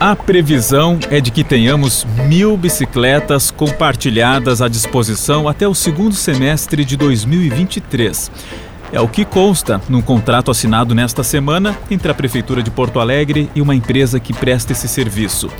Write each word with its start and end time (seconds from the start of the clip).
A 0.00 0.16
previsão 0.16 0.98
é 1.10 1.20
de 1.20 1.30
que 1.30 1.44
tenhamos 1.44 2.06
mil 2.26 2.56
bicicletas 2.56 3.50
compartilhadas 3.50 4.62
à 4.62 4.66
disposição 4.66 5.46
até 5.46 5.68
o 5.68 5.74
segundo 5.74 6.14
semestre 6.14 6.86
de 6.86 6.96
2023. 6.96 8.32
É 8.94 8.98
o 8.98 9.06
que 9.06 9.26
consta 9.26 9.78
num 9.90 10.00
contrato 10.00 10.50
assinado 10.50 10.94
nesta 10.94 11.22
semana 11.22 11.76
entre 11.90 12.10
a 12.10 12.14
Prefeitura 12.14 12.62
de 12.62 12.70
Porto 12.70 12.98
Alegre 12.98 13.50
e 13.54 13.60
uma 13.60 13.74
empresa 13.74 14.18
que 14.18 14.32
presta 14.32 14.72
esse 14.72 14.88
serviço. 14.88 15.50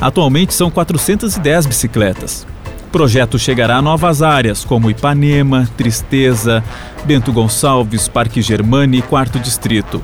Atualmente 0.00 0.54
são 0.54 0.70
410 0.70 1.66
bicicletas. 1.66 2.46
O 2.86 2.90
projeto 2.90 3.36
chegará 3.36 3.78
a 3.78 3.82
novas 3.82 4.22
áreas 4.22 4.64
como 4.64 4.88
Ipanema, 4.88 5.68
Tristeza, 5.76 6.62
Bento 7.04 7.32
Gonçalves, 7.32 8.06
Parque 8.06 8.40
Germani 8.42 8.98
e 8.98 9.02
Quarto 9.02 9.40
Distrito. 9.40 10.00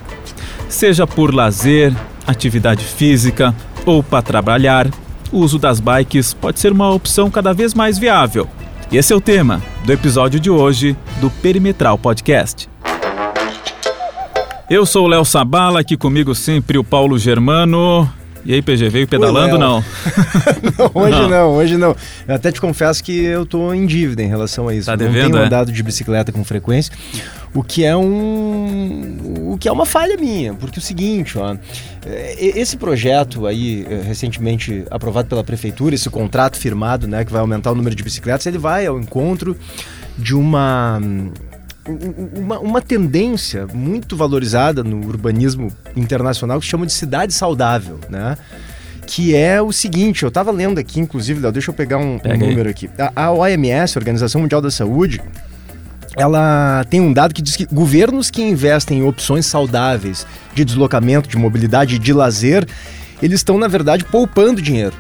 Seja 0.69 1.07
por 1.07 1.33
lazer, 1.33 1.95
atividade 2.27 2.85
física, 2.85 3.55
ou 3.87 4.03
para 4.03 4.23
trabalhar, 4.23 4.89
o 5.33 5.39
uso 5.39 5.59
das 5.59 5.81
bikes 5.81 6.33
pode 6.35 6.61
ser 6.61 6.73
uma 6.73 6.91
opção 6.91 7.31
cada 7.31 7.53
vez 7.53 7.75
mais 7.75 7.99
viável. 7.99 8.49
E 8.91 8.97
esse 8.97 9.13
é 9.13 9.17
o 9.17 9.21
tema 9.21 9.63
do 9.85 9.93
episódio 9.93 10.39
de 10.39 10.51
hoje 10.51 10.97
do 11.21 11.31
Perimetral 11.31 11.99
Podcast. 11.99 12.69
Eu 14.71 14.87
sou 14.87 15.05
o 15.05 15.09
Léo 15.09 15.25
Sabala, 15.25 15.81
aqui 15.81 15.97
comigo 15.97 16.35
sempre 16.35 16.79
o 16.79 16.85
Paulo 16.85 17.19
Germano. 17.19 18.09
E 18.45 18.53
aí, 18.53 18.61
PG, 18.61 18.91
veio 18.91 19.09
pedalando 19.09 19.57
não? 19.57 19.83
não? 20.79 20.91
Hoje 20.95 21.21
não. 21.21 21.29
não. 21.29 21.51
hoje 21.51 21.77
não. 21.79 21.97
Eu 22.29 22.35
até 22.35 22.53
te 22.53 22.61
confesso 22.61 23.03
que 23.03 23.25
eu 23.25 23.47
tô 23.47 23.73
em 23.73 23.87
dívida 23.87 24.23
em 24.23 24.29
relação 24.29 24.69
a 24.69 24.75
isso. 24.75 24.87
Tá 24.87 24.97
devendo, 24.97 25.23
não 25.23 25.31
tenho 25.31 25.43
é? 25.45 25.47
andado 25.47 25.73
de 25.73 25.83
bicicleta 25.83 26.31
com 26.31 26.45
frequência, 26.45 26.93
o 27.55 27.63
que 27.63 27.85
é 27.85 27.97
um 27.97 29.53
o 29.53 29.57
que 29.59 29.69
é 29.69 29.73
uma 29.73 29.87
falha 29.87 30.17
minha, 30.17 30.53
porque 30.55 30.79
é 30.79 30.83
o 30.83 30.83
seguinte, 30.83 31.39
ó, 31.39 31.57
é, 32.05 32.35
esse 32.59 32.77
projeto 32.77 33.47
aí 33.47 33.87
é, 33.89 34.03
recentemente 34.03 34.85
aprovado 34.91 35.29
pela 35.29 35.45
prefeitura, 35.45 35.95
esse 35.95 36.11
contrato 36.11 36.59
firmado, 36.59 37.07
né, 37.07 37.25
que 37.25 37.33
vai 37.33 37.41
aumentar 37.41 37.73
o 37.73 37.75
número 37.75 37.95
de 37.95 38.03
bicicletas, 38.03 38.45
ele 38.47 38.59
vai 38.59 38.85
ao 38.87 38.99
encontro 38.99 39.57
de 40.19 40.35
uma 40.35 41.01
uma, 42.37 42.59
uma 42.59 42.83
tendência 42.83 43.67
muito 43.73 44.17
valorizada 44.17 44.83
no 44.83 45.07
urbanismo 45.07 45.73
internacional 45.97 46.61
que 46.61 46.67
chama 46.67 46.87
de 46.87 46.93
cidade 46.93 47.33
saudável, 47.33 47.99
né? 48.09 48.37
que 49.07 49.35
é 49.35 49.61
o 49.61 49.71
seguinte, 49.71 50.23
eu 50.23 50.29
estava 50.29 50.51
lendo 50.51 50.79
aqui, 50.79 50.99
inclusive, 50.99 51.41
Léo, 51.41 51.53
deixa 51.53 51.71
eu 51.71 51.75
pegar 51.75 51.99
um, 51.99 52.19
um 52.25 52.37
número 52.39 52.69
aqui. 52.69 52.89
A, 52.99 53.27
a 53.27 53.33
OMS, 53.33 53.99
Organização 53.99 54.41
Mundial 54.41 54.63
da 54.63 54.71
Saúde, 54.71 55.21
ela 56.17 56.85
tem 56.89 57.01
um 57.01 57.13
dado 57.13 57.35
que 57.35 57.43
diz 57.43 57.57
que 57.57 57.67
governos 57.67 58.31
que 58.31 58.43
investem 58.43 59.01
em 59.01 59.03
opções 59.03 59.47
saudáveis 59.47 60.27
de 60.55 60.65
deslocamento, 60.65 61.29
de 61.29 61.37
mobilidade 61.37 61.97
e 61.97 61.99
de 61.99 62.13
lazer, 62.13 62.67
eles 63.23 63.41
estão, 63.41 63.59
na 63.59 63.69
verdade, 63.69 64.05
poupando 64.05 64.61
dinheiro. 64.61 64.95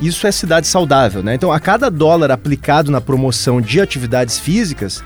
Isso 0.00 0.26
é 0.26 0.32
cidade 0.32 0.66
saudável, 0.66 1.22
né? 1.22 1.34
Então, 1.34 1.50
a 1.52 1.58
cada 1.58 1.90
dólar 1.90 2.30
aplicado 2.30 2.90
na 2.90 3.00
promoção 3.00 3.60
de 3.60 3.80
atividades 3.80 4.38
físicas, 4.38 5.02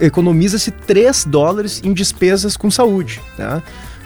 economiza-se 0.00 0.70
3 0.72 1.24
dólares 1.24 1.80
em 1.84 1.92
despesas 1.92 2.56
com 2.56 2.70
saúde, 2.70 3.20
né? 3.38 3.62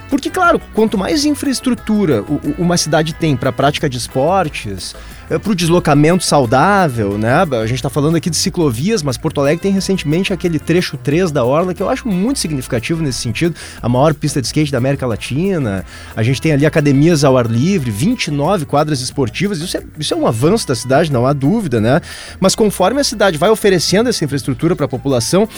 Porque, 0.08 0.30
claro, 0.30 0.60
quanto 0.72 0.96
mais 0.96 1.24
infraestrutura 1.24 2.24
uma 2.58 2.76
cidade 2.76 3.12
tem 3.12 3.36
para 3.36 3.50
prática 3.50 3.88
de 3.88 3.98
esportes, 3.98 4.94
para 5.28 5.50
o 5.50 5.54
deslocamento 5.54 6.24
saudável, 6.24 7.18
né? 7.18 7.32
A 7.34 7.66
gente 7.66 7.76
está 7.76 7.90
falando 7.90 8.16
aqui 8.16 8.30
de 8.30 8.36
ciclovias, 8.36 9.02
mas 9.02 9.16
Porto 9.16 9.40
Alegre 9.40 9.60
tem 9.60 9.72
recentemente 9.72 10.32
aquele 10.32 10.58
trecho 10.58 10.96
3 10.96 11.32
da 11.32 11.44
Orla 11.44 11.74
que 11.74 11.82
eu 11.82 11.88
acho 11.88 12.06
muito 12.06 12.38
significativo 12.38 13.02
nesse 13.02 13.18
sentido. 13.18 13.54
A 13.82 13.88
maior 13.88 14.14
pista 14.14 14.40
de 14.40 14.46
skate 14.46 14.70
da 14.70 14.78
América 14.78 15.06
Latina. 15.06 15.84
A 16.14 16.22
gente 16.22 16.40
tem 16.40 16.52
ali 16.52 16.64
academias 16.64 17.24
ao 17.24 17.36
ar 17.36 17.46
livre, 17.46 17.90
29 17.90 18.66
quadras 18.66 19.00
esportivas. 19.00 19.58
Isso 19.58 19.76
é, 19.76 19.82
isso 19.98 20.14
é 20.14 20.16
um 20.16 20.26
avanço 20.26 20.68
da 20.68 20.74
cidade, 20.74 21.12
não 21.12 21.26
há 21.26 21.32
dúvida, 21.32 21.80
né? 21.80 22.00
Mas 22.38 22.54
conforme 22.54 23.00
a 23.00 23.04
cidade 23.04 23.36
vai 23.36 23.50
oferecendo 23.50 24.08
essa 24.08 24.24
infraestrutura 24.24 24.76
para 24.76 24.86
a 24.86 24.88
população, 24.88 25.48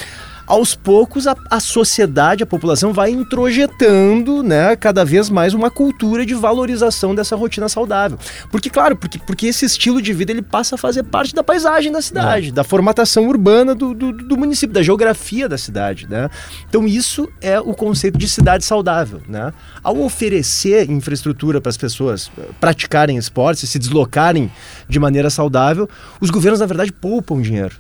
aos 0.48 0.75
poucos 0.75 1.26
a, 1.26 1.36
a 1.50 1.60
sociedade, 1.60 2.42
a 2.42 2.47
população 2.47 2.92
vai 2.92 3.10
introjetando, 3.10 4.42
né, 4.42 4.75
cada 4.75 5.04
vez 5.04 5.28
mais 5.28 5.53
uma 5.53 5.70
cultura 5.70 6.25
de 6.25 6.34
valorização 6.34 7.14
dessa 7.14 7.36
rotina 7.36 7.69
saudável. 7.69 8.19
Porque, 8.50 8.70
claro, 8.70 8.97
porque, 8.97 9.19
porque 9.19 9.47
esse 9.47 9.66
estilo 9.66 10.00
de 10.00 10.14
vida 10.14 10.32
ele 10.32 10.41
passa 10.41 10.76
a 10.76 10.78
fazer 10.78 11.03
parte 11.03 11.34
da 11.34 11.44
paisagem 11.44 11.92
da 11.92 12.00
cidade, 12.00 12.48
é. 12.48 12.53
da 12.53 12.64
formatação 12.64 13.28
urbana 13.28 13.75
do, 13.75 13.92
do, 13.92 14.10
do, 14.10 14.36
município, 14.38 14.72
da 14.72 14.82
geografia 14.82 15.48
da 15.48 15.59
cidade, 15.59 16.09
né? 16.09 16.31
Então 16.66 16.86
isso 16.86 17.28
é 17.42 17.60
o 17.60 17.75
conceito 17.75 18.16
de 18.16 18.26
cidade 18.26 18.65
saudável, 18.65 19.20
né? 19.28 19.53
Ao 19.82 20.00
oferecer 20.00 20.91
infraestrutura 20.91 21.60
para 21.60 21.69
as 21.69 21.76
pessoas 21.76 22.30
eh, 22.38 22.42
praticarem 22.59 23.19
esportes, 23.19 23.69
se 23.69 23.78
deslocarem 23.78 24.50
de 24.88 24.98
maneira 24.98 25.28
saudável, 25.28 25.88
os 26.20 26.30
governos, 26.30 26.60
na 26.60 26.66
verdade, 26.66 26.91
poupam 26.91 27.42
dinheiro 27.42 27.76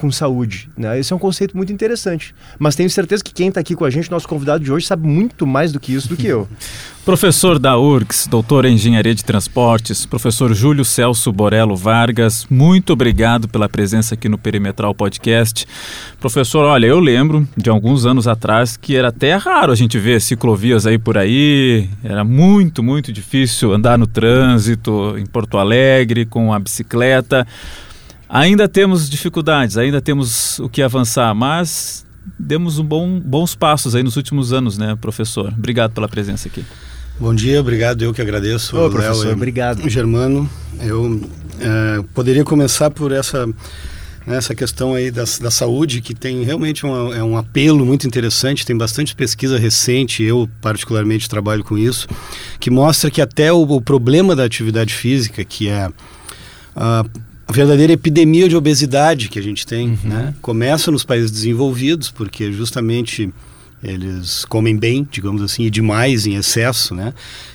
com 0.00 0.10
saúde. 0.10 0.70
Né? 0.78 0.98
Esse 0.98 1.12
é 1.12 1.16
um 1.16 1.18
conceito 1.18 1.54
muito 1.54 1.70
interessante. 1.70 2.34
Mas 2.58 2.74
tenho 2.74 2.88
certeza 2.88 3.22
que 3.22 3.34
quem 3.34 3.48
está 3.48 3.60
aqui 3.60 3.74
com 3.74 3.84
a 3.84 3.90
gente, 3.90 4.10
nosso 4.10 4.26
convidado 4.26 4.64
de 4.64 4.72
hoje, 4.72 4.86
sabe 4.86 5.06
muito 5.06 5.46
mais 5.46 5.72
do 5.72 5.78
que 5.78 5.92
isso 5.92 6.08
do 6.08 6.16
que 6.16 6.26
eu. 6.26 6.48
professor 7.04 7.58
da 7.58 7.76
URGS, 7.76 8.26
doutor 8.26 8.64
em 8.64 8.74
Engenharia 8.74 9.14
de 9.14 9.24
Transportes, 9.24 10.06
professor 10.06 10.54
Júlio 10.54 10.84
Celso 10.84 11.32
Borello 11.32 11.74
Vargas, 11.74 12.46
muito 12.48 12.92
obrigado 12.92 13.48
pela 13.48 13.68
presença 13.68 14.14
aqui 14.14 14.28
no 14.28 14.38
Perimetral 14.38 14.94
Podcast. 14.94 15.66
Professor, 16.20 16.64
olha, 16.64 16.86
eu 16.86 17.00
lembro 17.00 17.48
de 17.56 17.68
alguns 17.68 18.06
anos 18.06 18.28
atrás 18.28 18.76
que 18.76 18.96
era 18.96 19.08
até 19.08 19.34
raro 19.34 19.72
a 19.72 19.74
gente 19.74 19.98
ver 19.98 20.20
ciclovias 20.20 20.86
aí 20.86 20.98
por 20.98 21.18
aí, 21.18 21.88
era 22.04 22.22
muito, 22.22 22.82
muito 22.82 23.12
difícil 23.12 23.72
andar 23.72 23.98
no 23.98 24.06
trânsito 24.06 25.16
em 25.18 25.26
Porto 25.26 25.58
Alegre 25.58 26.24
com 26.24 26.52
a 26.54 26.58
bicicleta. 26.58 27.46
Ainda 28.32 28.68
temos 28.68 29.10
dificuldades, 29.10 29.76
ainda 29.76 30.00
temos 30.00 30.60
o 30.60 30.68
que 30.68 30.82
avançar, 30.82 31.34
mas 31.34 32.06
demos 32.38 32.78
um 32.78 32.84
bom, 32.84 33.18
bons 33.18 33.56
passos 33.56 33.96
aí 33.96 34.04
nos 34.04 34.16
últimos 34.16 34.52
anos, 34.52 34.78
né, 34.78 34.96
professor? 35.00 35.48
Obrigado 35.48 35.92
pela 35.92 36.08
presença 36.08 36.46
aqui. 36.46 36.64
Bom 37.18 37.34
dia, 37.34 37.60
obrigado. 37.60 38.02
Eu 38.02 38.14
que 38.14 38.22
agradeço. 38.22 38.78
Ô, 38.78 38.88
professor, 38.88 39.24
Léo, 39.24 39.34
obrigado. 39.34 39.88
Germano, 39.90 40.48
eu 40.80 41.20
é, 41.58 42.04
poderia 42.14 42.44
começar 42.44 42.88
por 42.88 43.10
essa 43.10 43.48
né, 44.24 44.36
essa 44.36 44.54
questão 44.54 44.94
aí 44.94 45.10
da, 45.10 45.24
da 45.40 45.50
saúde, 45.50 46.00
que 46.00 46.14
tem 46.14 46.44
realmente 46.44 46.86
uma, 46.86 47.16
é 47.16 47.24
um 47.24 47.36
apelo 47.36 47.84
muito 47.84 48.06
interessante, 48.06 48.64
tem 48.64 48.76
bastante 48.76 49.12
pesquisa 49.16 49.58
recente, 49.58 50.22
eu 50.22 50.48
particularmente 50.60 51.28
trabalho 51.28 51.64
com 51.64 51.76
isso, 51.76 52.06
que 52.60 52.70
mostra 52.70 53.10
que 53.10 53.20
até 53.20 53.52
o, 53.52 53.62
o 53.62 53.80
problema 53.80 54.36
da 54.36 54.44
atividade 54.44 54.94
física, 54.94 55.44
que 55.44 55.68
é 55.68 55.90
a 56.76 57.04
a 57.50 57.52
verdadeira 57.52 57.92
epidemia 57.92 58.48
de 58.48 58.56
obesidade 58.56 59.28
que 59.28 59.36
a 59.36 59.42
gente 59.42 59.66
tem, 59.66 59.88
uhum. 59.88 59.98
né? 60.04 60.34
Começa 60.40 60.88
nos 60.88 61.02
países 61.02 61.32
desenvolvidos, 61.32 62.08
porque 62.08 62.52
justamente 62.52 63.28
eles 63.82 64.44
comem 64.44 64.76
bem, 64.76 65.06
digamos 65.10 65.42
assim, 65.42 65.64
e 65.64 65.70
demais 65.70 66.26
em 66.26 66.36
excesso, 66.36 66.94
né? 66.94 67.12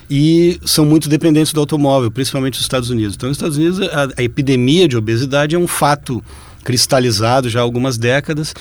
E 0.09 0.59
são 0.65 0.85
muito 0.85 1.07
dependentes 1.07 1.53
do 1.53 1.61
automóvel, 1.61 2.11
principalmente 2.11 2.55
nos 2.55 2.63
Estados 2.63 2.89
Unidos. 2.89 3.15
Então, 3.15 3.29
nos 3.29 3.37
Estados 3.37 3.55
Unidos, 3.55 3.79
a, 3.79 4.09
a 4.17 4.23
epidemia 4.23 4.85
de 4.85 4.97
obesidade 4.97 5.55
é 5.55 5.59
um 5.59 5.67
fato 5.67 6.21
cristalizado 6.61 7.49
já 7.49 7.61
há 7.61 7.63
algumas 7.63 7.97
décadas. 7.97 8.53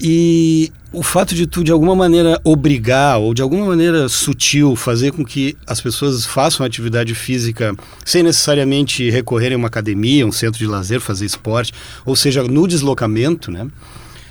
E 0.00 0.72
o 0.92 1.02
fato 1.02 1.34
de 1.34 1.46
tu, 1.46 1.62
de 1.62 1.70
alguma 1.70 1.94
maneira, 1.94 2.40
obrigar 2.42 3.18
ou 3.18 3.32
de 3.32 3.42
alguma 3.42 3.66
maneira 3.66 4.08
sutil 4.08 4.74
fazer 4.74 5.12
com 5.12 5.24
que 5.24 5.56
as 5.66 5.80
pessoas 5.80 6.26
façam 6.26 6.66
atividade 6.66 7.14
física 7.14 7.74
sem 8.04 8.22
necessariamente 8.22 9.08
recorrerem 9.08 9.54
a 9.54 9.58
uma 9.58 9.68
academia, 9.68 10.26
um 10.26 10.32
centro 10.32 10.58
de 10.58 10.66
lazer, 10.66 11.00
fazer 11.00 11.26
esporte, 11.26 11.72
ou 12.04 12.16
seja, 12.16 12.42
no 12.42 12.66
deslocamento, 12.66 13.50
né? 13.50 13.68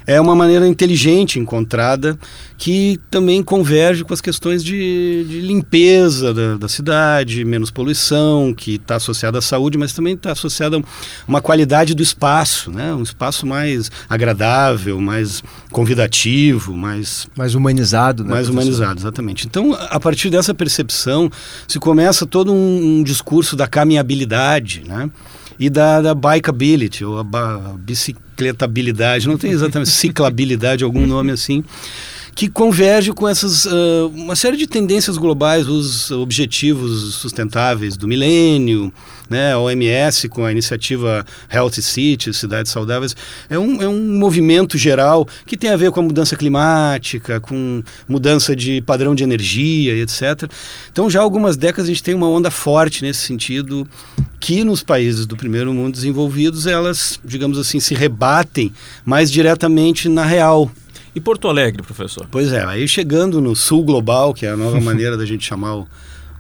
É 0.10 0.20
uma 0.20 0.36
maneira 0.36 0.68
inteligente 0.68 1.38
encontrada 1.38 2.18
que 2.58 3.00
também 3.12 3.44
converge 3.44 4.04
com 4.04 4.12
as 4.12 4.20
questões 4.20 4.64
de, 4.64 5.24
de 5.30 5.40
limpeza 5.40 6.34
da, 6.34 6.58
da, 6.58 6.68
cidade, 6.68 7.46
menos 7.46 7.70
poluição, 7.70 8.52
que 8.52 8.76
está 8.76 8.96
associada 8.96 9.38
à 9.38 9.42
saúde, 9.42 9.78
mas 9.78 9.94
também 9.94 10.16
está 10.16 10.32
associada 10.32 10.78
a 10.78 10.82
uma 11.28 11.42
qualidade 11.42 11.94
do 11.94 12.02
espaço, 12.02 12.72
né? 12.72 12.92
um 12.92 13.04
espaço 13.04 13.46
mais 13.46 13.92
agradável, 14.10 15.00
mais 15.00 15.44
convidativo, 15.72 16.76
mais... 16.76 17.28
Mais 17.38 17.54
humanizado. 17.54 18.24
Né, 18.24 18.32
mais 18.32 18.48
professor? 18.48 18.64
humanizado, 18.64 19.00
exatamente. 19.02 19.46
Então, 19.46 19.78
a 19.80 20.00
partir 20.00 20.32
dessa 20.32 20.56
percepção, 20.56 21.30
se 21.68 21.80
começa 21.80 22.26
todo 22.26 22.52
um, 22.52 23.00
um 23.00 23.04
discurso 23.04 23.56
da 23.56 23.68
caminhabilidade, 23.68 24.82
né? 24.88 25.08
E 25.60 25.70
da, 25.70 26.02
da 26.02 26.16
bikeability, 26.16 27.04
ou 27.04 27.20
a, 27.20 27.22
a 27.22 27.76
bicicletabilidade, 27.78 29.28
não 29.28 29.38
tem 29.38 29.52
exatamente 29.52 29.90
ciclabilidade, 29.92 30.84
algum 30.84 31.06
nome 31.06 31.32
assim, 31.32 31.64
que 32.36 32.50
converge 32.50 33.12
com 33.12 33.28
essas 33.28 33.66
uh, 33.66 34.12
uma 34.14 34.36
série 34.36 34.58
de 34.58 34.68
tendências 34.68 35.18
globais, 35.18 35.68
os 35.68 36.12
objetivos 36.12 37.16
sustentáveis 37.16 37.98
do 37.98 38.08
milênio, 38.08 38.94
né, 39.30 39.54
a 39.54 39.60
OMS 39.60 40.28
com 40.28 40.44
a 40.44 40.52
iniciativa 40.52 41.26
Healthy 41.52 41.82
Cities, 41.82 42.38
cidades 42.38 42.72
saudáveis, 42.72 43.16
é 43.50 43.60
um, 43.60 43.82
é 43.82 43.88
um 43.88 44.18
movimento 44.18 44.78
geral 44.78 45.28
que 45.46 45.56
tem 45.56 45.70
a 45.70 45.78
ver 45.78 45.92
com 45.92 46.00
a 46.00 46.04
mudança 46.04 46.36
climática, 46.36 47.40
com 47.40 47.84
mudança 48.08 48.56
de 48.56 48.82
padrão 48.82 49.14
de 49.14 49.24
energia 49.24 49.94
e 49.94 50.02
etc. 50.02 50.50
Então 50.92 51.10
já 51.10 51.20
há 51.20 51.24
algumas 51.24 51.56
décadas 51.56 51.86
a 51.86 51.94
gente 51.94 52.04
tem 52.04 52.16
uma 52.16 52.28
onda 52.28 52.50
forte 52.50 53.04
nesse 53.04 53.20
sentido 53.20 53.88
que 54.40 54.64
nos 54.64 54.82
países 54.82 55.26
do 55.26 55.36
primeiro 55.36 55.74
mundo 55.74 55.94
desenvolvidos 55.94 56.66
elas, 56.66 57.20
digamos 57.24 57.58
assim, 57.60 57.80
se 57.80 57.94
rebatem 57.94 58.74
mais 59.06 59.32
diretamente 59.32 60.08
na 60.10 60.26
real, 60.26 60.72
e 61.16 61.20
Porto 61.20 61.48
Alegre, 61.48 61.82
professor? 61.84 62.28
Pois 62.30 62.52
é, 62.52 62.64
aí 62.64 62.88
chegando 62.88 63.42
no 63.42 63.56
sul 63.56 63.84
global, 63.84 64.34
que 64.34 64.46
é 64.46 64.50
a 64.50 64.58
nova 64.58 64.80
maneira 64.82 65.18
da 65.18 65.26
gente 65.26 65.46
chamar 65.46 65.76
o, 65.76 65.88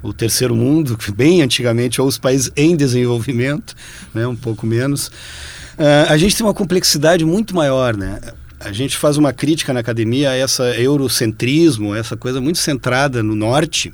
o 0.02 0.14
terceiro 0.14 0.56
mundo, 0.56 0.98
bem 1.16 1.42
antigamente, 1.42 2.02
ou 2.02 2.08
os 2.08 2.18
países 2.18 2.52
em 2.56 2.76
desenvolvimento, 2.76 3.76
né, 4.14 4.28
um 4.28 4.36
pouco 4.36 4.66
menos, 4.66 5.08
uh, 5.08 6.10
a 6.10 6.18
gente 6.18 6.36
tem 6.36 6.46
uma 6.46 6.54
complexidade 6.54 7.26
muito 7.26 7.56
maior, 7.56 7.96
né? 7.96 8.20
A 8.60 8.74
gente 8.74 8.98
faz 8.98 9.16
uma 9.16 9.32
crítica 9.32 9.72
na 9.72 9.80
academia 9.80 10.32
a 10.32 10.36
essa 10.36 10.64
eurocentrismo, 10.78 11.96
essa 11.96 12.18
coisa 12.18 12.42
muito 12.42 12.60
centrada 12.60 13.24
no 13.24 13.34
norte, 13.34 13.94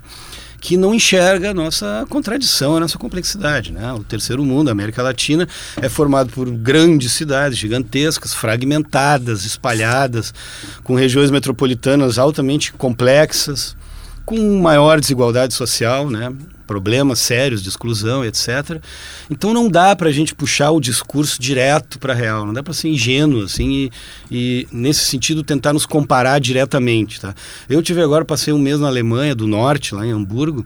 que 0.66 0.78
não 0.78 0.96
enxerga 0.96 1.52
a 1.52 1.54
nossa 1.54 2.08
contradição, 2.10 2.76
a 2.76 2.80
nossa 2.80 2.98
complexidade. 2.98 3.72
Né? 3.72 3.94
O 3.94 4.04
terceiro 4.04 4.44
mundo, 4.44 4.70
a 4.70 4.72
América 4.72 5.04
Latina, 5.04 5.48
é 5.80 5.88
formado 5.88 6.32
por 6.32 6.50
grandes 6.50 7.12
cidades 7.12 7.56
gigantescas, 7.56 8.34
fragmentadas, 8.34 9.46
espalhadas, 9.46 10.34
com 10.84 10.96
regiões 10.96 11.30
metropolitanas 11.30 12.18
altamente 12.18 12.74
complexas 12.74 13.78
com 14.26 14.60
maior 14.60 15.00
desigualdade 15.00 15.54
social, 15.54 16.10
né? 16.10 16.34
Problemas 16.66 17.20
sérios 17.20 17.62
de 17.62 17.70
exclusão, 17.70 18.24
etc. 18.24 18.82
Então 19.30 19.54
não 19.54 19.70
dá 19.70 19.96
para 19.96 20.10
a 20.10 20.12
gente 20.12 20.36
puxar 20.36 20.72
o 20.72 20.80
discurso 20.80 21.40
direto 21.42 22.00
para 22.00 22.14
a 22.14 22.16
real, 22.16 22.46
não 22.46 22.54
dá 22.54 22.64
para 22.64 22.74
ser 22.74 22.90
ingênuo 22.90 23.44
assim 23.44 23.70
e, 23.72 23.92
e, 24.32 24.68
nesse 24.72 25.06
sentido 25.06 25.44
tentar 25.44 25.74
nos 25.74 25.86
comparar 25.86 26.40
diretamente, 26.40 27.20
tá? 27.20 27.34
Eu 27.70 27.82
tive 27.82 28.02
agora 28.02 28.26
passei 28.26 28.54
um 28.54 28.60
mês 28.60 28.80
na 28.80 28.88
Alemanha 28.88 29.36
do 29.36 29.48
Norte, 29.48 29.96
lá 29.96 30.06
em 30.06 30.12
Hamburgo. 30.12 30.66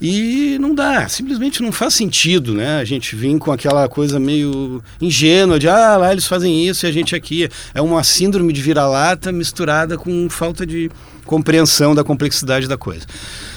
E 0.00 0.58
não 0.60 0.74
dá, 0.74 1.08
simplesmente 1.08 1.62
não 1.62 1.70
faz 1.70 1.94
sentido, 1.94 2.52
né? 2.52 2.78
A 2.78 2.84
gente 2.84 3.14
vir 3.14 3.38
com 3.38 3.52
aquela 3.52 3.88
coisa 3.88 4.18
meio 4.18 4.82
ingênua 5.00 5.58
de 5.58 5.68
ah, 5.68 5.96
lá 5.96 6.12
eles 6.12 6.26
fazem 6.26 6.66
isso 6.66 6.84
e 6.84 6.88
a 6.88 6.92
gente 6.92 7.14
aqui. 7.14 7.48
É 7.72 7.80
uma 7.80 8.02
síndrome 8.02 8.52
de 8.52 8.60
vira-lata 8.60 9.30
misturada 9.30 9.96
com 9.96 10.28
falta 10.28 10.66
de 10.66 10.90
compreensão 11.24 11.94
da 11.94 12.04
complexidade 12.04 12.68
da 12.68 12.76
coisa. 12.76 13.06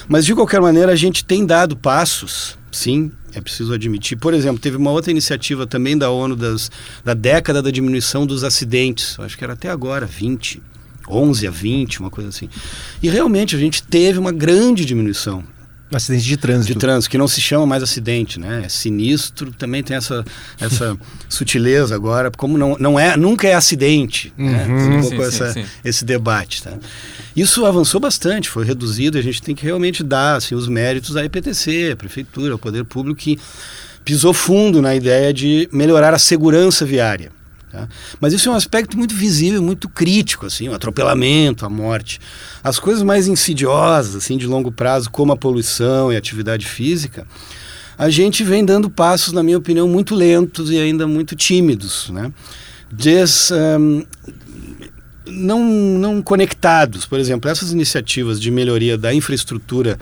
Mas 0.08 0.24
de 0.24 0.34
qualquer 0.34 0.60
maneira, 0.60 0.92
a 0.92 0.96
gente 0.96 1.24
tem 1.24 1.44
dado 1.44 1.76
passos, 1.76 2.56
sim, 2.72 3.10
é 3.34 3.40
preciso 3.40 3.72
admitir. 3.72 4.16
Por 4.16 4.32
exemplo, 4.32 4.60
teve 4.60 4.76
uma 4.76 4.90
outra 4.90 5.10
iniciativa 5.10 5.66
também 5.66 5.98
da 5.98 6.10
ONU 6.10 6.34
das, 6.34 6.70
da 7.04 7.14
década 7.14 7.62
da 7.62 7.70
diminuição 7.70 8.26
dos 8.26 8.44
acidentes, 8.44 9.18
acho 9.20 9.36
que 9.36 9.44
era 9.44 9.52
até 9.52 9.68
agora, 9.68 10.06
20, 10.06 10.62
11 11.08 11.46
a 11.46 11.50
20, 11.50 12.00
uma 12.00 12.10
coisa 12.10 12.30
assim. 12.30 12.48
E 13.02 13.08
realmente 13.08 13.54
a 13.54 13.58
gente 13.58 13.82
teve 13.82 14.18
uma 14.18 14.32
grande 14.32 14.84
diminuição. 14.84 15.44
Acidente 15.90 16.24
de 16.24 16.36
trânsito. 16.36 16.72
De 16.74 16.78
trânsito, 16.78 17.10
que 17.10 17.16
não 17.16 17.26
se 17.26 17.40
chama 17.40 17.66
mais 17.66 17.82
acidente, 17.82 18.38
né? 18.38 18.62
É 18.64 18.68
sinistro, 18.68 19.50
também 19.52 19.82
tem 19.82 19.96
essa, 19.96 20.22
essa 20.60 20.96
sutileza 21.28 21.94
agora, 21.94 22.30
como 22.30 22.58
não, 22.58 22.76
não 22.78 23.00
é, 23.00 23.16
nunca 23.16 23.48
é 23.48 23.54
acidente, 23.54 24.32
né? 24.36 24.66
uhum. 24.66 24.90
né? 24.90 24.96
um 24.96 25.00
pouco 25.00 25.16
sim, 25.16 25.22
essa, 25.22 25.52
sim, 25.52 25.62
sim. 25.62 25.68
esse 25.84 26.04
debate, 26.04 26.62
tá? 26.62 26.74
Isso 27.34 27.64
avançou 27.64 28.00
bastante, 28.00 28.48
foi 28.48 28.64
reduzido 28.64 29.16
a 29.16 29.22
gente 29.22 29.40
tem 29.40 29.54
que 29.54 29.64
realmente 29.64 30.02
dar 30.02 30.36
assim, 30.36 30.54
os 30.54 30.68
méritos 30.68 31.16
à 31.16 31.24
EPTC, 31.24 31.92
à 31.92 31.96
Prefeitura, 31.96 32.52
ao 32.52 32.58
Poder 32.58 32.84
Público, 32.84 33.18
que 33.18 33.38
pisou 34.04 34.34
fundo 34.34 34.82
na 34.82 34.94
ideia 34.94 35.32
de 35.32 35.68
melhorar 35.72 36.14
a 36.14 36.18
segurança 36.18 36.84
viária. 36.84 37.30
Tá? 37.70 37.88
Mas 38.20 38.32
isso 38.32 38.48
é 38.48 38.52
um 38.52 38.54
aspecto 38.54 38.96
muito 38.96 39.14
visível, 39.14 39.62
muito 39.62 39.88
crítico, 39.88 40.46
assim, 40.46 40.68
o 40.68 40.74
atropelamento, 40.74 41.66
a 41.66 41.68
morte. 41.68 42.18
As 42.64 42.78
coisas 42.78 43.02
mais 43.02 43.28
insidiosas, 43.28 44.16
assim, 44.16 44.36
de 44.36 44.46
longo 44.46 44.72
prazo, 44.72 45.10
como 45.10 45.32
a 45.32 45.36
poluição 45.36 46.12
e 46.12 46.16
a 46.16 46.18
atividade 46.18 46.66
física, 46.66 47.26
a 47.98 48.08
gente 48.08 48.44
vem 48.44 48.64
dando 48.64 48.88
passos, 48.88 49.32
na 49.32 49.42
minha 49.42 49.58
opinião, 49.58 49.88
muito 49.88 50.14
lentos 50.14 50.70
e 50.70 50.78
ainda 50.78 51.06
muito 51.06 51.34
tímidos, 51.34 52.08
né? 52.10 52.32
Des, 52.90 53.50
um, 53.50 54.04
não, 55.26 55.62
não 55.62 56.22
conectados. 56.22 57.04
Por 57.04 57.18
exemplo, 57.18 57.50
essas 57.50 57.72
iniciativas 57.72 58.40
de 58.40 58.50
melhoria 58.50 58.96
da 58.96 59.12
infraestrutura 59.12 59.98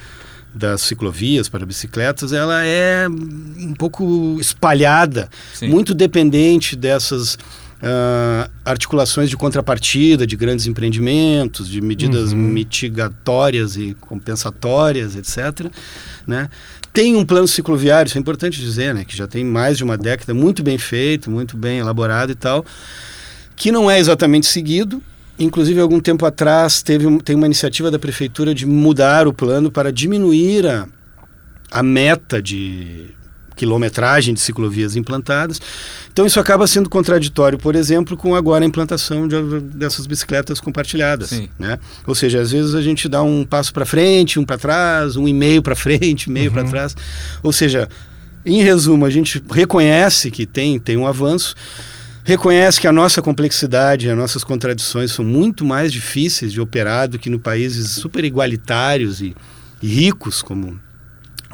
das 0.56 0.81
ciclovias 0.81 1.49
para 1.49 1.67
bicicletas, 1.67 2.32
ela 2.32 2.64
é 2.64 3.06
um 3.08 3.75
pouco 3.75 4.38
espalhada, 4.41 5.29
Sim. 5.53 5.69
muito 5.69 5.93
dependente 5.93 6.75
dessas 6.75 7.35
uh, 7.35 8.50
articulações 8.64 9.29
de 9.29 9.37
contrapartida, 9.37 10.26
de 10.26 10.35
grandes 10.35 10.67
empreendimentos, 10.67 11.69
de 11.69 11.81
medidas 11.82 12.32
uhum. 12.32 12.38
mitigatórias 12.38 13.76
e 13.76 13.94
compensatórias, 14.00 15.14
etc. 15.14 15.70
Né? 16.26 16.49
Tem 16.91 17.14
um 17.14 17.25
plano 17.25 17.47
cicloviário, 17.47 18.08
isso 18.08 18.17
é 18.17 18.20
importante 18.20 18.58
dizer, 18.58 18.94
né? 18.94 19.05
que 19.05 19.14
já 19.14 19.26
tem 19.26 19.44
mais 19.44 19.76
de 19.76 19.85
uma 19.85 19.99
década, 19.99 20.32
muito 20.32 20.62
bem 20.62 20.79
feito, 20.79 21.31
muito 21.31 21.55
bem 21.55 21.79
elaborado 21.79 22.32
e 22.32 22.35
tal, 22.35 22.64
que 23.55 23.70
não 23.70 23.91
é 23.91 23.99
exatamente 23.99 24.47
seguido, 24.47 25.03
Inclusive, 25.38 25.80
algum 25.80 26.00
tempo 26.00 26.24
atrás, 26.24 26.82
teve, 26.82 27.06
tem 27.22 27.36
uma 27.36 27.46
iniciativa 27.46 27.90
da 27.90 27.98
prefeitura 27.98 28.54
de 28.54 28.64
mudar 28.64 29.28
o 29.28 29.32
plano 29.32 29.70
para 29.70 29.92
diminuir 29.92 30.66
a, 30.66 30.86
a 31.70 31.82
meta 31.82 32.40
de 32.40 33.14
quilometragem 33.56 34.34
de 34.34 34.40
ciclovias 34.40 34.96
implantadas. 34.96 35.60
Então, 36.12 36.26
isso 36.26 36.38
acaba 36.38 36.66
sendo 36.66 36.88
contraditório, 36.88 37.58
por 37.58 37.74
exemplo, 37.74 38.16
com 38.16 38.34
agora 38.34 38.64
a 38.64 38.68
implantação 38.68 39.26
de, 39.26 39.60
dessas 39.60 40.06
bicicletas 40.06 40.60
compartilhadas. 40.60 41.30
Né? 41.58 41.78
Ou 42.06 42.14
seja, 42.14 42.40
às 42.40 42.52
vezes 42.52 42.74
a 42.74 42.82
gente 42.82 43.08
dá 43.08 43.22
um 43.22 43.44
passo 43.44 43.72
para 43.72 43.86
frente, 43.86 44.38
um 44.38 44.44
para 44.44 44.58
trás, 44.58 45.16
um 45.16 45.26
e 45.26 45.32
meio 45.32 45.62
para 45.62 45.74
frente, 45.74 46.30
meio 46.30 46.50
uhum. 46.50 46.54
para 46.54 46.64
trás. 46.64 46.96
Ou 47.42 47.52
seja, 47.52 47.88
em 48.44 48.62
resumo, 48.62 49.04
a 49.04 49.10
gente 49.10 49.42
reconhece 49.50 50.30
que 50.30 50.46
tem, 50.46 50.78
tem 50.78 50.96
um 50.96 51.06
avanço 51.06 51.54
reconhece 52.26 52.81
que 52.81 52.88
a 52.88 52.93
nossa 52.93 53.23
complexidade, 53.23 54.11
as 54.11 54.19
nossas 54.19 54.43
contradições 54.43 55.12
são 55.12 55.25
muito 55.25 55.64
mais 55.64 55.93
difíceis 55.93 56.52
de 56.52 56.61
operar 56.61 57.08
do 57.08 57.20
que 57.20 57.31
no 57.31 57.38
países 57.38 57.93
super 57.93 58.25
igualitários 58.25 59.23
e, 59.23 59.34
e 59.81 59.87
ricos 59.87 60.43
como 60.43 60.76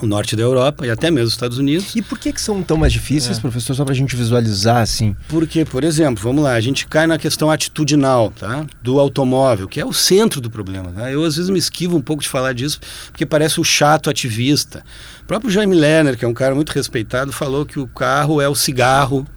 o 0.01 0.07
norte 0.07 0.35
da 0.35 0.43
Europa 0.43 0.87
e 0.87 0.91
até 0.91 1.11
mesmo 1.11 1.27
os 1.27 1.35
Estados 1.35 1.59
Unidos. 1.59 1.95
E 1.95 2.01
por 2.01 2.19
que, 2.19 2.33
que 2.33 2.41
são 2.41 2.63
tão 2.63 2.79
mais 2.79 2.91
difíceis, 2.91 3.37
é. 3.37 3.41
professor, 3.43 3.75
só 3.75 3.85
para 3.85 3.93
a 3.93 3.97
gente 3.97 4.17
visualizar 4.17 4.79
assim? 4.79 5.15
Porque, 5.29 5.63
por 5.67 5.85
exemplo, 5.85 6.23
vamos 6.23 6.43
lá, 6.43 6.55
a 6.55 6.61
gente 6.61 6.87
cai 6.87 7.07
na 7.07 7.19
questão 7.19 7.51
atitudinal 7.51 8.31
tá? 8.31 8.65
do 8.83 8.99
automóvel, 8.99 9.69
que 9.69 9.79
é 9.79 9.85
o 9.85 9.93
centro 9.93 10.41
do 10.41 10.51
problema. 10.51 10.91
Tá? 10.91 11.13
Eu 11.13 11.23
às 11.23 11.37
vezes 11.37 11.51
me 11.51 11.59
esquivo 11.59 11.99
um 11.99 12.01
pouco 12.03 12.23
de 12.23 12.31
falar 12.31 12.55
disso, 12.55 12.81
porque 13.09 13.27
parece 13.27 13.61
o 13.61 13.65
chato 13.65 14.09
ativista. 14.09 14.83
O 15.23 15.27
próprio 15.27 15.51
Jaime 15.51 15.77
Lerner, 15.77 16.17
que 16.17 16.25
é 16.25 16.29
um 16.29 16.35
cara 16.35 16.55
muito 16.55 16.71
respeitado, 16.71 17.31
falou 17.31 17.67
que 17.67 17.79
o 17.79 17.87
carro 17.87 18.41
é 18.41 18.49
o 18.49 18.55
cigarro 18.55 19.29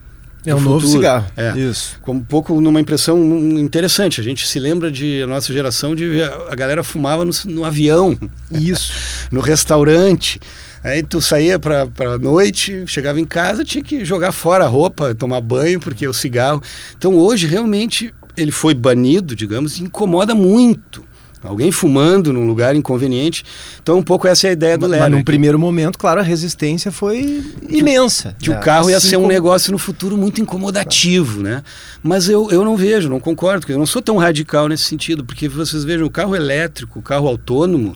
é 0.45 0.55
um 0.55 0.59
novo 0.59 0.87
cigarro. 0.87 1.25
É. 1.35 1.57
Isso. 1.57 1.97
Como 2.01 2.19
um 2.19 2.23
pouco 2.23 2.59
numa 2.59 2.79
impressão 2.79 3.17
interessante. 3.57 4.21
A 4.21 4.23
gente 4.23 4.47
se 4.47 4.59
lembra 4.59 4.91
de 4.91 5.21
a 5.23 5.27
nossa 5.27 5.51
geração 5.51 5.95
de 5.95 6.21
a 6.23 6.55
galera 6.55 6.83
fumava 6.83 7.25
no, 7.25 7.31
no 7.45 7.65
avião. 7.65 8.17
Isso. 8.51 8.93
no 9.31 9.39
restaurante. 9.39 10.39
Aí 10.83 11.01
tu 11.01 11.19
saía 11.19 11.57
para 11.57 11.87
pra 11.87 12.17
noite, 12.17 12.83
chegava 12.85 13.19
em 13.19 13.25
casa, 13.25 13.63
tinha 13.63 13.83
que 13.83 14.05
jogar 14.05 14.31
fora 14.31 14.65
a 14.65 14.67
roupa, 14.67 15.15
tomar 15.15 15.41
banho, 15.41 15.79
porque 15.79 16.07
o 16.07 16.13
cigarro. 16.13 16.61
Então 16.95 17.15
hoje 17.15 17.47
realmente 17.47 18.13
ele 18.37 18.51
foi 18.51 18.73
banido, 18.73 19.35
digamos, 19.35 19.77
e 19.77 19.83
incomoda 19.83 20.35
muito 20.35 21.04
alguém 21.45 21.71
fumando 21.71 22.33
num 22.33 22.45
lugar 22.45 22.75
inconveniente. 22.75 23.43
Então, 23.81 23.97
um 23.97 24.03
pouco 24.03 24.27
essa 24.27 24.47
é 24.47 24.49
a 24.51 24.53
ideia 24.53 24.77
do 24.77 24.87
Lero. 24.87 25.03
Mas 25.03 25.11
num 25.11 25.23
primeiro 25.23 25.57
momento, 25.59 25.97
claro, 25.97 26.19
a 26.19 26.23
resistência 26.23 26.91
foi 26.91 27.43
imensa. 27.69 28.35
Que 28.39 28.49
né? 28.49 28.57
o 28.57 28.61
carro 28.61 28.89
ia 28.89 28.97
assim 28.97 29.09
ser 29.09 29.17
um 29.17 29.27
negócio 29.27 29.71
no 29.71 29.77
futuro 29.77 30.17
muito 30.17 30.41
incomodativo, 30.41 31.41
né? 31.41 31.63
Mas 32.03 32.29
eu, 32.29 32.49
eu 32.51 32.63
não 32.63 32.75
vejo, 32.75 33.09
não 33.09 33.19
concordo, 33.19 33.65
eu 33.69 33.77
não 33.77 33.85
sou 33.85 34.01
tão 34.01 34.17
radical 34.17 34.67
nesse 34.67 34.83
sentido, 34.83 35.23
porque 35.23 35.47
vocês 35.47 35.83
vejam, 35.83 36.05
o 36.05 36.09
carro 36.09 36.35
elétrico, 36.35 36.99
o 36.99 37.01
carro 37.01 37.27
autônomo, 37.27 37.95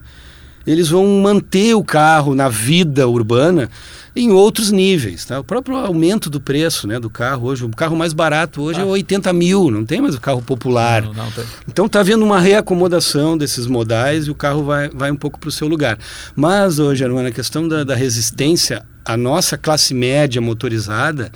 eles 0.72 0.90
vão 0.90 1.06
manter 1.20 1.74
o 1.74 1.84
carro 1.84 2.36
na 2.36 2.48
vida 2.48 3.08
urbana 3.08 3.70
em 4.16 4.32
outros 4.32 4.72
níveis. 4.72 5.26
Tá? 5.26 5.40
O 5.40 5.44
próprio 5.44 5.76
aumento 5.78 6.30
do 6.30 6.40
preço 6.40 6.88
né, 6.88 7.00
do 7.00 7.10
carro 7.10 7.48
hoje, 7.48 7.66
o 7.66 7.70
carro 7.70 7.96
mais 7.96 8.14
barato 8.14 8.62
hoje 8.62 8.80
é 8.80 8.84
ah. 8.84 8.86
é 8.86 8.90
80 8.90 9.34
mil, 9.34 9.72
não 9.72 9.84
tem 9.84 10.00
mais 10.00 10.14
o 10.14 10.22
carro 10.22 10.44
popular. 10.44 11.02
Não, 11.02 11.14
não 11.14 11.28
então 11.68 11.86
está 11.88 12.02
havendo 12.02 12.24
uma 12.24 12.40
reacomodação 12.40 13.36
desses 13.36 13.66
modais 13.66 14.28
e 14.28 14.32
o 14.32 14.36
carro 14.36 14.64
vai, 14.64 14.90
vai 14.90 15.12
um 15.12 15.16
pouco 15.16 15.40
para 15.40 15.50
o 15.50 15.52
seu 15.52 15.68
lugar. 15.68 15.98
Mas, 16.36 16.78
hoje, 16.78 17.00
Germano, 17.00 17.30
a 17.30 17.32
questão 17.32 17.68
da, 17.68 17.84
da 17.84 17.96
resistência, 17.96 18.86
a 19.04 19.18
nossa 19.18 19.58
classe 19.58 19.96
média 19.96 20.40
motorizada, 20.40 21.32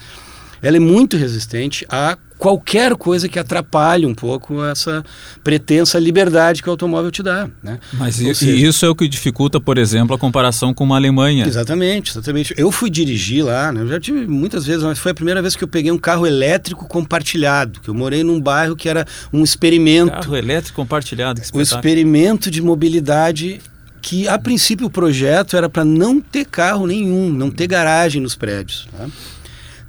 ela 0.61 0.77
é 0.77 0.79
muito 0.79 1.17
resistente 1.17 1.87
a 1.89 2.17
qualquer 2.43 2.93
coisa 2.97 3.29
que 3.29 3.39
atrapalhe 3.39 4.05
um 4.05 4.13
pouco 4.13 4.61
essa 4.65 5.01
pretensa 5.41 5.97
liberdade 5.97 6.61
que 6.61 6.67
o 6.67 6.71
automóvel 6.71 7.09
te 7.09 7.23
dá. 7.23 7.47
Né? 7.63 7.79
Mas 7.93 8.19
e, 8.19 8.35
seja, 8.35 8.51
isso 8.51 8.85
é 8.85 8.89
o 8.89 8.93
que 8.95 9.07
dificulta, 9.07 9.61
por 9.61 9.77
exemplo, 9.77 10.13
a 10.13 10.19
comparação 10.19 10.73
com 10.73 10.83
uma 10.83 10.97
Alemanha. 10.97 11.47
Exatamente, 11.47 12.11
exatamente. 12.11 12.53
Eu 12.57 12.69
fui 12.69 12.89
dirigir 12.89 13.45
lá, 13.45 13.71
né? 13.71 13.79
eu 13.79 13.87
já 13.87 13.97
tive 13.97 14.27
muitas 14.27 14.65
vezes, 14.65 14.83
mas 14.83 14.99
foi 14.99 15.13
a 15.13 15.15
primeira 15.15 15.41
vez 15.41 15.55
que 15.55 15.63
eu 15.63 15.69
peguei 15.69 15.89
um 15.89 15.97
carro 15.97 16.27
elétrico 16.27 16.85
compartilhado, 16.85 17.79
que 17.79 17.89
eu 17.89 17.93
morei 17.93 18.25
num 18.25 18.41
bairro 18.41 18.75
que 18.75 18.89
era 18.89 19.07
um 19.31 19.41
experimento. 19.41 20.11
Carro 20.11 20.35
elétrico 20.35 20.75
compartilhado, 20.75 21.39
que 21.39 21.57
O 21.57 21.61
experimento 21.61 22.51
de 22.51 22.61
mobilidade 22.61 23.61
que 24.01 24.27
a 24.27 24.37
princípio 24.37 24.87
o 24.87 24.89
projeto 24.89 25.55
era 25.55 25.69
para 25.69 25.85
não 25.85 26.19
ter 26.19 26.43
carro 26.43 26.87
nenhum, 26.87 27.31
não 27.31 27.49
ter 27.49 27.67
garagem 27.67 28.21
nos 28.21 28.35
prédios. 28.35 28.85
Tá? 28.97 29.07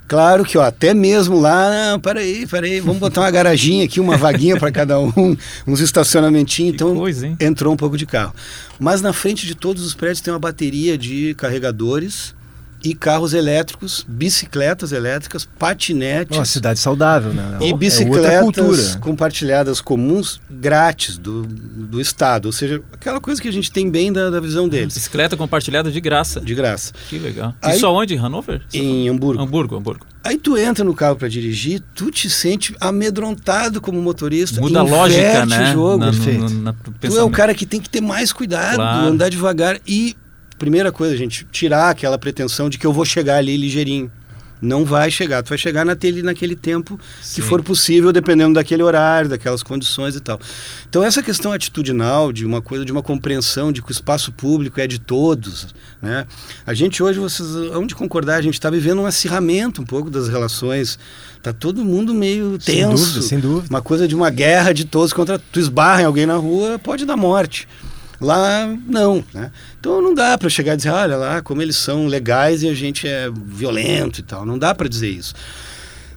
Claro 0.07 0.45
que 0.45 0.57
ó, 0.57 0.61
até 0.61 0.93
mesmo 0.93 1.39
lá, 1.39 1.91
não, 1.91 1.99
peraí, 1.99 2.45
peraí, 2.45 2.79
vamos 2.79 2.99
botar 2.99 3.21
uma 3.21 3.31
garaginha 3.31 3.85
aqui, 3.85 3.99
uma 3.99 4.17
vaguinha 4.17 4.57
para 4.57 4.71
cada 4.71 4.99
um, 4.99 5.35
uns 5.65 5.79
estacionamentinhos, 5.79 6.75
então 6.75 6.95
coisa, 6.95 7.35
entrou 7.39 7.73
um 7.73 7.77
pouco 7.77 7.97
de 7.97 8.05
carro. 8.05 8.33
Mas 8.79 9.01
na 9.01 9.13
frente 9.13 9.47
de 9.47 9.55
todos 9.55 9.83
os 9.83 9.95
prédios 9.95 10.21
tem 10.21 10.31
uma 10.31 10.39
bateria 10.39 10.97
de 10.97 11.33
carregadores 11.35 12.35
e 12.85 12.93
carros 12.93 13.33
elétricos, 13.33 14.05
bicicletas 14.07 14.91
elétricas, 14.91 15.43
patinetes. 15.57 16.37
Uma 16.37 16.45
cidade 16.45 16.79
saudável, 16.79 17.33
né? 17.33 17.57
E 17.59 17.71
é 17.71 17.73
bicicletas 17.73 18.95
compartilhadas 18.97 19.81
comuns 19.81 20.39
grátis 20.47 21.17
do, 21.17 21.41
do 21.43 21.99
Estado. 21.99 22.45
Ou 22.45 22.51
seja, 22.51 22.83
aquela 22.93 23.19
coisa 23.19 23.41
que 23.41 23.47
a 23.47 23.51
gente 23.51 23.71
tem 23.71 23.89
bem 23.89 24.13
da, 24.13 24.29
da 24.29 24.39
visão 24.39 24.69
deles. 24.69 24.93
Bicicleta 24.93 25.35
compartilhada 25.35 25.91
de 25.91 25.99
graça. 25.99 26.39
De 26.39 26.53
graça. 26.53 26.93
Que 27.09 27.17
legal. 27.17 27.55
Aí, 27.59 27.75
Isso 27.75 27.87
aonde? 27.87 28.13
Em 28.13 28.17
Hannover? 28.17 28.61
Em 28.71 29.09
Hamburgo. 29.09 29.41
Hamburgo, 29.41 29.75
Hamburgo. 29.77 30.05
Aí 30.23 30.37
tu 30.37 30.55
entra 30.55 30.83
no 30.83 30.93
carro 30.93 31.15
para 31.15 31.27
dirigir, 31.27 31.81
tu 31.93 32.11
te 32.11 32.29
sente 32.29 32.75
amedrontado 32.79 33.81
como 33.81 33.99
motorista. 34.01 34.61
Muda 34.61 34.79
a 34.79 34.83
lógica, 34.83 35.45
né? 35.45 35.69
o 35.69 35.73
jogo. 35.73 35.97
Na, 35.97 36.11
Perfeito. 36.11 36.39
no, 36.49 36.61
na, 36.61 36.73
tu 36.73 37.17
é 37.17 37.23
o 37.23 37.29
cara 37.31 37.53
que 37.53 37.65
tem 37.65 37.79
que 37.79 37.89
ter 37.89 38.01
mais 38.01 38.31
cuidado, 38.31 38.75
Claro. 38.75 39.07
andar 39.07 39.29
devagar 39.29 39.79
e 39.87 40.15
primeira 40.57 40.91
coisa, 40.91 41.15
gente, 41.15 41.45
tirar 41.51 41.89
aquela 41.89 42.17
pretensão 42.17 42.69
de 42.69 42.77
que 42.77 42.85
eu 42.85 42.93
vou 42.93 43.05
chegar 43.05 43.37
ali 43.37 43.57
ligeirinho. 43.57 44.11
Não 44.61 44.85
vai 44.85 45.11
chegar, 45.11 45.43
tu 45.43 45.49
vai 45.49 45.57
chegar 45.57 45.85
naquele, 45.85 46.23
naquele 46.23 46.55
tempo 46.55 46.99
Sim. 47.21 47.35
que 47.35 47.41
for 47.41 47.61
possível, 47.61 48.11
dependendo 48.13 48.53
daquele 48.53 48.81
horário, 48.81 49.29
daquelas 49.29 49.61
condições 49.61 50.15
e 50.15 50.19
tal. 50.19 50.39
Então 50.89 51.03
essa 51.03 51.21
questão 51.21 51.51
atitudinal 51.51 52.31
de 52.31 52.45
uma 52.45 52.61
coisa, 52.61 52.85
de 52.85 52.91
uma 52.91 53.03
compreensão 53.03 53.71
de 53.71 53.81
que 53.81 53.89
o 53.89 53.91
espaço 53.91 54.31
público 54.31 54.79
é 54.79 54.87
de 54.87 54.97
todos, 54.97 55.67
né? 56.01 56.25
A 56.65 56.73
gente 56.73 57.03
hoje, 57.03 57.19
vocês 57.19 57.47
hão 57.73 57.85
de 57.85 57.93
concordar, 57.93 58.35
a 58.37 58.41
gente 58.41 58.53
está 58.53 58.69
vivendo 58.69 59.01
um 59.01 59.05
acirramento 59.05 59.81
um 59.81 59.85
pouco 59.85 60.09
das 60.09 60.29
relações. 60.29 60.97
Tá 61.43 61.51
todo 61.53 61.83
mundo 61.83 62.13
meio 62.13 62.57
Sem 62.59 62.77
tenso. 62.77 63.05
dúvida, 63.05 63.21
sem 63.21 63.39
dúvida. 63.39 63.67
Uma 63.69 63.81
coisa 63.81 64.07
de 64.07 64.15
uma 64.15 64.29
guerra 64.29 64.73
de 64.73 64.85
todos 64.85 65.11
contra 65.11 65.37
tu 65.37 65.59
esbarra 65.59 66.01
em 66.01 66.05
alguém 66.05 66.25
na 66.25 66.37
rua, 66.37 66.79
pode 66.79 67.05
dar 67.05 67.17
morte. 67.17 67.67
Lá 68.19 68.67
não, 68.87 69.23
né? 69.33 69.51
Então 69.79 70.01
não 70.01 70.13
dá 70.13 70.37
para 70.37 70.49
chegar 70.49 70.73
e 70.73 70.77
dizer, 70.77 70.89
olha 70.89 71.17
lá 71.17 71.41
como 71.41 71.61
eles 71.61 71.75
são 71.75 72.07
legais 72.07 72.63
e 72.63 72.69
a 72.69 72.73
gente 72.73 73.07
é 73.07 73.29
violento 73.29 74.19
e 74.19 74.23
tal. 74.23 74.45
Não 74.45 74.57
dá 74.57 74.73
para 74.73 74.87
dizer 74.87 75.09
isso. 75.09 75.33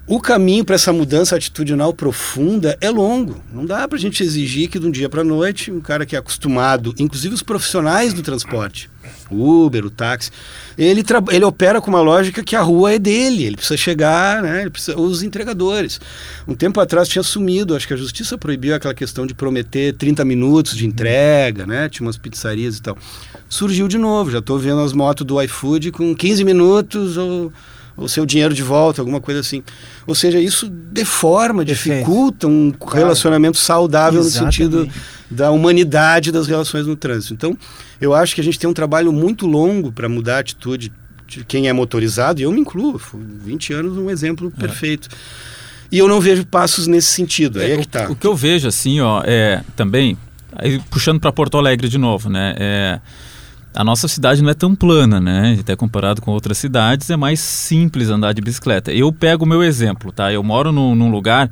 O 0.07 0.21
caminho 0.21 0.65
para 0.65 0.75
essa 0.75 0.91
mudança 0.91 1.37
atitudinal 1.37 1.93
profunda 1.93 2.79
é 2.81 2.89
longo. 2.89 3.43
Não 3.53 3.67
dá 3.67 3.87
para 3.87 3.99
a 3.99 4.01
gente 4.01 4.23
exigir 4.23 4.71
que 4.71 4.79
de 4.79 4.87
um 4.87 4.91
dia 4.91 5.07
para 5.07 5.21
a 5.21 5.25
noite 5.25 5.71
um 5.71 5.81
cara 5.81 6.07
que 6.07 6.17
é 6.17 6.19
acostumado, 6.19 6.95
inclusive 6.99 7.35
os 7.35 7.43
profissionais 7.43 8.15
do 8.15 8.23
transporte, 8.23 8.89
o 9.31 9.65
Uber, 9.65 9.85
o 9.85 9.91
táxi, 9.91 10.31
ele, 10.77 11.05
ele 11.31 11.45
opera 11.45 11.81
com 11.81 11.89
uma 11.89 12.01
lógica 12.01 12.43
que 12.43 12.57
a 12.57 12.63
rua 12.63 12.95
é 12.95 12.99
dele, 12.99 13.45
ele 13.45 13.57
precisa 13.57 13.77
chegar, 13.77 14.43
né? 14.43 14.63
Ele 14.63 14.71
precisa, 14.71 14.99
os 14.99 15.23
entregadores. 15.23 16.01
Um 16.47 16.55
tempo 16.55 16.81
atrás 16.81 17.09
tinha 17.09 17.23
sumido, 17.23 17.77
acho 17.77 17.87
que 17.87 17.95
a 17.95 17.97
justiça 17.97 18.39
proibiu 18.39 18.75
aquela 18.75 18.95
questão 18.95 19.27
de 19.27 19.35
prometer 19.35 19.95
30 19.95 20.25
minutos 20.25 20.77
de 20.77 20.87
entrega, 20.87 21.67
né? 21.67 21.89
Tinha 21.89 22.07
umas 22.07 22.17
pizzarias 22.17 22.79
e 22.79 22.83
tal. 22.83 22.97
Surgiu 23.49 23.89
de 23.89 23.99
novo, 23.99 24.31
já 24.31 24.39
estou 24.39 24.59
vendo 24.59 24.81
as 24.81 24.93
motos 24.93 25.27
do 25.27 25.41
iFood 25.43 25.91
com 25.93 26.15
15 26.15 26.45
minutos 26.45 27.17
ou 27.17 27.53
o 27.99 28.09
seu 28.09 28.25
dinheiro 28.25 28.55
de 28.55 28.63
volta, 28.63 29.03
alguma 29.03 29.21
coisa 29.21 29.41
assim. 29.41 29.63
Ou 30.07 30.15
seja, 30.15 30.39
isso 30.39 30.69
deforma, 30.69 31.65
Perfeito. 31.65 31.97
dificulta 31.97 32.47
um 32.47 32.73
relacionamento 32.91 33.59
saudável 33.59 34.21
no 34.21 34.27
Exatamente. 34.27 34.57
sentido 34.57 34.89
da 35.31 35.51
humanidade 35.51 36.33
das 36.33 36.47
relações 36.47 36.87
no 36.87 36.97
trânsito. 36.97 37.35
Então, 37.35 37.59
eu 38.01 38.15
acho 38.15 38.35
que 38.35 38.41
a 38.41 38.45
gente 38.45 38.59
tem 38.59 38.71
um 38.71 38.75
trabalho 38.75 39.13
muito 39.13 39.47
longo 39.47 39.93
para 39.93 40.09
mudar 40.09 40.37
a 40.37 40.41
atitude 40.41 40.93
de 41.27 41.45
quem 41.45 41.69
é 41.69 41.73
motorizado, 41.73 42.41
e 42.41 42.45
eu 42.45 42.53
me 42.53 42.61
incluo, 42.61 42.99
fui 42.99 43.21
20 43.45 43.73
anos 43.75 43.99
um 43.99 44.09
exemplo 44.09 44.51
perfeito. 44.51 45.09
E 45.93 45.99
eu 45.99 46.09
não 46.09 46.21
vejo 46.21 46.47
passos 46.47 46.87
nesse 46.87 47.09
sentido, 47.09 47.61
aí 47.61 47.73
é, 47.73 47.75
o, 47.77 47.81
que 47.81 47.89
tá. 47.89 48.11
o 48.11 48.17
que 48.17 48.27
eu 48.27 48.35
vejo 48.35 48.67
assim, 48.67 49.01
ó, 49.01 49.23
é 49.25 49.63
também 49.77 50.17
aí, 50.53 50.81
puxando 50.91 51.21
para 51.21 51.33
Porto 51.33 51.59
Alegre 51.59 51.89
de 51.89 51.99
novo, 51.99 52.29
né? 52.31 52.55
É, 52.59 53.01
a 53.75 53.85
nossa 53.85 54.09
cidade 54.09 54.43
não 54.43 54.51
é 54.51 54.55
tão 54.55 54.75
plana, 54.75 55.21
né? 55.21 55.57
Até 55.61 55.77
comparado 55.77 56.21
com 56.23 56.31
outras 56.33 56.59
cidades, 56.59 57.09
é 57.11 57.17
mais 57.17 57.41
simples 57.41 58.09
andar 58.11 58.33
de 58.33 58.41
bicicleta. 58.41 58.93
Eu 58.93 59.13
pego 59.13 59.45
o 59.45 59.49
meu 59.49 59.63
exemplo, 59.63 60.11
tá? 60.13 60.33
Eu 60.33 60.43
moro 60.43 60.73
num, 60.73 60.95
num 60.95 61.11
lugar 61.11 61.51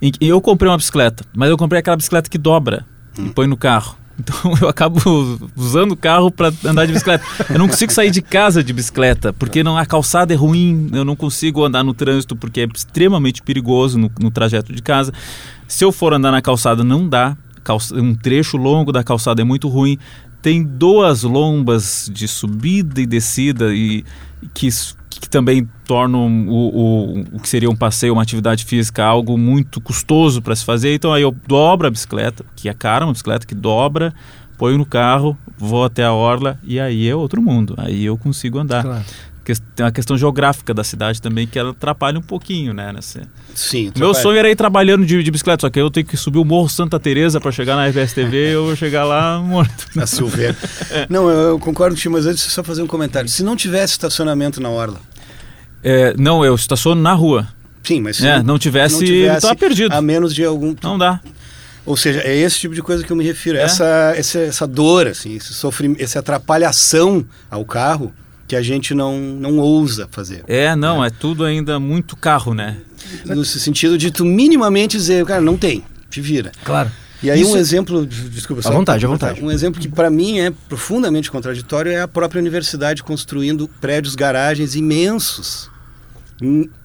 em 0.00 0.10
que 0.10 0.26
eu 0.26 0.40
comprei 0.40 0.70
uma 0.70 0.76
bicicleta, 0.78 1.24
mas 1.36 1.50
eu 1.50 1.56
comprei 1.56 1.80
aquela 1.80 1.96
bicicleta 1.96 2.28
que 2.30 2.38
dobra 2.38 2.84
e 3.18 3.28
põe 3.30 3.46
no 3.46 3.56
carro. 3.56 3.96
Então 4.20 4.52
eu 4.60 4.68
acabo 4.68 5.00
usando 5.54 5.92
o 5.92 5.96
carro 5.96 6.28
para 6.28 6.52
andar 6.64 6.86
de 6.86 6.92
bicicleta. 6.92 7.24
Eu 7.48 7.56
não 7.56 7.68
consigo 7.68 7.92
sair 7.92 8.10
de 8.10 8.20
casa 8.20 8.64
de 8.64 8.72
bicicleta, 8.72 9.32
porque 9.32 9.62
não, 9.62 9.78
a 9.78 9.86
calçada 9.86 10.34
é 10.34 10.36
ruim, 10.36 10.90
eu 10.92 11.04
não 11.04 11.14
consigo 11.14 11.64
andar 11.64 11.84
no 11.84 11.94
trânsito 11.94 12.34
porque 12.34 12.62
é 12.62 12.68
extremamente 12.74 13.40
perigoso 13.40 13.96
no, 13.96 14.10
no 14.18 14.28
trajeto 14.32 14.72
de 14.72 14.82
casa. 14.82 15.12
Se 15.68 15.84
eu 15.84 15.92
for 15.92 16.12
andar 16.12 16.32
na 16.32 16.42
calçada, 16.42 16.82
não 16.82 17.08
dá. 17.08 17.36
Calça- 17.62 17.94
Um 17.94 18.12
trecho 18.12 18.56
longo 18.56 18.90
da 18.90 19.04
calçada 19.04 19.40
é 19.40 19.44
muito 19.44 19.68
ruim. 19.68 19.96
Tem 20.40 20.62
duas 20.62 21.22
lombas 21.22 22.10
de 22.12 22.28
subida 22.28 23.00
e 23.00 23.06
descida 23.06 23.74
e 23.74 24.04
que, 24.54 24.68
que 25.10 25.28
também 25.28 25.68
tornam 25.84 26.48
o, 26.48 26.52
o, 26.52 27.20
o 27.32 27.40
que 27.40 27.48
seria 27.48 27.68
um 27.68 27.76
passeio, 27.76 28.12
uma 28.12 28.22
atividade 28.22 28.64
física, 28.64 29.04
algo 29.04 29.36
muito 29.36 29.80
custoso 29.80 30.40
para 30.40 30.54
se 30.54 30.64
fazer. 30.64 30.94
Então 30.94 31.12
aí 31.12 31.22
eu 31.22 31.34
dobro 31.46 31.86
a 31.86 31.90
bicicleta, 31.90 32.44
que 32.54 32.68
é 32.68 32.74
cara, 32.74 33.04
uma 33.04 33.12
bicicleta 33.12 33.46
que 33.46 33.54
dobra, 33.54 34.14
ponho 34.56 34.78
no 34.78 34.86
carro, 34.86 35.36
vou 35.56 35.84
até 35.84 36.04
a 36.04 36.12
orla 36.12 36.58
e 36.62 36.78
aí 36.78 37.08
é 37.08 37.14
outro 37.14 37.42
mundo. 37.42 37.74
Aí 37.76 38.04
eu 38.04 38.16
consigo 38.16 38.58
andar. 38.58 38.82
Claro. 38.82 39.04
Tem 39.74 39.84
uma 39.86 39.92
questão 39.92 40.16
geográfica 40.18 40.72
da 40.74 40.82
cidade 40.84 41.20
também 41.22 41.46
que 41.46 41.58
ela 41.58 41.70
atrapalha 41.70 42.18
um 42.18 42.22
pouquinho, 42.22 42.72
né? 42.74 42.92
Nessa... 42.92 43.22
Sim, 43.54 43.84
Meu 43.84 43.92
trabalho. 43.92 44.14
sonho 44.22 44.38
era 44.38 44.50
ir 44.50 44.56
trabalhando 44.56 45.04
de, 45.06 45.22
de 45.22 45.30
bicicleta, 45.30 45.62
só 45.62 45.70
que 45.70 45.80
eu 45.80 45.90
tenho 45.90 46.06
que 46.06 46.16
subir 46.16 46.38
o 46.38 46.44
Morro 46.44 46.68
Santa 46.68 46.98
Teresa 47.00 47.40
para 47.40 47.50
chegar 47.52 47.76
na 47.76 47.90
FSTV 47.92 48.36
e 48.36 48.52
eu 48.52 48.64
vou 48.66 48.76
chegar 48.76 49.04
lá 49.04 49.38
morto. 49.44 49.86
na 49.94 50.06
Silveira. 50.06 50.56
Não, 51.08 51.28
eu, 51.30 51.48
eu 51.50 51.58
concordo 51.58 51.94
contigo, 51.96 52.14
mas 52.14 52.26
antes 52.26 52.42
só 52.44 52.62
fazer 52.62 52.82
um 52.82 52.86
comentário. 52.86 53.28
Se 53.28 53.42
não 53.42 53.56
tivesse 53.56 53.92
estacionamento 53.92 54.60
na 54.60 54.68
orla, 54.70 55.00
É, 55.82 56.14
não, 56.18 56.44
eu 56.44 56.54
estaciono 56.54 57.00
na 57.00 57.12
rua. 57.14 57.48
sim, 57.84 58.00
mas 58.00 58.16
se 58.18 58.26
É, 58.26 58.42
não 58.42 58.58
tivesse, 58.58 58.98
tava 59.40 59.54
perdido. 59.56 59.92
a 59.94 60.00
menos 60.02 60.34
de 60.34 60.44
algum 60.44 60.74
Não 60.82 60.98
dá. 60.98 61.20
Ou 61.86 61.96
seja, 61.96 62.20
é 62.20 62.36
esse 62.36 62.58
tipo 62.58 62.74
de 62.74 62.82
coisa 62.82 63.02
que 63.02 63.10
eu 63.10 63.16
me 63.16 63.24
refiro. 63.24 63.56
É? 63.56 63.62
Essa, 63.62 64.12
essa, 64.14 64.38
essa 64.40 64.66
dor, 64.66 65.06
assim, 65.06 65.34
esse 65.36 65.54
sofrimento, 65.54 66.02
essa 66.02 66.18
atrapalhação 66.18 67.24
ao 67.50 67.64
carro 67.64 68.12
que 68.48 68.56
a 68.56 68.62
gente 68.62 68.94
não, 68.94 69.18
não 69.20 69.58
ousa 69.58 70.08
fazer. 70.10 70.42
É, 70.48 70.74
não, 70.74 71.04
é 71.04 71.10
tudo 71.10 71.44
ainda 71.44 71.78
muito 71.78 72.16
carro, 72.16 72.54
né? 72.54 72.78
No 73.26 73.44
sentido 73.44 73.98
de 73.98 74.10
tu 74.10 74.24
minimamente 74.24 74.96
dizer, 74.96 75.24
cara, 75.26 75.40
não 75.40 75.56
tem, 75.56 75.84
te 76.10 76.20
vira. 76.20 76.50
Claro. 76.64 76.90
E 77.22 77.30
aí 77.30 77.40
Isso- 77.42 77.52
um 77.52 77.56
exemplo, 77.56 78.06
desculpa, 78.06 78.62
só- 78.62 78.72
vontade, 78.72 79.04
à 79.04 79.08
vontade. 79.08 79.42
Um 79.44 79.50
exemplo 79.50 79.80
que 79.80 79.88
para 79.88 80.08
mim 80.08 80.38
é 80.38 80.50
profundamente 80.68 81.30
contraditório 81.30 81.92
é 81.92 82.00
a 82.00 82.08
própria 82.08 82.40
universidade 82.40 83.02
construindo 83.02 83.68
prédios 83.80 84.14
garagens 84.14 84.74
imensos 84.74 85.68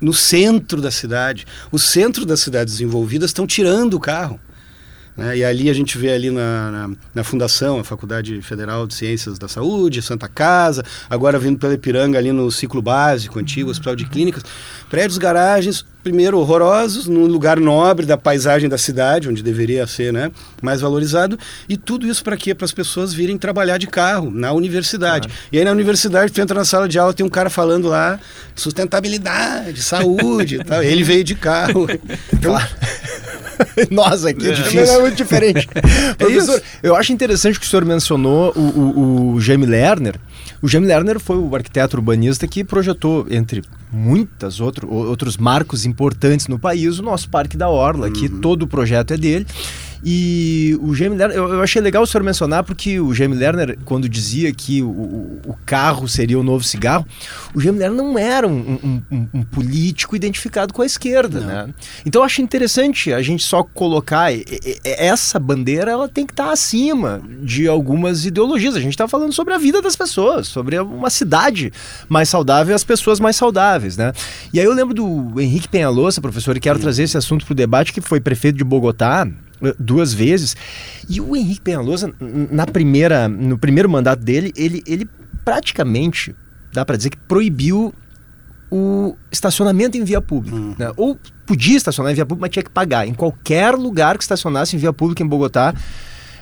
no 0.02 0.14
centro 0.14 0.82
da 0.82 0.92
cidade. 0.92 1.46
O 1.72 1.78
centro 1.80 2.26
das 2.26 2.40
cidades 2.40 2.74
desenvolvidas 2.74 3.30
estão 3.30 3.46
tirando 3.48 3.94
o 3.94 4.00
carro. 4.00 4.40
Né? 5.16 5.38
E 5.38 5.44
ali 5.44 5.70
a 5.70 5.74
gente 5.74 5.98
vê 5.98 6.12
ali 6.12 6.30
na, 6.30 6.72
na, 6.72 6.90
na 7.14 7.24
fundação, 7.24 7.80
a 7.80 7.84
Faculdade 7.84 8.42
Federal 8.42 8.88
de 8.88 8.96
Ciências 8.96 9.38
da 9.38 9.48
Saúde, 9.48 10.02
Santa 10.02 10.28
Casa, 10.28 10.84
agora 11.10 11.38
vindo 11.38 11.58
pela 11.58 11.74
Ipiranga 11.74 12.18
ali 12.18 12.32
no 12.32 12.52
ciclo 12.52 12.82
básico, 12.82 13.40
antigo 13.40 13.70
Hospital 13.70 13.96
de 13.96 14.06
Clínicas, 14.06 14.44
prédios 14.90 15.18
garagens, 15.18 15.86
primeiro 16.04 16.38
horrorosos, 16.38 17.08
num 17.08 17.26
lugar 17.26 17.60
nobre 17.60 18.06
da 18.06 18.18
paisagem 18.18 18.68
da 18.68 18.78
cidade, 18.78 19.30
onde 19.30 19.42
deveria 19.42 19.88
ser 19.88 20.12
né, 20.12 20.32
mais 20.62 20.82
valorizado, 20.82 21.40
e 21.70 21.78
tudo 21.78 22.06
isso 22.06 22.24
para 22.24 22.36
quê? 22.36 22.54
Para 22.54 22.66
as 22.66 22.74
pessoas 22.74 23.14
virem 23.14 23.38
trabalhar 23.38 23.78
de 23.78 23.88
carro 23.88 24.30
na 24.30 24.52
universidade. 24.52 25.30
E 25.52 25.58
aí 25.58 25.64
na 25.64 25.72
universidade, 25.72 26.32
tu 26.32 26.42
entra 26.42 26.60
na 26.60 26.66
sala 26.66 26.90
de 26.90 27.00
aula, 27.00 27.14
tem 27.14 27.26
um 27.26 27.30
cara 27.30 27.50
falando 27.50 27.88
lá 27.88 28.20
sustentabilidade, 28.56 29.82
saúde 29.82 30.56
e 30.56 30.64
tal. 30.64 30.84
Ele 30.84 31.04
veio 31.04 31.24
de 31.24 31.36
carro. 31.36 31.88
Então, 32.34 32.56
Nós 33.92 34.26
aqui, 34.26 34.48
é, 34.48 34.96
é 34.96 35.02
muito 35.02 35.16
diferente. 35.16 35.68
Professor, 36.18 36.62
eu 36.82 36.96
acho 36.96 37.12
interessante 37.12 37.60
que 37.60 37.66
o 37.66 37.70
senhor 37.70 37.86
mencionou 37.86 38.54
o, 38.56 38.60
o, 38.60 39.34
o 39.34 39.42
Jaime 39.42 39.66
Lerner. 39.66 40.20
O 40.62 40.68
Jaime 40.68 40.88
Lerner 40.88 41.20
foi 41.20 41.38
o 41.38 41.56
arquiteto 41.56 41.98
urbanista 41.98 42.48
que 42.48 42.64
projetou, 42.64 43.28
entre 43.30 43.62
muitas 43.92 44.60
outro, 44.60 44.92
outros 44.92 45.38
marcos 45.38 45.86
importantes 45.86 46.48
no 46.48 46.58
país, 46.58 47.00
o 47.00 47.04
nosso 47.04 47.30
Parque 47.30 47.58
da 47.58 47.70
Orla, 47.70 48.08
uhum. 48.08 48.14
que 48.14 48.30
todo 48.30 48.64
o 48.64 48.68
projeto 48.68 49.14
é 49.14 49.18
dele. 49.18 49.46
E 50.04 50.78
o 50.82 50.94
Jamie 50.94 51.18
Lerner, 51.18 51.38
eu, 51.38 51.54
eu, 51.54 51.62
achei 51.62 51.82
legal 51.82 52.04
o 52.04 52.08
senhor 52.08 52.24
mencionar, 52.24 52.64
porque 52.64 53.00
o 53.00 53.14
Jamie 53.14 53.38
Lerner, 53.38 53.78
quando 53.86 54.10
dizia 54.10 54.54
que 54.54 54.82
o, 54.82 54.90
o, 55.46 55.56
carro 55.66 56.10
seria 56.10 56.38
o 56.38 56.44
novo 56.44 56.64
cigarro, 56.64 57.06
o 57.54 57.62
Jamie 57.62 57.80
Lerner 57.80 57.98
não 57.98 58.18
era 58.20 58.46
um, 58.46 59.02
um, 59.10 59.28
um 59.34 59.44
político 59.44 60.16
identificado 60.16 60.74
com 60.74 60.82
a 60.82 60.86
esquerda, 60.86 61.40
não. 61.40 61.48
né? 61.48 61.74
Então 62.06 62.22
eu 62.22 62.26
acho 62.26 62.42
interessante 62.42 63.14
a 63.14 63.22
gente 63.22 63.44
só 63.44 63.64
colocar 63.64 64.28
essa 64.84 65.40
bandeira, 65.40 65.92
ela 65.92 66.10
tem 66.10 66.26
que 66.26 66.34
estar 66.34 66.52
acima 66.52 67.22
de 67.42 67.68
algumas 67.68 68.26
ideologias. 68.26 68.76
A 68.76 68.82
gente 68.82 68.92
está 68.94 69.08
falando 69.08 69.32
sobre 69.32 69.54
a 69.54 69.58
vida 69.58 69.82
das 69.82 69.96
pessoas, 69.96 70.48
sobre 70.48 70.78
uma 70.80 71.10
cidade 71.10 71.72
mais 72.10 72.28
saudável 72.28 72.74
e 72.74 72.76
as 72.76 72.84
pessoas 72.84 73.22
mais 73.22 73.38
saudáveis, 73.38 73.96
né? 73.96 74.12
E 74.52 74.60
aí 74.60 74.66
eu 74.66 74.74
lembro 74.74 74.94
do 74.94 75.40
Henrique 75.40 75.70
Penhalosa, 75.70 76.20
professor, 76.20 76.58
e 76.58 76.60
quero 76.60 76.80
trazer 76.80 77.04
esse 77.04 77.18
assunto 77.18 77.46
para 77.46 77.54
o 77.54 77.56
debate, 77.56 77.94
que 77.94 78.02
foi 78.02 78.20
prefeito 78.20 78.58
de 78.58 78.64
Bogotá, 78.64 79.28
duas 79.80 80.14
vezes. 80.14 80.56
E 81.10 81.20
o 81.22 81.36
Henrique 81.36 81.62
Penhalosa, 81.62 82.14
na 82.20 82.66
primeira, 82.66 83.28
no 83.28 83.58
primeiro 83.58 83.90
mandato 83.90 84.22
dele, 84.22 84.52
ele, 84.56 84.84
ele 84.86 85.08
praticamente, 85.44 86.36
dá 86.72 86.86
para 86.86 86.98
dizer 86.98 87.12
que 87.12 87.18
proibiu 87.18 87.94
o 88.72 89.16
estacionamento 89.32 89.98
em 89.98 90.04
via 90.04 90.20
pública. 90.20 90.58
Uhum. 90.58 90.76
Né? 90.78 90.92
Ou 90.98 91.18
podia 91.46 91.78
estacionar 91.78 92.12
em 92.12 92.16
via 92.16 92.26
pública, 92.26 92.48
mas 92.48 92.52
tinha 92.52 92.64
que 92.64 92.72
pagar. 92.72 93.08
Em 93.08 93.14
qualquer 93.14 93.76
lugar 93.76 94.18
que 94.18 94.24
estacionasse 94.24 94.76
em 94.76 94.80
via 94.80 94.92
pública 94.92 95.22
em 95.22 95.28
Bogotá, 95.28 95.76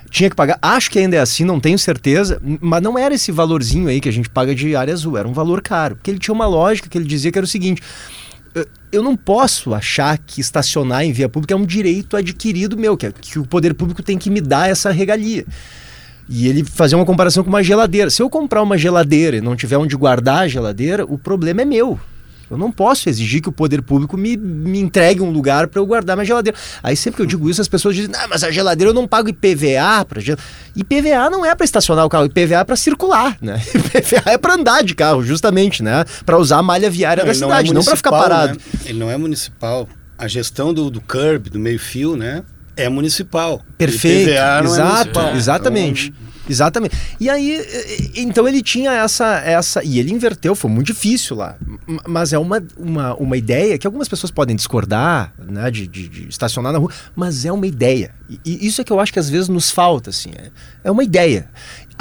tinha 0.10 0.30
que 0.30 0.36
pagar. 0.36 0.58
Acho 0.62 0.92
que 0.92 1.00
ainda 1.00 1.16
é 1.16 1.20
assim, 1.20 1.44
não 1.44 1.60
tenho 1.60 1.78
certeza, 1.78 2.40
mas 2.62 2.82
não 2.82 2.98
era 2.98 3.16
esse 3.16 3.32
valorzinho 3.32 3.88
aí 3.88 4.00
que 4.00 4.08
a 4.08 4.12
gente 4.12 4.30
paga 4.30 4.54
de 4.56 4.76
área 4.76 4.94
azul, 4.94 5.18
era 5.18 5.28
um 5.28 5.34
valor 5.34 5.62
caro. 5.62 5.96
Porque 5.96 6.12
ele 6.12 6.20
tinha 6.20 6.34
uma 6.34 6.46
lógica 6.46 6.88
que 6.88 6.98
ele 6.98 7.06
dizia 7.06 7.32
que 7.32 7.38
era 7.40 7.46
o 7.46 7.48
seguinte: 7.48 7.82
eu 8.92 9.02
não 9.02 9.16
posso 9.16 9.74
achar 9.74 10.18
que 10.18 10.42
estacionar 10.42 11.04
em 11.04 11.14
via 11.14 11.30
pública 11.30 11.54
é 11.54 11.58
um 11.58 11.66
direito 11.66 12.18
adquirido 12.18 12.78
meu, 12.78 12.98
que, 12.98 13.06
é, 13.06 13.12
que 13.12 13.40
o 13.40 13.46
poder 13.46 13.74
público 13.74 14.04
tem 14.04 14.18
que 14.18 14.30
me 14.30 14.42
dar 14.42 14.70
essa 14.70 14.92
regalia. 14.92 15.46
E 16.28 16.48
ele 16.48 16.64
fazia 16.64 16.98
uma 16.98 17.06
comparação 17.06 17.44
com 17.44 17.50
uma 17.50 17.64
geladeira. 17.64 18.10
Se 18.10 18.22
eu 18.22 18.30
comprar 18.30 18.62
uma 18.62 18.78
geladeira 18.78 19.38
e 19.38 19.42
não 19.42 19.56
tiver 19.56 19.78
onde 19.78 19.96
guardar 19.96 20.44
a 20.44 20.48
geladeira, 20.48 21.06
o 21.06 21.18
problema 21.18 21.62
é 21.62 21.66
meu. 21.66 22.00
Eu 22.52 22.58
não 22.58 22.70
posso 22.70 23.08
exigir 23.08 23.42
que 23.42 23.48
o 23.48 23.52
poder 23.52 23.82
público 23.82 24.18
me, 24.18 24.36
me 24.36 24.78
entregue 24.78 25.22
um 25.22 25.32
lugar 25.32 25.70
para 25.70 25.80
eu 25.80 25.86
guardar 25.86 26.18
minha 26.18 26.26
geladeira. 26.26 26.58
Aí 26.84 26.98
sempre 26.98 27.16
que 27.16 27.22
eu 27.22 27.26
digo 27.26 27.50
isso, 27.50 27.62
as 27.62 27.68
pessoas 27.70 27.96
dizem: 27.96 28.12
ah, 28.14 28.28
mas 28.28 28.44
a 28.44 28.52
geladeira 28.52 28.90
eu 28.90 28.94
não 28.94 29.08
pago 29.08 29.30
IPVA 29.30 30.04
para 30.06 30.20
IPVA 30.76 31.30
não 31.30 31.46
é 31.46 31.56
para 31.56 31.64
estacionar 31.64 32.06
o 32.06 32.10
carro, 32.10 32.26
IPVA 32.26 32.58
é 32.58 32.64
para 32.66 32.76
circular, 32.76 33.38
né? 33.42 33.62
IPVA 33.74 34.32
é 34.32 34.38
para 34.38 34.56
andar 34.56 34.84
de 34.84 34.94
carro, 34.94 35.24
justamente, 35.24 35.82
né? 35.82 36.04
Para 36.26 36.38
usar 36.38 36.58
a 36.58 36.64
malha 36.64 36.90
viária 36.90 37.24
não, 37.24 37.30
da 37.30 37.34
cidade, 37.34 37.70
não, 37.70 37.72
é 37.72 37.80
não 37.80 37.84
para 37.86 37.96
ficar 37.96 38.12
parado. 38.12 38.54
Né? 38.54 38.80
Ele 38.86 39.00
não 39.00 39.10
é 39.10 39.16
municipal. 39.16 39.88
A 40.18 40.28
gestão 40.28 40.74
do, 40.74 40.92
do 40.92 41.00
curb, 41.00 41.50
do 41.50 41.58
meio-fio, 41.58 42.18
né? 42.18 42.44
É 42.76 42.90
municipal. 42.90 43.62
Perfeito. 43.78 44.30
IPVA 44.30 44.62
não 44.62 44.72
é 44.72 44.74
Exato, 44.74 45.20
é 45.20 45.36
exatamente. 45.38 46.08
Então... 46.10 46.31
Exatamente. 46.52 46.96
E 47.18 47.30
aí, 47.30 47.66
então 48.16 48.46
ele 48.46 48.62
tinha 48.62 48.92
essa, 48.92 49.40
essa. 49.40 49.84
E 49.84 50.00
ele 50.00 50.12
inverteu, 50.12 50.54
foi 50.54 50.70
muito 50.70 50.88
difícil 50.88 51.36
lá. 51.38 51.56
Mas 52.06 52.34
é 52.34 52.38
uma, 52.38 52.62
uma, 52.78 53.16
uma 53.16 53.38
ideia 53.38 53.78
que 53.78 53.88
algumas 53.88 54.10
pessoas 54.10 54.30
podem 54.32 54.56
discordar, 54.56 55.34
né, 55.40 55.72
de, 55.72 55.88
de, 55.88 56.10
de 56.10 56.28
estacionar 56.28 56.74
na 56.74 56.80
rua, 56.80 56.92
mas 57.16 57.46
é 57.46 57.52
uma 57.52 57.66
ideia. 57.66 58.14
E, 58.46 58.68
isso 58.68 58.82
é 58.82 58.84
que 58.84 58.92
eu 58.92 59.00
acho 59.00 59.14
que 59.14 59.20
às 59.20 59.30
vezes 59.30 59.48
nos 59.48 59.72
falta, 59.72 60.10
assim. 60.10 60.32
É, 60.36 60.52
é 60.84 60.92
uma 60.92 61.04
ideia 61.04 61.50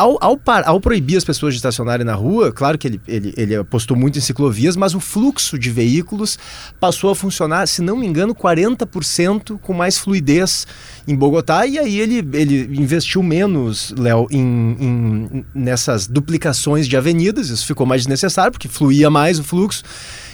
ao, 0.01 0.17
ao, 0.19 0.37
par, 0.37 0.67
ao, 0.67 0.81
proibir 0.81 1.19
as 1.19 1.25
pessoas 1.25 1.53
de 1.53 1.59
estacionarem 1.59 2.07
na 2.07 2.15
rua, 2.15 2.51
claro 2.51 2.79
que 2.79 2.89
ele, 2.89 3.01
ele, 3.07 3.35
ele 3.37 3.55
apostou 3.55 3.95
muito 3.95 4.17
em 4.17 4.21
ciclovias, 4.23 4.75
mas 4.75 4.95
o 4.95 5.01
fluxo 5.01 5.59
de 5.59 5.71
veículos 5.71 6.39
passou 6.81 7.11
a 7.11 7.15
funcionar, 7.15 7.69
se 7.69 7.83
não 7.83 7.99
me 7.99 8.07
engano, 8.07 8.35
40% 8.35 9.59
com 9.61 9.75
mais 9.75 9.99
fluidez 9.99 10.67
em 11.07 11.15
Bogotá. 11.15 11.67
E 11.67 11.79
aí 11.79 12.01
ele, 12.01 12.27
ele 12.33 12.81
investiu 12.81 13.23
menos, 13.23 13.93
Léo, 13.99 14.27
em, 14.31 14.41
em, 14.81 15.45
nessas 15.55 16.07
duplicações 16.07 16.89
de 16.89 16.97
avenidas. 16.97 17.51
Isso 17.51 17.67
ficou 17.67 17.85
mais 17.87 18.01
desnecessário, 18.03 18.53
porque 18.53 18.69
fluía 18.69 19.11
mais 19.11 19.39
o 19.39 19.45
fluxo. 19.45 19.83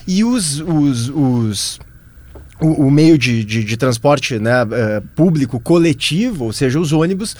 E 0.06 0.23
os, 0.23 0.61
os, 0.61 1.08
os 1.08 1.80
o, 2.60 2.86
o, 2.86 2.90
meio 2.90 3.18
de, 3.18 3.44
de, 3.44 3.62
de 3.62 3.76
transporte 3.76 4.38
né, 4.38 4.64
uh, 4.64 5.02
público 5.14 5.60
coletivo, 5.60 6.44
ou 6.44 6.52
seja, 6.52 6.80
os 6.80 6.92
ônibus, 6.92 7.36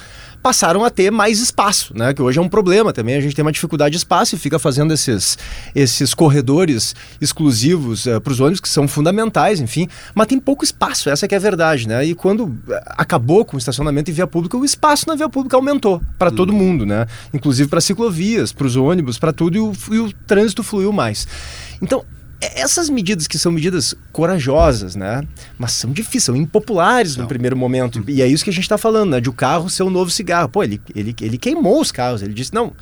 passaram 0.47 0.85
a 0.85 0.91
ter 0.91 1.11
mais 1.11 1.41
espaço, 1.41 1.93
né? 1.97 2.15
Que 2.15 2.23
hoje 2.23 2.39
é 2.39 2.43
um 2.43 2.49
problema 2.49 2.93
também. 2.93 3.17
A 3.17 3.21
gente 3.21 3.35
tem 3.35 3.45
uma 3.45 3.51
dificuldade 3.51 3.91
de 3.91 3.97
espaço 3.97 4.37
e 4.37 4.39
fica 4.39 4.61
fazendo 4.61 4.95
esses, 4.95 5.37
esses 5.75 6.15
corredores 6.15 6.95
exclusivos 7.21 8.07
uh, 8.07 8.11
eh, 8.11 8.21
para 8.21 8.33
os 8.33 8.39
ônibus 8.39 8.61
que 8.61 8.69
são 8.69 8.87
fundamentais, 8.87 9.59
enfim. 9.59 9.89
Mas 10.15 10.29
tem 10.29 10.39
pouco 10.39 10.63
espaço, 10.63 11.11
essa 11.11 11.27
é 11.27 11.35
a 11.35 11.39
verdade, 11.41 11.89
né? 11.89 12.05
E 12.05 12.15
quando 12.15 12.57
eh, 12.69 12.83
acabou 12.91 13.45
com 13.45 13.57
o 13.57 13.59
estacionamento 13.59 14.09
em 14.09 14.15
via 14.15 14.27
pública, 14.27 14.57
o 14.57 14.65
espaço 14.65 15.09
na 15.09 15.17
via 15.17 15.29
pública 15.29 15.57
aumentou 15.57 16.01
para 16.17 16.31
todo 16.31 16.51
uhum. 16.51 16.59
mundo, 16.59 16.87
né? 16.87 17.07
Inclusive 17.35 17.69
para 17.69 17.81
ciclovias, 17.81 18.53
para 18.53 18.69
os 18.69 18.77
ônibus, 18.77 19.19
para 19.19 19.33
tudo 19.33 19.57
e 19.57 19.61
o, 19.61 19.73
e 19.91 19.99
o 19.99 20.13
trânsito 20.13 20.63
fluiu 20.63 20.93
mais. 20.93 21.27
Então, 21.83 22.05
é, 22.05 22.07
essas 22.41 22.91
medidas 22.91 23.27
que 23.27 23.39
são 23.39 23.51
medidas 23.51 23.95
corajosas, 24.13 24.95
né? 24.95 25.23
Mas 25.59 25.73
são 25.73 25.91
difíceis, 25.91 26.25
são 26.25 26.37
impopulares 26.37 27.17
não. 27.17 27.23
no 27.23 27.29
primeiro 27.29 27.57
momento. 27.57 28.05
E 28.09 28.21
é 28.21 28.27
isso 28.27 28.45
que 28.45 28.51
a 28.51 28.53
gente 28.53 28.65
está 28.65 28.77
falando, 28.77 29.11
né? 29.11 29.21
De 29.21 29.29
o 29.29 29.33
carro 29.33 29.71
ser 29.71 29.83
o 29.83 29.91
novo 29.91 30.11
cigarro. 30.11 30.49
Pô, 30.49 30.63
ele, 30.63 30.81
ele, 30.95 31.15
ele 31.21 31.39
queimou 31.39 31.81
os 31.81 31.91
carros. 31.91 32.23
Ele 32.23 32.35
disse, 32.35 32.53
não, 32.53 32.75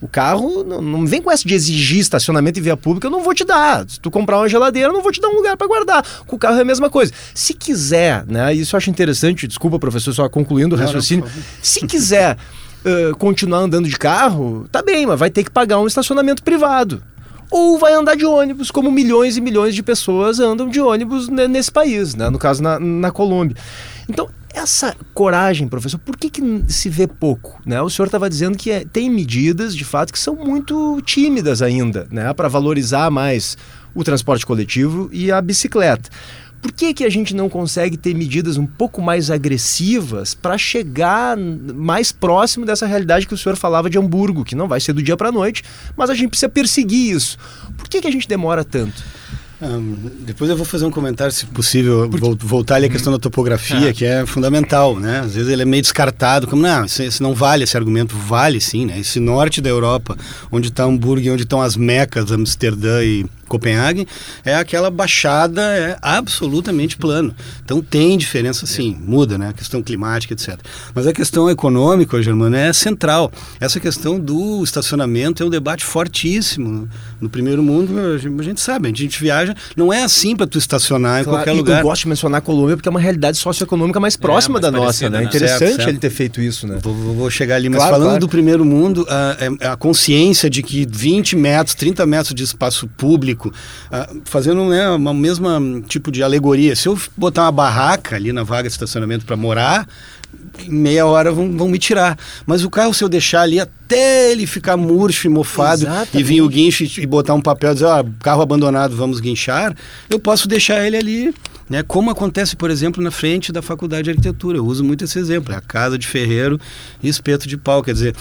o 0.00 0.08
carro 0.08 0.64
não, 0.64 0.80
não 0.80 1.06
vem 1.06 1.20
com 1.20 1.30
essa 1.30 1.46
de 1.46 1.54
exigir 1.54 2.00
estacionamento 2.00 2.58
em 2.58 2.62
via 2.62 2.76
pública, 2.76 3.06
eu 3.06 3.10
não 3.10 3.22
vou 3.22 3.34
te 3.34 3.44
dar. 3.44 3.88
Se 3.88 4.00
tu 4.00 4.10
comprar 4.10 4.38
uma 4.38 4.48
geladeira, 4.48 4.88
eu 4.88 4.92
não 4.92 5.02
vou 5.02 5.12
te 5.12 5.20
dar 5.20 5.28
um 5.28 5.34
lugar 5.34 5.56
para 5.56 5.66
guardar. 5.66 6.04
Com 6.26 6.36
o 6.36 6.38
carro 6.38 6.56
é 6.56 6.62
a 6.62 6.64
mesma 6.64 6.88
coisa. 6.88 7.12
Se 7.34 7.54
quiser, 7.54 8.24
né? 8.26 8.52
Isso 8.54 8.74
eu 8.74 8.78
acho 8.78 8.90
interessante, 8.90 9.46
desculpa, 9.46 9.78
professor, 9.78 10.12
só 10.12 10.28
concluindo 10.28 10.74
o 10.74 10.78
raciocínio. 10.78 11.24
Não, 11.24 11.42
se 11.62 11.86
quiser 11.86 12.36
uh, 12.84 13.16
continuar 13.16 13.58
andando 13.58 13.88
de 13.88 13.96
carro, 13.96 14.66
tá 14.72 14.82
bem, 14.82 15.06
mas 15.06 15.18
vai 15.18 15.30
ter 15.30 15.44
que 15.44 15.50
pagar 15.50 15.78
um 15.78 15.86
estacionamento 15.86 16.42
privado 16.42 17.02
ou 17.52 17.78
vai 17.78 17.92
andar 17.92 18.16
de 18.16 18.24
ônibus, 18.24 18.70
como 18.70 18.90
milhões 18.90 19.36
e 19.36 19.40
milhões 19.40 19.74
de 19.74 19.82
pessoas 19.82 20.40
andam 20.40 20.68
de 20.68 20.80
ônibus 20.80 21.28
nesse 21.28 21.70
país, 21.70 22.14
né? 22.14 22.30
no 22.30 22.38
caso 22.38 22.62
na, 22.62 22.80
na 22.80 23.10
Colômbia. 23.10 23.54
Então, 24.08 24.30
essa 24.54 24.96
coragem, 25.12 25.68
professor, 25.68 25.98
por 25.98 26.16
que, 26.16 26.30
que 26.30 26.42
se 26.66 26.88
vê 26.88 27.06
pouco? 27.06 27.60
Né? 27.66 27.80
O 27.82 27.90
senhor 27.90 28.06
estava 28.06 28.28
dizendo 28.30 28.56
que 28.56 28.70
é, 28.70 28.84
tem 28.84 29.10
medidas, 29.10 29.76
de 29.76 29.84
fato, 29.84 30.14
que 30.14 30.18
são 30.18 30.34
muito 30.34 31.00
tímidas 31.02 31.60
ainda, 31.60 32.08
né? 32.10 32.32
para 32.32 32.48
valorizar 32.48 33.10
mais 33.10 33.58
o 33.94 34.02
transporte 34.02 34.46
coletivo 34.46 35.10
e 35.12 35.30
a 35.30 35.40
bicicleta. 35.42 36.08
Por 36.62 36.70
que, 36.70 36.94
que 36.94 37.04
a 37.04 37.10
gente 37.10 37.34
não 37.34 37.48
consegue 37.48 37.96
ter 37.96 38.14
medidas 38.14 38.56
um 38.56 38.64
pouco 38.64 39.02
mais 39.02 39.32
agressivas 39.32 40.32
para 40.32 40.56
chegar 40.56 41.36
mais 41.36 42.12
próximo 42.12 42.64
dessa 42.64 42.86
realidade 42.86 43.26
que 43.26 43.34
o 43.34 43.36
senhor 43.36 43.56
falava 43.56 43.90
de 43.90 43.98
Hamburgo, 43.98 44.44
que 44.44 44.54
não 44.54 44.68
vai 44.68 44.78
ser 44.78 44.92
do 44.92 45.02
dia 45.02 45.16
para 45.16 45.30
a 45.30 45.32
noite, 45.32 45.64
mas 45.96 46.08
a 46.08 46.14
gente 46.14 46.28
precisa 46.28 46.48
perseguir 46.48 47.16
isso? 47.16 47.36
Por 47.76 47.88
que, 47.88 48.00
que 48.00 48.06
a 48.06 48.12
gente 48.12 48.28
demora 48.28 48.64
tanto? 48.64 49.02
Um, 49.62 49.96
depois 50.20 50.50
eu 50.50 50.56
vou 50.56 50.66
fazer 50.66 50.84
um 50.84 50.90
comentário, 50.90 51.32
se 51.32 51.46
possível, 51.46 52.08
Porque... 52.10 52.44
voltar 52.44 52.76
ali 52.76 52.86
à 52.86 52.88
questão 52.88 53.12
da 53.12 53.18
topografia, 53.18 53.90
é. 53.90 53.92
que 53.92 54.04
é 54.04 54.26
fundamental, 54.26 54.98
né? 54.98 55.20
Às 55.20 55.34
vezes 55.34 55.48
ele 55.48 55.62
é 55.62 55.64
meio 55.64 55.82
descartado, 55.82 56.48
como, 56.48 56.62
não, 56.62 56.84
isso, 56.84 57.22
não 57.22 57.32
vale, 57.32 57.62
esse 57.62 57.76
argumento 57.76 58.16
vale 58.16 58.60
sim, 58.60 58.86
né? 58.86 58.98
Esse 58.98 59.20
norte 59.20 59.60
da 59.60 59.70
Europa, 59.70 60.16
onde 60.50 60.66
está 60.68 60.82
Hamburgo, 60.82 61.32
onde 61.32 61.44
estão 61.44 61.62
as 61.62 61.76
mecas, 61.76 62.32
Amsterdã 62.32 63.04
e 63.04 63.24
Copenhague, 63.52 64.08
é 64.44 64.54
aquela 64.54 64.90
baixada 64.90 65.60
é 65.60 65.98
absolutamente 66.00 66.96
plano. 66.96 67.34
Então 67.62 67.82
tem 67.82 68.16
diferença 68.16 68.64
sim, 68.64 68.96
muda, 68.98 69.36
né? 69.36 69.50
A 69.50 69.52
questão 69.52 69.82
climática, 69.82 70.32
etc. 70.32 70.58
Mas 70.94 71.06
a 71.06 71.12
questão 71.12 71.50
econômica, 71.50 72.22
Germano, 72.22 72.56
é 72.56 72.72
central. 72.72 73.30
Essa 73.60 73.78
questão 73.78 74.18
do 74.18 74.64
estacionamento 74.64 75.42
é 75.42 75.46
um 75.46 75.50
debate 75.50 75.84
fortíssimo. 75.84 76.88
No 77.20 77.28
primeiro 77.28 77.62
mundo, 77.62 77.92
a 78.14 78.42
gente 78.42 78.60
sabe, 78.60 78.88
a 78.88 78.92
gente 78.92 79.20
viaja, 79.20 79.54
não 79.76 79.92
é 79.92 80.02
assim 80.02 80.34
para 80.34 80.46
tu 80.46 80.56
estacionar 80.56 81.20
em 81.20 81.24
qualquer 81.24 81.52
lugar. 81.52 81.80
Eu 81.80 81.84
gosto 81.84 82.02
de 82.02 82.08
mencionar 82.08 82.38
a 82.38 82.42
Colômbia 82.42 82.76
porque 82.76 82.88
é 82.88 82.90
uma 82.90 83.00
realidade 83.00 83.36
socioeconômica 83.36 84.00
mais 84.00 84.14
é, 84.14 84.18
próxima 84.18 84.58
é, 84.58 84.62
mais 84.62 84.72
da 84.72 84.78
nossa, 84.80 85.10
né? 85.10 85.24
Interessante 85.24 85.58
certo, 85.58 85.76
certo. 85.76 85.88
ele 85.90 85.98
ter 85.98 86.10
feito 86.10 86.40
isso, 86.40 86.66
né? 86.66 86.78
Vou, 86.82 86.94
vou 86.94 87.30
chegar 87.30 87.56
ali, 87.56 87.68
mas 87.68 87.78
claro, 87.78 87.92
falando 87.92 88.08
claro. 88.08 88.20
do 88.20 88.28
primeiro 88.28 88.64
mundo, 88.64 89.06
a, 89.08 89.72
a 89.72 89.76
consciência 89.76 90.48
de 90.48 90.62
que 90.62 90.86
20 90.90 91.36
metros, 91.36 91.74
30 91.74 92.06
metros 92.06 92.34
de 92.34 92.42
espaço 92.42 92.86
público 92.96 93.41
uh, 93.48 94.22
fazendo 94.24 94.64
né, 94.66 94.88
uma 94.90 95.14
mesma 95.14 95.60
tipo 95.86 96.10
de 96.10 96.22
alegoria. 96.22 96.74
Se 96.76 96.88
eu 96.88 96.98
botar 97.16 97.42
uma 97.42 97.52
barraca 97.52 98.16
ali 98.16 98.32
na 98.32 98.42
vaga 98.42 98.68
de 98.68 98.74
estacionamento 98.74 99.24
para 99.24 99.36
morar, 99.36 99.86
em 100.64 100.70
meia 100.70 101.06
hora 101.06 101.32
vão, 101.32 101.56
vão 101.56 101.68
me 101.68 101.78
tirar. 101.78 102.18
Mas 102.46 102.64
o 102.64 102.70
carro, 102.70 102.92
se 102.94 103.02
eu 103.02 103.08
deixar 103.08 103.42
ali 103.42 103.60
até 103.60 104.30
ele 104.30 104.46
ficar 104.46 104.76
murcho 104.76 105.26
e 105.26 105.30
mofado 105.30 105.82
Exatamente. 105.82 106.18
e 106.18 106.22
vir 106.22 106.40
o 106.42 106.48
guincho 106.48 106.84
e, 106.84 107.02
e 107.02 107.06
botar 107.06 107.34
um 107.34 107.40
papel 107.40 107.70
e 107.72 107.74
dizer, 107.74 107.86
ó, 107.86 108.04
carro 108.20 108.42
abandonado, 108.42 108.96
vamos 108.96 109.20
guinchar, 109.20 109.74
eu 110.08 110.18
posso 110.18 110.48
deixar 110.48 110.84
ele 110.86 110.96
ali. 110.96 111.34
Né? 111.68 111.82
Como 111.82 112.10
acontece, 112.10 112.54
por 112.54 112.70
exemplo, 112.70 113.02
na 113.02 113.10
frente 113.10 113.50
da 113.50 113.62
faculdade 113.62 114.04
de 114.04 114.10
arquitetura. 114.10 114.58
Eu 114.58 114.66
uso 114.66 114.84
muito 114.84 115.04
esse 115.04 115.18
exemplo. 115.18 115.54
É 115.54 115.56
a 115.56 115.60
casa 115.60 115.96
de 115.96 116.06
ferreiro 116.06 116.60
e 117.02 117.08
espeto 117.08 117.48
de 117.48 117.56
pau. 117.56 117.82
Quer 117.82 117.94
dizer, 117.94 118.14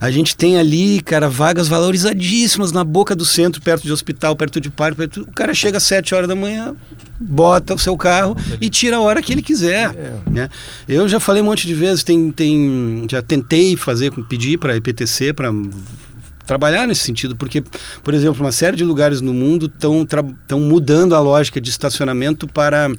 a 0.00 0.10
gente 0.10 0.36
tem 0.36 0.58
ali, 0.58 1.00
cara, 1.00 1.28
vagas 1.28 1.66
valorizadíssimas 1.66 2.70
na 2.70 2.84
boca 2.84 3.16
do 3.16 3.24
centro, 3.24 3.60
perto 3.60 3.82
de 3.82 3.92
hospital, 3.92 4.36
perto 4.36 4.60
de 4.60 4.70
parque. 4.70 4.96
Perto... 4.96 5.22
O 5.22 5.32
cara 5.32 5.52
chega 5.52 5.78
às 5.78 5.82
7 5.82 6.14
horas 6.14 6.28
da 6.28 6.36
manhã, 6.36 6.74
bota 7.18 7.74
o 7.74 7.78
seu 7.78 7.96
carro 7.96 8.36
e 8.60 8.70
tira 8.70 8.96
a 8.96 9.00
hora 9.00 9.20
que 9.20 9.32
ele 9.32 9.42
quiser. 9.42 9.92
Né? 10.30 10.48
Eu 10.88 11.08
já 11.08 11.18
falei 11.18 11.42
um 11.42 11.46
monte 11.46 11.66
de 11.66 11.74
vezes, 11.74 12.04
tem, 12.04 12.30
tem, 12.30 13.06
já 13.10 13.20
tentei 13.20 13.76
fazer, 13.76 14.12
pedir 14.28 14.58
para 14.58 14.72
a 14.72 14.76
IPTC 14.76 15.32
para 15.32 15.52
trabalhar 16.46 16.86
nesse 16.86 17.02
sentido, 17.02 17.36
porque, 17.36 17.62
por 18.02 18.14
exemplo, 18.14 18.40
uma 18.42 18.52
série 18.52 18.76
de 18.76 18.84
lugares 18.84 19.20
no 19.20 19.34
mundo 19.34 19.66
estão 19.66 20.60
mudando 20.60 21.14
a 21.14 21.20
lógica 21.20 21.60
de 21.60 21.68
estacionamento 21.68 22.48
para 22.48 22.90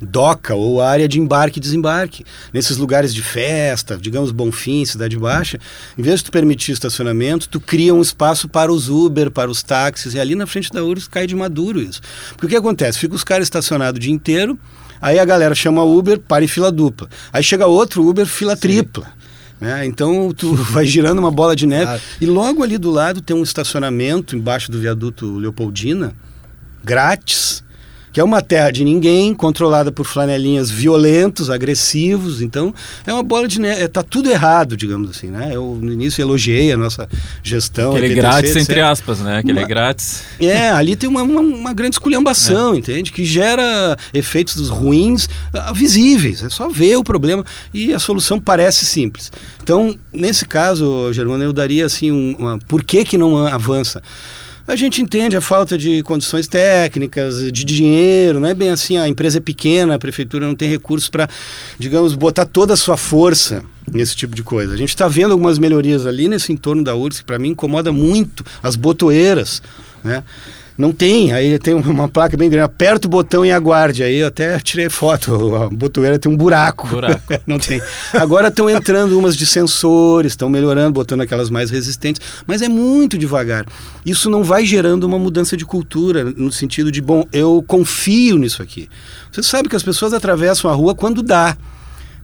doca 0.00 0.54
ou 0.54 0.80
área 0.80 1.08
de 1.08 1.20
embarque 1.20 1.58
e 1.58 1.60
desembarque. 1.60 2.24
Nesses 2.52 2.76
lugares 2.76 3.14
de 3.14 3.22
festa, 3.22 3.96
digamos 3.96 4.30
Bonfim, 4.30 4.84
Cidade 4.84 5.16
Baixa, 5.16 5.58
em 5.96 6.02
vez 6.02 6.20
de 6.20 6.26
tu 6.26 6.32
permitir 6.32 6.72
estacionamento, 6.72 7.48
tu 7.48 7.60
cria 7.60 7.94
um 7.94 8.02
espaço 8.02 8.48
para 8.48 8.72
os 8.72 8.88
Uber, 8.88 9.30
para 9.30 9.50
os 9.50 9.62
táxis, 9.62 10.14
e 10.14 10.20
ali 10.20 10.34
na 10.34 10.46
frente 10.46 10.72
da 10.72 10.84
URSS 10.84 11.08
cai 11.08 11.26
de 11.26 11.34
maduro 11.34 11.80
isso. 11.80 12.00
Porque 12.30 12.46
o 12.46 12.48
que 12.48 12.56
acontece? 12.56 12.98
Fica 12.98 13.14
os 13.14 13.24
caras 13.24 13.46
estacionados 13.46 13.98
o 13.98 14.00
dia 14.00 14.12
inteiro, 14.12 14.58
aí 15.00 15.18
a 15.18 15.24
galera 15.24 15.54
chama 15.54 15.82
Uber, 15.82 16.18
para 16.18 16.44
em 16.44 16.48
fila 16.48 16.70
dupla. 16.70 17.08
Aí 17.32 17.42
chega 17.42 17.66
outro 17.66 18.06
Uber, 18.06 18.26
fila 18.26 18.54
Sim. 18.54 18.60
tripla. 18.60 19.16
Né? 19.60 19.86
Então 19.86 20.32
tu 20.36 20.54
vai 20.72 20.84
girando 20.84 21.18
uma 21.18 21.30
bola 21.30 21.56
de 21.56 21.66
neve. 21.66 22.00
E 22.20 22.26
logo 22.26 22.62
ali 22.62 22.78
do 22.78 22.90
lado 22.90 23.20
tem 23.20 23.34
um 23.36 23.42
estacionamento 23.42 24.36
embaixo 24.36 24.70
do 24.70 24.78
viaduto 24.78 25.38
Leopoldina, 25.38 26.14
grátis, 26.84 27.64
que 28.16 28.20
é 28.20 28.24
uma 28.24 28.40
terra 28.40 28.70
de 28.70 28.82
ninguém, 28.82 29.34
controlada 29.34 29.92
por 29.92 30.06
flanelinhas 30.06 30.70
violentos, 30.70 31.50
agressivos. 31.50 32.40
Então, 32.40 32.74
é 33.06 33.12
uma 33.12 33.22
bola 33.22 33.46
de 33.46 33.60
neve. 33.60 33.84
Está 33.84 34.02
tudo 34.02 34.30
errado, 34.30 34.74
digamos 34.74 35.10
assim. 35.10 35.26
Né? 35.26 35.50
Eu, 35.52 35.78
no 35.78 35.92
início, 35.92 36.22
elogiei 36.22 36.72
a 36.72 36.78
nossa 36.78 37.06
gestão. 37.42 37.90
Aquele 37.90 38.14
PTC, 38.14 38.20
grátis, 38.22 38.50
etc. 38.52 38.62
entre 38.62 38.80
aspas, 38.80 39.20
né? 39.20 39.36
Aquele 39.40 39.58
uma, 39.58 39.68
grátis. 39.68 40.22
É, 40.40 40.70
ali 40.70 40.96
tem 40.96 41.10
uma, 41.10 41.22
uma, 41.22 41.42
uma 41.42 41.74
grande 41.74 41.96
esculhambação, 41.96 42.72
é. 42.72 42.78
entende? 42.78 43.12
Que 43.12 43.22
gera 43.22 43.98
efeitos 44.14 44.70
ruins 44.70 45.26
uh, 45.52 45.74
visíveis. 45.74 46.42
É 46.42 46.48
só 46.48 46.70
ver 46.70 46.96
o 46.96 47.04
problema 47.04 47.44
e 47.74 47.92
a 47.92 47.98
solução 47.98 48.40
parece 48.40 48.86
simples. 48.86 49.30
Então, 49.62 49.94
nesse 50.10 50.46
caso, 50.46 51.12
Germano, 51.12 51.44
eu 51.44 51.52
daria 51.52 51.84
assim 51.84 52.10
um, 52.10 52.34
uma, 52.38 52.58
por 52.60 52.82
que, 52.82 53.04
que 53.04 53.18
não 53.18 53.46
avança? 53.46 54.02
A 54.68 54.74
gente 54.74 55.00
entende 55.00 55.36
a 55.36 55.40
falta 55.40 55.78
de 55.78 56.02
condições 56.02 56.48
técnicas, 56.48 57.52
de 57.52 57.64
dinheiro, 57.64 58.40
não 58.40 58.48
é 58.48 58.54
bem 58.54 58.70
assim, 58.70 58.98
a 58.98 59.06
empresa 59.06 59.38
é 59.38 59.40
pequena, 59.40 59.94
a 59.94 59.98
prefeitura 59.98 60.44
não 60.44 60.56
tem 60.56 60.68
recursos 60.68 61.08
para, 61.08 61.28
digamos, 61.78 62.14
botar 62.14 62.44
toda 62.44 62.74
a 62.74 62.76
sua 62.76 62.96
força 62.96 63.62
nesse 63.90 64.16
tipo 64.16 64.34
de 64.34 64.42
coisa. 64.42 64.74
A 64.74 64.76
gente 64.76 64.88
está 64.88 65.06
vendo 65.06 65.30
algumas 65.30 65.56
melhorias 65.56 66.04
ali 66.04 66.26
nesse 66.26 66.52
entorno 66.52 66.82
da 66.82 66.96
URSS, 66.96 67.20
que 67.20 67.26
para 67.26 67.38
mim 67.38 67.50
incomoda 67.50 67.92
muito, 67.92 68.44
as 68.60 68.74
botoeiras, 68.74 69.62
né? 70.02 70.24
Não 70.76 70.92
tem, 70.92 71.32
aí 71.32 71.58
tem 71.58 71.74
uma 71.74 72.08
placa 72.08 72.36
bem 72.36 72.50
grande, 72.50 72.64
aperta 72.64 73.06
o 73.06 73.10
botão 73.10 73.44
e 73.46 73.50
aguarde. 73.50 74.02
Aí 74.02 74.16
eu 74.16 74.28
até 74.28 74.58
tirei 74.58 74.90
foto, 74.90 75.56
a 75.56 75.68
botoeira 75.68 76.18
tem 76.18 76.30
um 76.30 76.36
buraco. 76.36 76.86
buraco. 76.86 77.22
não 77.46 77.58
tem. 77.58 77.80
Agora 78.12 78.48
estão 78.48 78.68
entrando 78.68 79.18
umas 79.18 79.36
de 79.36 79.46
sensores, 79.46 80.32
estão 80.32 80.50
melhorando, 80.50 80.92
botando 80.92 81.22
aquelas 81.22 81.48
mais 81.48 81.70
resistentes, 81.70 82.20
mas 82.46 82.60
é 82.60 82.68
muito 82.68 83.16
devagar. 83.16 83.64
Isso 84.04 84.28
não 84.28 84.44
vai 84.44 84.66
gerando 84.66 85.04
uma 85.04 85.18
mudança 85.18 85.56
de 85.56 85.64
cultura, 85.64 86.24
no 86.24 86.52
sentido 86.52 86.92
de, 86.92 87.00
bom, 87.00 87.24
eu 87.32 87.64
confio 87.66 88.36
nisso 88.36 88.62
aqui. 88.62 88.88
Você 89.32 89.42
sabe 89.42 89.68
que 89.68 89.76
as 89.76 89.82
pessoas 89.82 90.12
atravessam 90.12 90.70
a 90.70 90.74
rua 90.74 90.94
quando 90.94 91.22
dá. 91.22 91.56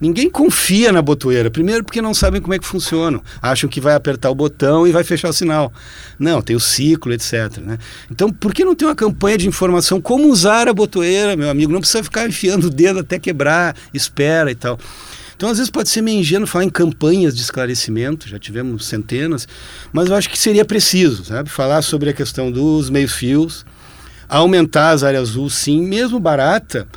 Ninguém 0.03 0.29
confia 0.29 0.91
na 0.91 1.01
botoeira. 1.01 1.49
Primeiro 1.49 1.85
porque 1.85 2.03
não 2.03 2.13
sabem 2.13 2.41
como 2.41 2.53
é 2.53 2.59
que 2.59 2.67
funciona. 2.67 3.21
Acham 3.41 3.71
que 3.71 3.81
vai 3.81 3.95
apertar 3.95 4.31
o 4.31 4.35
botão 4.35 4.85
e 4.85 4.91
vai 4.91 5.05
fechar 5.05 5.29
o 5.29 5.33
sinal. 5.33 5.73
Não, 6.19 6.43
tem 6.43 6.57
o 6.57 6.61
ciclo, 6.61 7.13
etc. 7.13 7.59
Né? 7.59 7.79
Então, 8.11 8.29
por 8.29 8.53
que 8.53 8.65
não 8.65 8.75
tem 8.75 8.89
uma 8.89 8.97
campanha 8.97 9.39
de 9.39 9.47
informação 9.47 10.01
como 10.01 10.27
usar 10.27 10.67
a 10.67 10.75
botoeira, 10.75 11.37
meu 11.37 11.49
amigo? 11.49 11.73
Não 11.73 11.79
precisa 11.79 12.03
ficar 12.03 12.27
enfiando 12.29 12.65
o 12.65 12.71
dedo 12.71 12.99
até 12.99 13.17
quebrar, 13.17 13.77
espera 13.95 14.51
e 14.51 14.57
tal. 14.57 14.77
Então, 15.37 15.49
às 15.49 15.59
vezes 15.59 15.71
pode 15.71 15.89
ser 15.89 16.03
meio 16.03 16.19
ingênuo 16.19 16.49
falar 16.49 16.65
em 16.65 16.71
campanhas 16.71 17.37
de 17.37 17.43
esclarecimento, 17.43 18.29
já 18.29 18.41
tivemos 18.41 18.87
centenas, 18.87 19.47
mas 19.93 20.09
eu 20.09 20.17
acho 20.17 20.29
que 20.29 20.39
seria 20.39 20.65
preciso, 20.65 21.25
sabe? 21.25 21.49
Falar 21.49 21.81
sobre 21.81 22.11
a 22.11 22.13
questão 22.13 22.51
dos 22.51 22.91
meios-fios, 22.91 23.65
aumentar 24.29 24.91
as 24.91 25.05
áreas 25.05 25.31
azul, 25.31 25.49
sim, 25.49 25.81
mesmo 25.81 26.19
barata, 26.19 26.89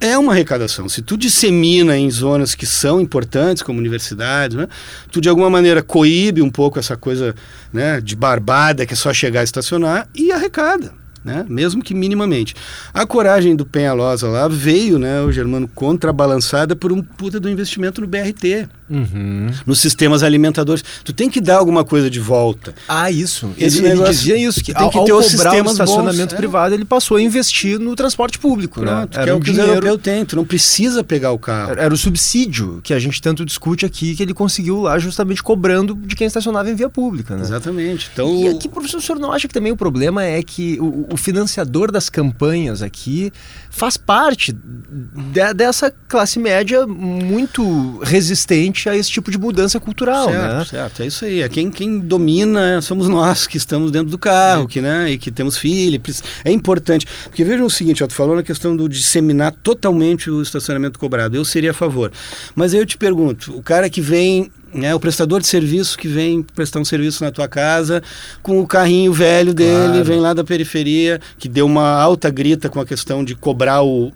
é 0.00 0.16
uma 0.16 0.32
arrecadação. 0.32 0.88
Se 0.88 1.02
tu 1.02 1.16
dissemina 1.16 1.96
em 1.96 2.10
zonas 2.10 2.54
que 2.54 2.66
são 2.66 3.00
importantes, 3.00 3.62
como 3.62 3.78
universidades, 3.78 4.56
né, 4.56 4.66
tu 5.12 5.20
de 5.20 5.28
alguma 5.28 5.50
maneira 5.50 5.82
coíbe 5.82 6.40
um 6.40 6.50
pouco 6.50 6.78
essa 6.78 6.96
coisa 6.96 7.34
né, 7.72 8.00
de 8.00 8.16
barbada 8.16 8.86
que 8.86 8.94
é 8.94 8.96
só 8.96 9.12
chegar 9.12 9.42
e 9.42 9.44
estacionar 9.44 10.08
e 10.14 10.32
arrecada 10.32 11.00
né? 11.24 11.44
mesmo 11.48 11.82
que 11.82 11.94
minimamente. 11.94 12.54
A 12.92 13.06
coragem 13.06 13.54
do 13.54 13.64
Penhalosa 13.64 14.28
lá 14.28 14.48
veio, 14.48 14.98
né, 14.98 15.20
o 15.20 15.30
Germano, 15.30 15.68
contrabalançada 15.68 16.74
por 16.74 16.92
um 16.92 17.02
puta 17.02 17.38
do 17.38 17.48
investimento 17.48 18.00
no 18.00 18.06
BRT, 18.06 18.68
uhum. 18.88 19.50
nos 19.66 19.80
sistemas 19.80 20.22
alimentadores. 20.22 20.82
Tu 21.04 21.12
tem 21.12 21.30
que 21.30 21.40
dar 21.40 21.56
alguma 21.56 21.84
coisa 21.84 22.10
de 22.10 22.20
volta. 22.20 22.74
Ah, 22.88 23.10
isso. 23.10 23.50
Esse 23.56 23.78
ele, 23.78 23.88
negócio, 23.90 24.06
ele 24.06 24.14
dizia 24.14 24.36
isso, 24.36 24.62
que 24.62 24.72
tem 24.72 24.82
ao, 24.82 24.90
que 24.90 25.04
ter 25.04 25.12
ao 25.12 25.18
os 25.18 25.26
sistemas 25.26 25.72
estacionamento 25.72 26.30
bons, 26.30 26.34
é. 26.34 26.36
privado, 26.36 26.74
é. 26.74 26.76
ele 26.76 26.84
passou 26.84 27.16
a 27.16 27.22
investir 27.22 27.78
no 27.78 27.94
transporte 27.94 28.38
público. 28.38 28.80
Né? 28.80 28.86
Pronto, 28.86 29.16
né? 29.16 29.22
Era 29.22 29.24
que 29.24 29.30
é 29.30 29.34
o 29.34 29.40
que 29.40 29.50
dinheiro... 29.50 29.70
o 29.70 29.74
europeu 29.74 29.98
tem, 29.98 30.24
tu 30.24 30.36
não 30.36 30.44
precisa 30.44 31.04
pegar 31.04 31.32
o 31.32 31.38
carro. 31.38 31.72
Era 31.72 31.92
o 31.92 31.96
subsídio 31.96 32.80
que 32.82 32.94
a 32.94 32.98
gente 32.98 33.20
tanto 33.20 33.44
discute 33.44 33.84
aqui, 33.84 34.14
que 34.14 34.22
ele 34.22 34.34
conseguiu 34.34 34.80
lá 34.82 34.98
justamente 34.98 35.42
cobrando 35.42 35.94
de 35.94 36.16
quem 36.16 36.26
estacionava 36.26 36.70
em 36.70 36.74
via 36.74 36.88
pública. 36.88 37.36
Né? 37.36 37.42
Exatamente. 37.42 38.10
Então... 38.12 38.42
E 38.42 38.48
aqui, 38.48 38.68
professor, 38.68 38.98
o 38.98 39.00
senhor 39.00 39.18
não 39.18 39.32
acha 39.32 39.46
que 39.46 39.54
também 39.54 39.72
o 39.72 39.76
problema 39.76 40.24
é 40.24 40.42
que 40.42 40.78
o, 40.80 41.09
o 41.12 41.16
financiador 41.16 41.90
das 41.90 42.08
campanhas 42.08 42.82
aqui 42.82 43.32
faz 43.68 43.96
parte 43.96 44.52
de, 44.52 45.54
dessa 45.54 45.92
classe 46.08 46.38
média 46.38 46.86
muito 46.86 47.98
resistente 47.98 48.88
a 48.88 48.96
esse 48.96 49.10
tipo 49.10 49.30
de 49.30 49.38
mudança 49.38 49.80
cultural, 49.80 50.28
certo, 50.28 50.42
né? 50.42 50.64
Certo, 50.64 51.02
é 51.02 51.06
isso 51.06 51.24
aí. 51.24 51.42
É 51.42 51.48
quem, 51.48 51.70
quem 51.70 51.98
domina 51.98 52.80
somos 52.80 53.08
nós 53.08 53.46
que 53.46 53.56
estamos 53.56 53.90
dentro 53.90 54.10
do 54.10 54.18
carro, 54.18 54.64
é. 54.64 54.66
que, 54.66 54.80
né, 54.80 55.10
e 55.10 55.18
que 55.18 55.30
temos 55.30 55.56
filhos. 55.56 56.22
É 56.44 56.50
importante. 56.50 57.06
Porque 57.24 57.44
vejam 57.44 57.66
o 57.66 57.70
seguinte, 57.70 58.02
ó, 58.02 58.06
tu 58.06 58.14
falou 58.14 58.36
na 58.36 58.42
questão 58.42 58.76
do 58.76 58.88
disseminar 58.88 59.52
totalmente 59.62 60.30
o 60.30 60.40
estacionamento 60.40 60.98
cobrado. 60.98 61.36
Eu 61.36 61.44
seria 61.44 61.72
a 61.72 61.74
favor. 61.74 62.12
Mas 62.54 62.72
aí 62.72 62.80
eu 62.80 62.86
te 62.86 62.96
pergunto, 62.96 63.56
o 63.56 63.62
cara 63.62 63.90
que 63.90 64.00
vem 64.00 64.50
né, 64.72 64.94
o 64.94 65.00
prestador 65.00 65.40
de 65.40 65.46
serviço 65.46 65.98
que 65.98 66.08
vem 66.08 66.42
prestar 66.42 66.80
um 66.80 66.84
serviço 66.84 67.24
na 67.24 67.30
tua 67.30 67.48
casa 67.48 68.02
com 68.42 68.60
o 68.60 68.66
carrinho 68.66 69.12
velho 69.12 69.52
dele, 69.52 69.88
claro. 69.88 70.04
vem 70.04 70.20
lá 70.20 70.32
da 70.32 70.44
periferia, 70.44 71.20
que 71.38 71.48
deu 71.48 71.66
uma 71.66 71.90
alta 72.00 72.30
grita 72.30 72.68
com 72.68 72.80
a 72.80 72.86
questão 72.86 73.24
de 73.24 73.34
cobrar 73.34 73.82
o, 73.82 74.12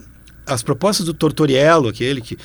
as 0.46 0.62
propostas 0.62 1.06
do 1.06 1.14
Tortoriello, 1.14 1.88
aquele 1.88 2.20
que 2.20 2.38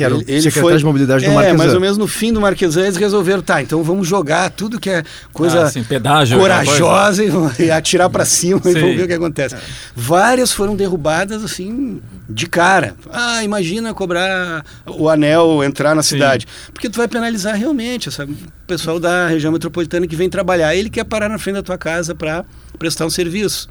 que 0.00 0.04
era 0.04 0.14
ele, 0.14 0.22
o 0.22 0.42
secretário 0.42 0.70
foi, 0.70 0.78
de 0.78 0.84
mobilidade 0.84 1.24
do 1.26 1.30
é, 1.30 1.34
Marquesan. 1.34 1.56
mais 1.58 1.74
ou 1.74 1.80
menos 1.80 1.98
no 1.98 2.06
fim 2.06 2.32
do 2.32 2.40
Marquesan 2.40 2.82
eles 2.82 2.96
resolveram, 2.96 3.42
tá, 3.42 3.60
então 3.60 3.82
vamos 3.82 4.08
jogar 4.08 4.48
tudo 4.48 4.80
que 4.80 4.88
é 4.88 5.02
coisa 5.30 5.60
ah, 5.60 5.64
assim, 5.64 5.84
pedágio, 5.84 6.38
corajosa 6.38 7.22
e, 7.22 7.30
e, 7.64 7.70
atirar 7.70 8.08
para 8.08 8.24
cima 8.24 8.60
Sim. 8.62 8.70
e 8.70 8.80
vamos 8.80 8.96
ver 8.96 9.02
o 9.04 9.06
que 9.06 9.12
acontece. 9.12 9.56
É. 9.56 9.58
Várias 9.94 10.52
foram 10.52 10.74
derrubadas 10.74 11.44
assim 11.44 12.00
de 12.28 12.46
cara. 12.46 12.94
Ah, 13.12 13.44
imagina 13.44 13.92
cobrar 13.92 14.64
o 14.86 15.08
anel 15.10 15.62
entrar 15.62 15.94
na 15.94 16.02
Sim. 16.02 16.14
cidade. 16.14 16.46
Porque 16.72 16.88
tu 16.88 16.96
vai 16.96 17.08
penalizar 17.08 17.54
realmente 17.56 18.08
essa, 18.08 18.24
o 18.24 18.36
pessoal 18.66 18.98
da 18.98 19.26
região 19.26 19.52
metropolitana 19.52 20.06
que 20.06 20.16
vem 20.16 20.30
trabalhar. 20.30 20.74
Ele 20.74 20.88
quer 20.88 21.04
parar 21.04 21.28
na 21.28 21.38
frente 21.38 21.56
da 21.56 21.62
tua 21.62 21.76
casa 21.76 22.14
para 22.14 22.44
prestar 22.78 23.04
um 23.04 23.10
serviço 23.10 23.68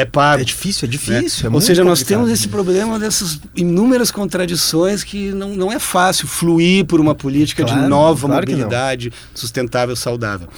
é 0.00 0.04
pago. 0.04 0.42
É 0.42 0.44
difícil, 0.44 0.86
é 0.86 0.90
difícil. 0.90 1.50
Né? 1.50 1.54
É 1.54 1.54
Ou 1.54 1.60
seja, 1.60 1.84
nós 1.84 2.02
temos 2.02 2.30
esse 2.30 2.48
problema 2.48 2.98
dessas 2.98 3.40
inúmeras 3.54 4.10
contradições 4.10 5.04
que 5.04 5.32
não, 5.32 5.54
não 5.54 5.72
é 5.72 5.78
fácil 5.78 6.26
fluir 6.26 6.84
por 6.84 7.00
uma 7.00 7.14
política 7.14 7.64
claro, 7.64 7.82
de 7.82 7.88
nova 7.88 8.26
claro 8.26 8.46
mobilidade 8.46 9.12
sustentável, 9.34 9.94
saudável. 9.96 10.48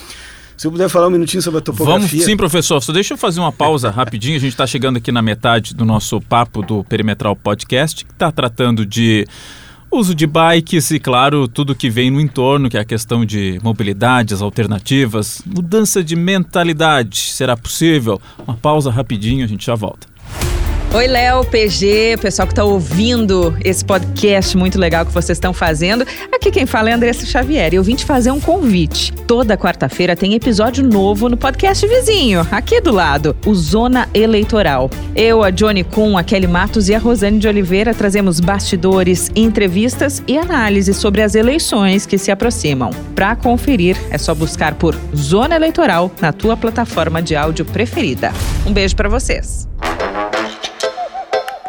Se 0.56 0.66
eu 0.66 0.70
puder 0.70 0.90
falar 0.90 1.06
um 1.06 1.10
minutinho 1.10 1.40
sobre 1.42 1.58
a 1.58 1.62
topografia. 1.62 2.06
Vamos 2.06 2.24
sim, 2.24 2.36
professor. 2.36 2.82
Só 2.82 2.92
deixa 2.92 3.14
eu 3.14 3.18
fazer 3.18 3.40
uma 3.40 3.50
pausa 3.50 3.88
rapidinho. 3.90 4.36
A 4.36 4.40
gente 4.40 4.52
está 4.52 4.66
chegando 4.66 4.98
aqui 4.98 5.10
na 5.10 5.22
metade 5.22 5.74
do 5.74 5.86
nosso 5.86 6.20
papo 6.20 6.60
do 6.60 6.84
Perimetral 6.84 7.34
Podcast, 7.34 8.04
que 8.04 8.12
está 8.12 8.30
tratando 8.30 8.84
de 8.84 9.26
Uso 9.92 10.14
de 10.14 10.24
bikes 10.24 10.92
e, 10.92 11.00
claro, 11.00 11.48
tudo 11.48 11.74
que 11.74 11.90
vem 11.90 12.12
no 12.12 12.20
entorno, 12.20 12.70
que 12.70 12.76
é 12.76 12.80
a 12.80 12.84
questão 12.84 13.24
de 13.24 13.58
mobilidade, 13.60 14.32
as 14.32 14.40
alternativas, 14.40 15.42
mudança 15.44 16.02
de 16.02 16.14
mentalidade. 16.14 17.18
Será 17.18 17.56
possível? 17.56 18.20
Uma 18.46 18.56
pausa 18.56 18.88
rapidinho, 18.88 19.44
a 19.44 19.48
gente 19.48 19.66
já 19.66 19.74
volta. 19.74 20.06
Oi, 20.92 21.06
Léo, 21.06 21.44
PG, 21.44 22.16
pessoal 22.20 22.48
que 22.48 22.52
está 22.52 22.64
ouvindo 22.64 23.56
esse 23.64 23.84
podcast 23.84 24.56
muito 24.56 24.76
legal 24.76 25.06
que 25.06 25.12
vocês 25.12 25.36
estão 25.36 25.52
fazendo. 25.52 26.04
Aqui 26.34 26.50
quem 26.50 26.66
fala 26.66 26.90
é 26.90 26.92
Andressa 26.92 27.24
Xavier 27.24 27.72
e 27.72 27.76
eu 27.76 27.82
vim 27.84 27.94
te 27.94 28.04
fazer 28.04 28.32
um 28.32 28.40
convite. 28.40 29.12
Toda 29.24 29.56
quarta-feira 29.56 30.16
tem 30.16 30.34
episódio 30.34 30.84
novo 30.84 31.28
no 31.28 31.36
podcast 31.36 31.86
vizinho, 31.86 32.44
aqui 32.50 32.80
do 32.80 32.90
lado, 32.90 33.36
o 33.46 33.54
Zona 33.54 34.08
Eleitoral. 34.12 34.90
Eu, 35.14 35.44
a 35.44 35.50
Johnny 35.50 35.84
Kuhn, 35.84 36.18
a 36.18 36.24
Kelly 36.24 36.48
Matos 36.48 36.88
e 36.88 36.94
a 36.94 36.98
Rosane 36.98 37.38
de 37.38 37.46
Oliveira 37.46 37.94
trazemos 37.94 38.40
bastidores, 38.40 39.30
entrevistas 39.36 40.20
e 40.26 40.36
análises 40.36 40.96
sobre 40.96 41.22
as 41.22 41.36
eleições 41.36 42.04
que 42.04 42.18
se 42.18 42.32
aproximam. 42.32 42.90
Para 43.14 43.36
conferir, 43.36 43.96
é 44.10 44.18
só 44.18 44.34
buscar 44.34 44.74
por 44.74 44.96
Zona 45.14 45.54
Eleitoral 45.54 46.10
na 46.20 46.32
tua 46.32 46.56
plataforma 46.56 47.22
de 47.22 47.36
áudio 47.36 47.64
preferida. 47.64 48.32
Um 48.66 48.72
beijo 48.72 48.96
para 48.96 49.08
vocês. 49.08 49.70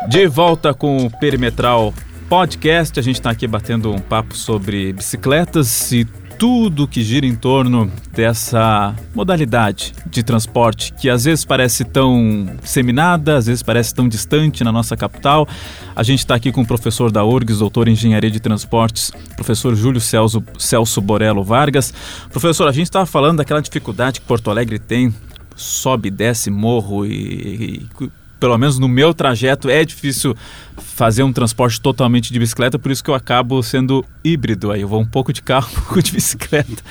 De 0.07 0.27
volta 0.27 0.73
com 0.73 1.05
o 1.05 1.09
Perimetral 1.09 1.93
Podcast, 2.27 2.99
a 2.99 3.03
gente 3.03 3.15
está 3.15 3.29
aqui 3.29 3.45
batendo 3.47 3.91
um 3.91 3.99
papo 3.99 4.35
sobre 4.35 4.91
bicicletas 4.93 5.91
e 5.91 6.05
tudo 6.39 6.87
que 6.87 7.03
gira 7.03 7.25
em 7.25 7.35
torno 7.35 7.89
dessa 8.11 8.95
modalidade 9.13 9.93
de 10.07 10.23
transporte 10.23 10.91
que 10.93 11.07
às 11.07 11.25
vezes 11.25 11.45
parece 11.45 11.85
tão 11.85 12.49
seminada, 12.63 13.37
às 13.37 13.45
vezes 13.45 13.61
parece 13.61 13.93
tão 13.93 14.09
distante 14.09 14.63
na 14.63 14.71
nossa 14.71 14.97
capital. 14.97 15.47
A 15.95 16.01
gente 16.01 16.19
está 16.19 16.33
aqui 16.33 16.51
com 16.51 16.61
o 16.61 16.65
professor 16.65 17.11
da 17.11 17.23
URGS, 17.23 17.59
doutor 17.59 17.87
em 17.87 17.91
Engenharia 17.91 18.31
de 18.31 18.39
Transportes, 18.39 19.11
professor 19.35 19.75
Júlio 19.75 20.01
Celso, 20.01 20.43
Celso 20.57 20.99
Borello 20.99 21.43
Vargas. 21.43 21.93
Professor, 22.31 22.67
a 22.67 22.71
gente 22.71 22.87
estava 22.87 23.05
falando 23.05 23.37
daquela 23.37 23.61
dificuldade 23.61 24.19
que 24.19 24.25
Porto 24.25 24.49
Alegre 24.49 24.79
tem, 24.79 25.13
sobe, 25.55 26.09
desce 26.09 26.49
morro 26.49 27.05
e, 27.05 27.87
e 27.99 28.20
pelo 28.41 28.57
menos 28.57 28.79
no 28.79 28.89
meu 28.89 29.13
trajeto, 29.13 29.69
é 29.69 29.85
difícil 29.85 30.35
fazer 30.75 31.21
um 31.21 31.31
transporte 31.31 31.79
totalmente 31.79 32.33
de 32.33 32.39
bicicleta, 32.39 32.79
por 32.79 32.91
isso 32.91 33.03
que 33.03 33.09
eu 33.11 33.13
acabo 33.13 33.61
sendo 33.61 34.03
híbrido. 34.23 34.71
Aí 34.71 34.81
eu 34.81 34.87
vou 34.87 34.99
um 34.99 35.05
pouco 35.05 35.31
de 35.31 35.43
carro, 35.43 35.69
um 35.77 35.81
pouco 35.81 36.01
de 36.01 36.11
bicicleta. 36.11 36.83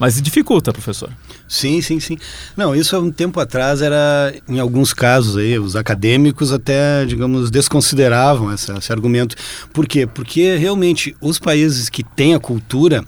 Mas 0.00 0.20
dificulta, 0.20 0.72
professor. 0.72 1.08
Sim, 1.46 1.80
sim, 1.80 2.00
sim. 2.00 2.18
Não, 2.56 2.74
isso 2.74 2.96
há 2.96 2.98
um 2.98 3.12
tempo 3.12 3.38
atrás 3.38 3.80
era, 3.82 4.34
em 4.48 4.58
alguns 4.58 4.92
casos 4.92 5.36
aí, 5.36 5.56
os 5.60 5.76
acadêmicos 5.76 6.52
até, 6.52 7.04
digamos, 7.04 7.52
desconsideravam 7.52 8.50
essa, 8.50 8.76
esse 8.76 8.92
argumento. 8.92 9.36
Por 9.72 9.86
quê? 9.86 10.08
Porque 10.08 10.56
realmente 10.56 11.14
os 11.20 11.38
países 11.38 11.88
que 11.88 12.02
têm 12.02 12.34
a 12.34 12.40
cultura 12.40 13.04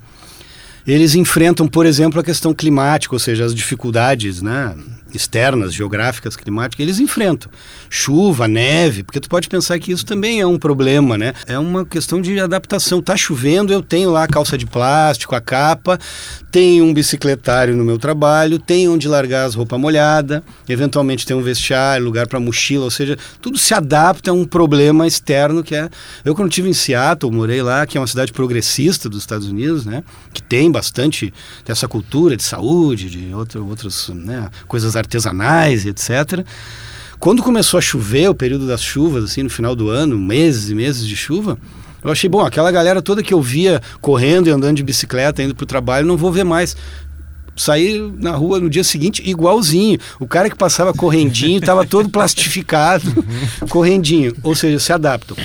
eles 0.87 1.13
enfrentam, 1.13 1.67
por 1.67 1.85
exemplo, 1.85 2.19
a 2.19 2.23
questão 2.23 2.53
climática, 2.53 3.13
ou 3.13 3.19
seja, 3.19 3.45
as 3.45 3.53
dificuldades 3.53 4.41
né, 4.41 4.75
externas, 5.13 5.73
geográficas, 5.73 6.35
climáticas, 6.35 6.83
eles 6.83 6.99
enfrentam. 6.99 7.51
Chuva, 7.89 8.47
neve, 8.47 9.03
porque 9.03 9.19
tu 9.19 9.29
pode 9.29 9.47
pensar 9.47 9.79
que 9.79 9.91
isso 9.91 10.05
também 10.05 10.41
é 10.41 10.45
um 10.45 10.57
problema, 10.57 11.17
né? 11.17 11.33
É 11.47 11.57
uma 11.57 11.85
questão 11.85 12.21
de 12.21 12.39
adaptação. 12.39 13.01
Tá 13.01 13.15
chovendo, 13.15 13.73
eu 13.73 13.81
tenho 13.81 14.11
lá 14.11 14.23
a 14.23 14.27
calça 14.27 14.57
de 14.57 14.65
plástico, 14.65 15.35
a 15.35 15.41
capa, 15.41 15.99
tenho 16.51 16.85
um 16.85 16.93
bicicletário 16.93 17.75
no 17.75 17.83
meu 17.83 17.97
trabalho, 17.97 18.59
tenho 18.59 18.93
onde 18.93 19.07
largar 19.07 19.45
as 19.45 19.55
roupas 19.55 19.79
molhadas, 19.79 20.41
eventualmente 20.67 21.25
tem 21.25 21.35
um 21.35 21.41
vestiário, 21.41 22.05
lugar 22.05 22.27
para 22.27 22.39
mochila, 22.39 22.85
ou 22.85 22.91
seja, 22.91 23.17
tudo 23.41 23.57
se 23.57 23.73
adapta 23.73 24.31
a 24.31 24.33
um 24.33 24.45
problema 24.45 25.05
externo 25.07 25.63
que 25.63 25.75
é... 25.75 25.89
Eu 26.23 26.35
quando 26.35 26.49
estive 26.49 26.69
em 26.69 26.73
Seattle, 26.73 27.31
morei 27.31 27.61
lá, 27.61 27.85
que 27.85 27.97
é 27.97 28.01
uma 28.01 28.07
cidade 28.07 28.31
progressista 28.31 29.09
dos 29.09 29.19
Estados 29.19 29.47
Unidos, 29.47 29.85
né? 29.85 30.03
Que 30.33 30.41
tem 30.41 30.71
bastante 30.71 31.33
dessa 31.65 31.87
cultura 31.87 32.35
de 32.35 32.43
saúde, 32.43 33.09
de 33.09 33.33
outro, 33.33 33.65
outras 33.67 34.09
né, 34.09 34.49
coisas 34.67 34.95
artesanais, 34.99 35.85
etc. 35.85 36.45
Quando 37.19 37.43
começou 37.43 37.77
a 37.77 37.81
chover, 37.81 38.29
o 38.29 38.35
período 38.35 38.65
das 38.65 38.81
chuvas, 38.81 39.25
assim, 39.25 39.43
no 39.43 39.49
final 39.49 39.75
do 39.75 39.89
ano, 39.89 40.17
meses 40.17 40.69
e 40.69 40.75
meses 40.75 41.05
de 41.05 41.17
chuva, 41.17 41.57
eu 42.03 42.11
achei 42.11 42.29
bom, 42.29 42.41
aquela 42.41 42.71
galera 42.71 43.01
toda 43.01 43.21
que 43.21 43.33
eu 43.33 43.41
via 43.41 43.81
correndo 43.99 44.47
e 44.47 44.51
andando 44.51 44.77
de 44.77 44.83
bicicleta, 44.83 45.43
indo 45.43 45.53
para 45.53 45.63
o 45.63 45.67
trabalho, 45.67 46.07
não 46.07 46.15
vou 46.15 46.31
ver 46.31 46.45
mais. 46.45 46.77
Saí 47.57 47.99
na 48.17 48.31
rua 48.31 48.57
no 48.59 48.69
dia 48.69 48.85
seguinte 48.85 49.21
igualzinho. 49.29 49.99
O 50.17 50.25
cara 50.25 50.49
que 50.49 50.55
passava 50.55 50.93
correndinho 50.93 51.59
estava 51.59 51.85
todo 51.85 52.07
plastificado, 52.09 53.25
correndinho. 53.69 54.33
Ou 54.41 54.55
seja, 54.55 54.79
se 54.79 54.93
adaptam. 54.93 55.35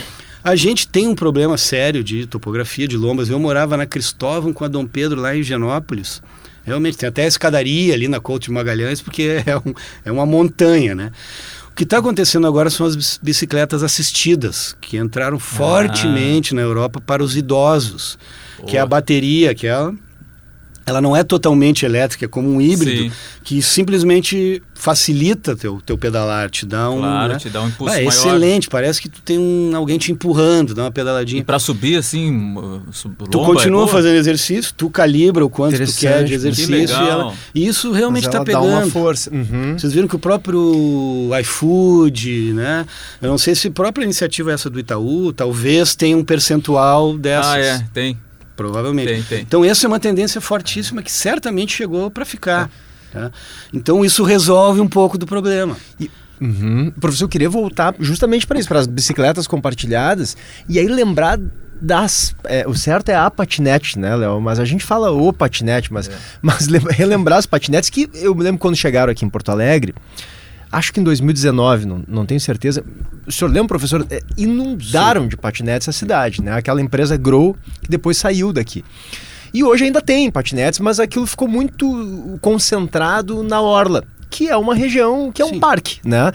A 0.44 0.54
gente 0.54 0.86
tem 0.86 1.08
um 1.08 1.14
problema 1.14 1.56
sério 1.56 2.04
de 2.04 2.26
topografia, 2.26 2.86
de 2.86 2.96
lombas. 2.96 3.30
Eu 3.30 3.40
morava 3.40 3.76
na 3.76 3.86
Cristóvão 3.86 4.52
com 4.52 4.64
a 4.64 4.68
Dom 4.68 4.86
Pedro 4.86 5.20
lá 5.20 5.34
em 5.34 5.40
Higienópolis. 5.40 6.22
Realmente, 6.64 6.96
tem 6.96 7.08
até 7.08 7.24
a 7.24 7.28
escadaria 7.28 7.94
ali 7.94 8.08
na 8.08 8.20
Couto 8.20 8.46
de 8.46 8.50
Magalhães, 8.50 9.00
porque 9.00 9.42
é, 9.46 9.56
um, 9.56 9.74
é 10.04 10.12
uma 10.12 10.26
montanha, 10.26 10.94
né? 10.94 11.12
O 11.70 11.74
que 11.74 11.82
está 11.82 11.98
acontecendo 11.98 12.46
agora 12.46 12.70
são 12.70 12.86
as 12.86 13.18
bicicletas 13.18 13.82
assistidas, 13.82 14.76
que 14.80 14.96
entraram 14.96 15.40
fortemente 15.40 16.54
ah. 16.54 16.56
na 16.56 16.62
Europa 16.62 17.00
para 17.00 17.22
os 17.22 17.36
idosos, 17.36 18.16
Boa. 18.56 18.68
que 18.68 18.76
é 18.76 18.80
a 18.80 18.86
bateria, 18.86 19.54
que 19.54 19.66
é 19.66 19.90
ela 20.86 21.00
não 21.00 21.16
é 21.16 21.24
totalmente 21.24 21.84
elétrica, 21.86 22.26
é 22.26 22.28
como 22.28 22.48
um 22.48 22.60
híbrido 22.60 23.04
Sim. 23.04 23.12
que 23.42 23.62
simplesmente 23.62 24.62
facilita 24.74 25.56
teu 25.56 25.80
teu 25.80 25.96
pedalar, 25.96 26.50
te 26.50 26.66
dá 26.66 26.90
um, 26.90 26.98
claro, 26.98 27.32
né? 27.32 27.38
te 27.38 27.48
dá 27.48 27.62
um 27.62 27.68
impulso 27.68 27.94
ah, 27.94 27.96
é 27.96 28.04
maior. 28.04 28.08
excelente, 28.08 28.68
parece 28.68 29.00
que 29.00 29.08
tu 29.08 29.22
tem 29.22 29.38
um, 29.38 29.72
alguém 29.74 29.96
te 29.96 30.12
empurrando, 30.12 30.74
dá 30.74 30.82
uma 30.82 30.90
pedaladinha. 30.90 31.40
E 31.40 31.44
para 31.44 31.58
subir 31.58 31.96
assim, 31.96 32.54
tu 33.30 33.40
é 33.40 33.44
continua 33.44 33.84
é 33.84 33.88
fazendo 33.88 34.16
exercício, 34.16 34.74
tu 34.76 34.90
calibra 34.90 35.44
o 35.44 35.48
quanto 35.48 35.78
tu 35.78 35.96
quer 35.96 36.24
de 36.24 36.34
exercício 36.34 36.74
e, 36.74 37.08
ela, 37.08 37.32
e, 37.54 37.66
isso 37.66 37.92
realmente 37.92 38.26
está 38.26 38.44
pegando. 38.44 38.66
Dá 38.66 38.78
uma 38.78 38.86
força. 38.86 39.30
Uhum. 39.32 39.78
Vocês 39.78 39.92
viram 39.92 40.06
que 40.06 40.16
o 40.16 40.18
próprio 40.18 41.30
iFood, 41.40 42.52
né? 42.52 42.84
Eu 43.22 43.30
não 43.30 43.38
sei 43.38 43.54
se 43.54 43.68
a 43.68 43.70
própria 43.70 44.04
iniciativa 44.04 44.52
essa 44.52 44.68
do 44.68 44.78
Itaú, 44.78 45.32
talvez 45.32 45.94
tenha 45.94 46.16
um 46.16 46.24
percentual 46.24 47.16
dessas. 47.16 47.52
Ah, 47.52 47.58
é, 47.58 47.86
tem. 47.92 48.18
Provavelmente. 48.56 49.08
Tem, 49.08 49.22
tem. 49.22 49.40
Então, 49.40 49.64
essa 49.64 49.86
é 49.86 49.88
uma 49.88 50.00
tendência 50.00 50.40
fortíssima 50.40 51.02
que 51.02 51.10
certamente 51.10 51.74
chegou 51.74 52.10
para 52.10 52.24
ficar. 52.24 52.70
É. 53.12 53.18
Tá? 53.18 53.32
Então, 53.72 54.04
isso 54.04 54.22
resolve 54.24 54.80
um 54.80 54.88
pouco 54.88 55.18
do 55.18 55.26
problema. 55.26 55.76
E, 55.98 56.10
uhum. 56.40 56.92
Professor, 57.00 57.24
eu 57.24 57.28
queria 57.28 57.50
voltar 57.50 57.94
justamente 57.98 58.46
para 58.46 58.58
isso, 58.58 58.68
para 58.68 58.80
as 58.80 58.86
bicicletas 58.86 59.46
compartilhadas, 59.46 60.36
e 60.68 60.78
aí 60.78 60.86
lembrar 60.86 61.38
das. 61.80 62.34
É, 62.44 62.66
o 62.66 62.74
certo 62.74 63.08
é 63.08 63.16
a 63.16 63.30
patinete, 63.30 63.98
né, 63.98 64.14
Léo? 64.14 64.40
Mas 64.40 64.58
a 64.58 64.64
gente 64.64 64.84
fala 64.84 65.10
o 65.10 65.32
patinete, 65.32 65.92
mas, 65.92 66.08
é. 66.08 66.12
mas 66.40 66.66
relembrar 66.90 67.38
as 67.38 67.46
patinetes 67.46 67.90
que 67.90 68.08
eu 68.14 68.34
me 68.34 68.42
lembro 68.42 68.60
quando 68.60 68.76
chegaram 68.76 69.10
aqui 69.10 69.24
em 69.24 69.28
Porto 69.28 69.50
Alegre 69.50 69.94
acho 70.74 70.92
que 70.92 71.00
em 71.00 71.04
2019, 71.04 71.86
não, 71.86 72.04
não 72.06 72.26
tenho 72.26 72.40
certeza. 72.40 72.84
O 73.26 73.32
senhor 73.32 73.50
lembra, 73.50 73.68
professor? 73.68 74.06
É, 74.10 74.20
inundaram 74.36 75.22
Sim. 75.22 75.28
de 75.28 75.36
patinetes 75.36 75.88
a 75.88 75.92
cidade, 75.92 76.42
né? 76.42 76.52
Aquela 76.52 76.80
empresa 76.80 77.16
Grow 77.16 77.56
que 77.80 77.88
depois 77.88 78.16
saiu 78.16 78.52
daqui. 78.52 78.84
E 79.52 79.62
hoje 79.62 79.84
ainda 79.84 80.00
tem 80.00 80.30
patinetes, 80.30 80.80
mas 80.80 80.98
aquilo 80.98 81.26
ficou 81.26 81.46
muito 81.46 82.38
concentrado 82.40 83.42
na 83.44 83.60
Orla, 83.60 84.02
que 84.28 84.48
é 84.48 84.56
uma 84.56 84.74
região, 84.74 85.30
que 85.32 85.40
é 85.40 85.46
Sim. 85.46 85.56
um 85.56 85.60
parque, 85.60 86.00
né? 86.04 86.32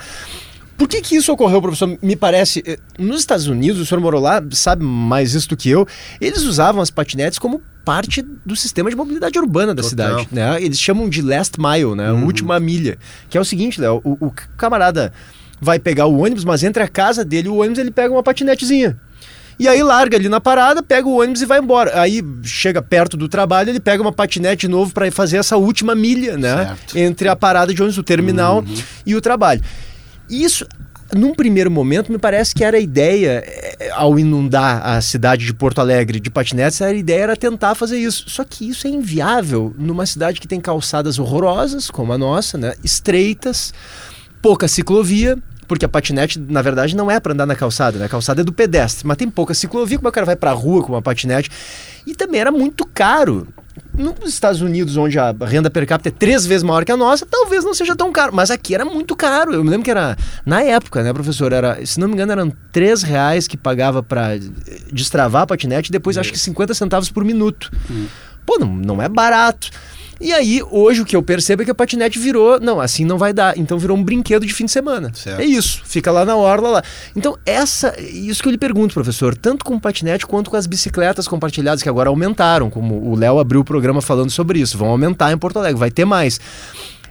Por 0.80 0.88
que, 0.88 1.02
que 1.02 1.18
isso 1.18 1.30
ocorreu, 1.34 1.62
professor? 1.62 1.98
Me 2.02 2.16
parece. 2.16 2.64
Eh, 2.66 2.80
nos 2.98 3.20
Estados 3.20 3.48
Unidos, 3.48 3.82
o 3.82 3.86
senhor 3.86 4.00
morou 4.00 4.22
lá, 4.22 4.42
sabe 4.52 4.82
mais 4.82 5.34
isso 5.34 5.50
do 5.50 5.58
que 5.58 5.70
eu. 5.70 5.86
Eles 6.22 6.44
usavam 6.44 6.82
as 6.82 6.90
patinetes 6.90 7.38
como 7.38 7.62
parte 7.84 8.22
do 8.46 8.56
sistema 8.56 8.90
de 8.90 8.96
mobilidade 8.96 9.38
urbana 9.38 9.76
da 9.76 9.82
Total. 9.82 9.90
cidade. 9.90 10.30
Né? 10.32 10.64
Eles 10.64 10.80
chamam 10.80 11.10
de 11.10 11.22
last 11.22 11.60
mile, 11.60 11.96
né? 11.96 12.14
Uhum. 12.14 12.26
Última 12.26 12.58
milha. 12.62 12.98
Que 13.30 13.38
é 13.38 13.42
o 13.42 13.44
seguinte, 13.44 13.82
Léo, 13.82 14.00
o, 14.06 14.28
o 14.28 14.32
camarada 14.56 15.12
vai 15.60 15.80
pegar 15.80 16.06
o 16.06 16.18
ônibus, 16.18 16.46
mas 16.46 16.64
entre 16.64 16.82
a 16.82 16.88
casa 16.88 17.26
dele 17.26 17.50
e 17.50 17.52
o 17.52 17.58
ônibus 17.58 17.80
ele 17.80 17.92
pega 17.92 18.14
uma 18.14 18.24
patinetezinha. 18.24 18.98
E 19.60 19.68
aí 19.68 19.84
larga 19.84 20.16
ali 20.16 20.30
na 20.30 20.40
parada, 20.40 20.82
pega 20.82 21.06
o 21.10 21.20
ônibus 21.20 21.42
e 21.42 21.46
vai 21.46 21.60
embora. 21.60 22.00
Aí 22.00 22.24
chega 22.42 22.82
perto 22.82 23.18
do 23.18 23.28
trabalho, 23.28 23.70
ele 23.70 23.82
pega 23.82 24.02
uma 24.02 24.14
patinete 24.14 24.62
de 24.62 24.70
novo 24.70 24.94
para 24.94 25.12
fazer 25.12 25.36
essa 25.36 25.58
última 25.58 25.94
milha, 25.94 26.38
né? 26.38 26.68
Certo. 26.68 26.98
Entre 26.98 27.28
a 27.28 27.36
parada 27.36 27.74
de 27.74 27.82
ônibus, 27.82 27.98
o 27.98 28.04
terminal 28.04 28.60
uhum. 28.60 28.84
e 29.06 29.14
o 29.14 29.20
trabalho. 29.20 29.62
Isso, 30.30 30.66
num 31.16 31.34
primeiro 31.34 31.72
momento, 31.72 32.12
me 32.12 32.18
parece 32.18 32.54
que 32.54 32.64
era 32.64 32.78
a 32.78 32.80
ideia, 32.80 33.44
eh, 33.46 33.90
ao 33.94 34.20
inundar 34.20 34.86
a 34.86 35.02
cidade 35.02 35.46
de 35.46 35.54
Porto 35.54 35.80
Alegre 35.80 36.20
de 36.20 36.30
patinetes, 36.30 36.82
a 36.82 36.94
ideia 36.94 37.24
era 37.24 37.36
tentar 37.36 37.74
fazer 37.74 37.98
isso. 37.98 38.30
Só 38.30 38.44
que 38.44 38.70
isso 38.70 38.86
é 38.86 38.90
inviável 38.90 39.74
numa 39.78 40.06
cidade 40.06 40.40
que 40.40 40.48
tem 40.48 40.62
calçadas 40.62 41.18
horrorosas, 41.18 41.90
como 41.90 42.14
a 42.14 42.18
nossa, 42.18 42.58
né? 42.58 42.74
estreitas, 42.84 43.74
pouca 44.42 44.68
ciclovia, 44.68 45.38
porque 45.68 45.86
a 45.86 45.90
patinete, 45.90 46.40
na 46.40 46.62
verdade, 46.62 46.96
não 46.96 47.10
é 47.10 47.20
para 47.20 47.34
andar 47.34 47.46
na 47.46 47.56
calçada, 47.56 48.00
né? 48.00 48.06
A 48.06 48.10
calçada 48.10 48.42
é 48.42 48.44
do 48.44 48.52
pedestre, 48.52 49.08
mas 49.08 49.18
tem 49.18 49.30
pouca 49.30 49.54
ciclovia, 49.54 49.98
como 49.98 50.10
o 50.10 50.12
cara 50.12 50.26
vai 50.26 50.36
para 50.36 50.50
a 50.50 50.54
rua 50.54 50.84
com 50.84 50.94
uma 50.94 51.02
patinete? 51.02 51.50
E 52.08 52.16
também 52.16 52.42
era 52.42 52.52
muito 52.52 52.86
caro 52.86 53.48
nos 53.98 54.30
Estados 54.30 54.62
Unidos, 54.62 54.98
onde 54.98 55.18
a 55.20 55.34
renda 55.44 55.70
per 55.70 55.86
capita 55.86 56.10
é 56.10 56.12
três 56.12 56.46
vezes 56.46 56.64
maior 56.64 56.86
que 56.86 56.92
a 56.92 56.98
nossa, 56.98 57.26
talvez 57.26 57.64
não 57.64 57.74
seja 57.74 57.96
tão 57.96 58.12
caro. 58.12 58.34
Mas 58.34 58.52
aqui 58.52 58.76
era 58.76 58.86
muito 58.86 59.16
caro. 59.16 59.54
Eu 59.54 59.64
me 59.64 59.70
lembro 59.70 59.84
que 59.84 59.92
era, 59.92 60.18
na 60.46 60.62
época, 60.62 61.04
né, 61.04 61.14
professor? 61.14 61.52
Era, 61.52 61.86
se 61.86 62.00
não 62.00 62.08
me 62.08 62.14
engano, 62.14 62.32
eram 62.32 62.54
três 62.72 63.04
reais 63.04 63.48
que 63.48 63.58
pagava 63.58 64.02
para 64.02 64.38
destravar 64.92 65.44
a 65.44 65.48
patinete 65.48 65.90
e 65.90 65.92
depois 65.92 66.18
é. 66.18 66.20
acho 66.20 66.32
que 66.32 66.40
50 66.40 66.74
centavos 66.74 67.10
por 67.10 67.24
minuto. 67.24 67.72
Hum. 67.90 68.08
Pô, 68.46 68.58
não, 68.60 68.76
não 68.76 69.02
é 69.02 69.08
barato. 69.08 69.70
E 70.20 70.34
aí, 70.34 70.62
hoje, 70.70 71.02
o 71.02 71.06
que 71.06 71.16
eu 71.16 71.24
percebo 71.24 71.62
é 71.62 71.66
que 71.66 71.72
a 71.72 71.76
patinete 71.76 72.20
virou, 72.20 72.60
não, 72.60 72.82
assim 72.82 73.06
não 73.06 73.18
vai 73.18 73.32
dar. 73.32 73.58
Então 73.58 73.78
virou 73.78 73.98
um 73.98 74.04
brinquedo 74.04 74.46
de 74.46 74.54
fim 74.54 74.66
de 74.66 74.72
semana. 74.72 75.12
Certo. 75.14 75.40
É 75.40 75.46
isso, 75.46 75.82
fica 75.86 76.12
lá 76.12 76.26
na 76.26 76.36
orla 76.36 76.70
lá. 76.70 76.84
Então, 77.16 77.38
essa, 77.46 77.96
isso 78.00 78.42
que 78.42 78.48
eu 78.48 78.52
lhe 78.52 78.58
pergunto, 78.58 78.94
professor, 78.94 79.36
tanto 79.36 79.64
com 79.64 79.76
o 79.76 79.80
patinete 79.80 80.26
quanto 80.26 80.50
com 80.50 80.58
as 80.58 80.68
bicicletas 80.68 81.28
compartilhadas, 81.28 81.82
que 81.82 81.90
agora 81.90 82.10
aumentaram, 82.10 82.70
como 82.70 83.10
o 83.10 83.16
Léo 83.16 83.40
abriu 83.40 83.62
o 83.62 83.64
programa 83.64 84.02
falando 84.02 84.30
sobre 84.30 84.60
isso, 84.60 84.78
vão 84.78 84.90
aumentar 84.90 85.32
em 85.32 85.38
Porto 85.38 85.58
Alegre, 85.58 85.80
vai 85.80 85.92
ter 85.92 86.06
mais. 86.06 86.40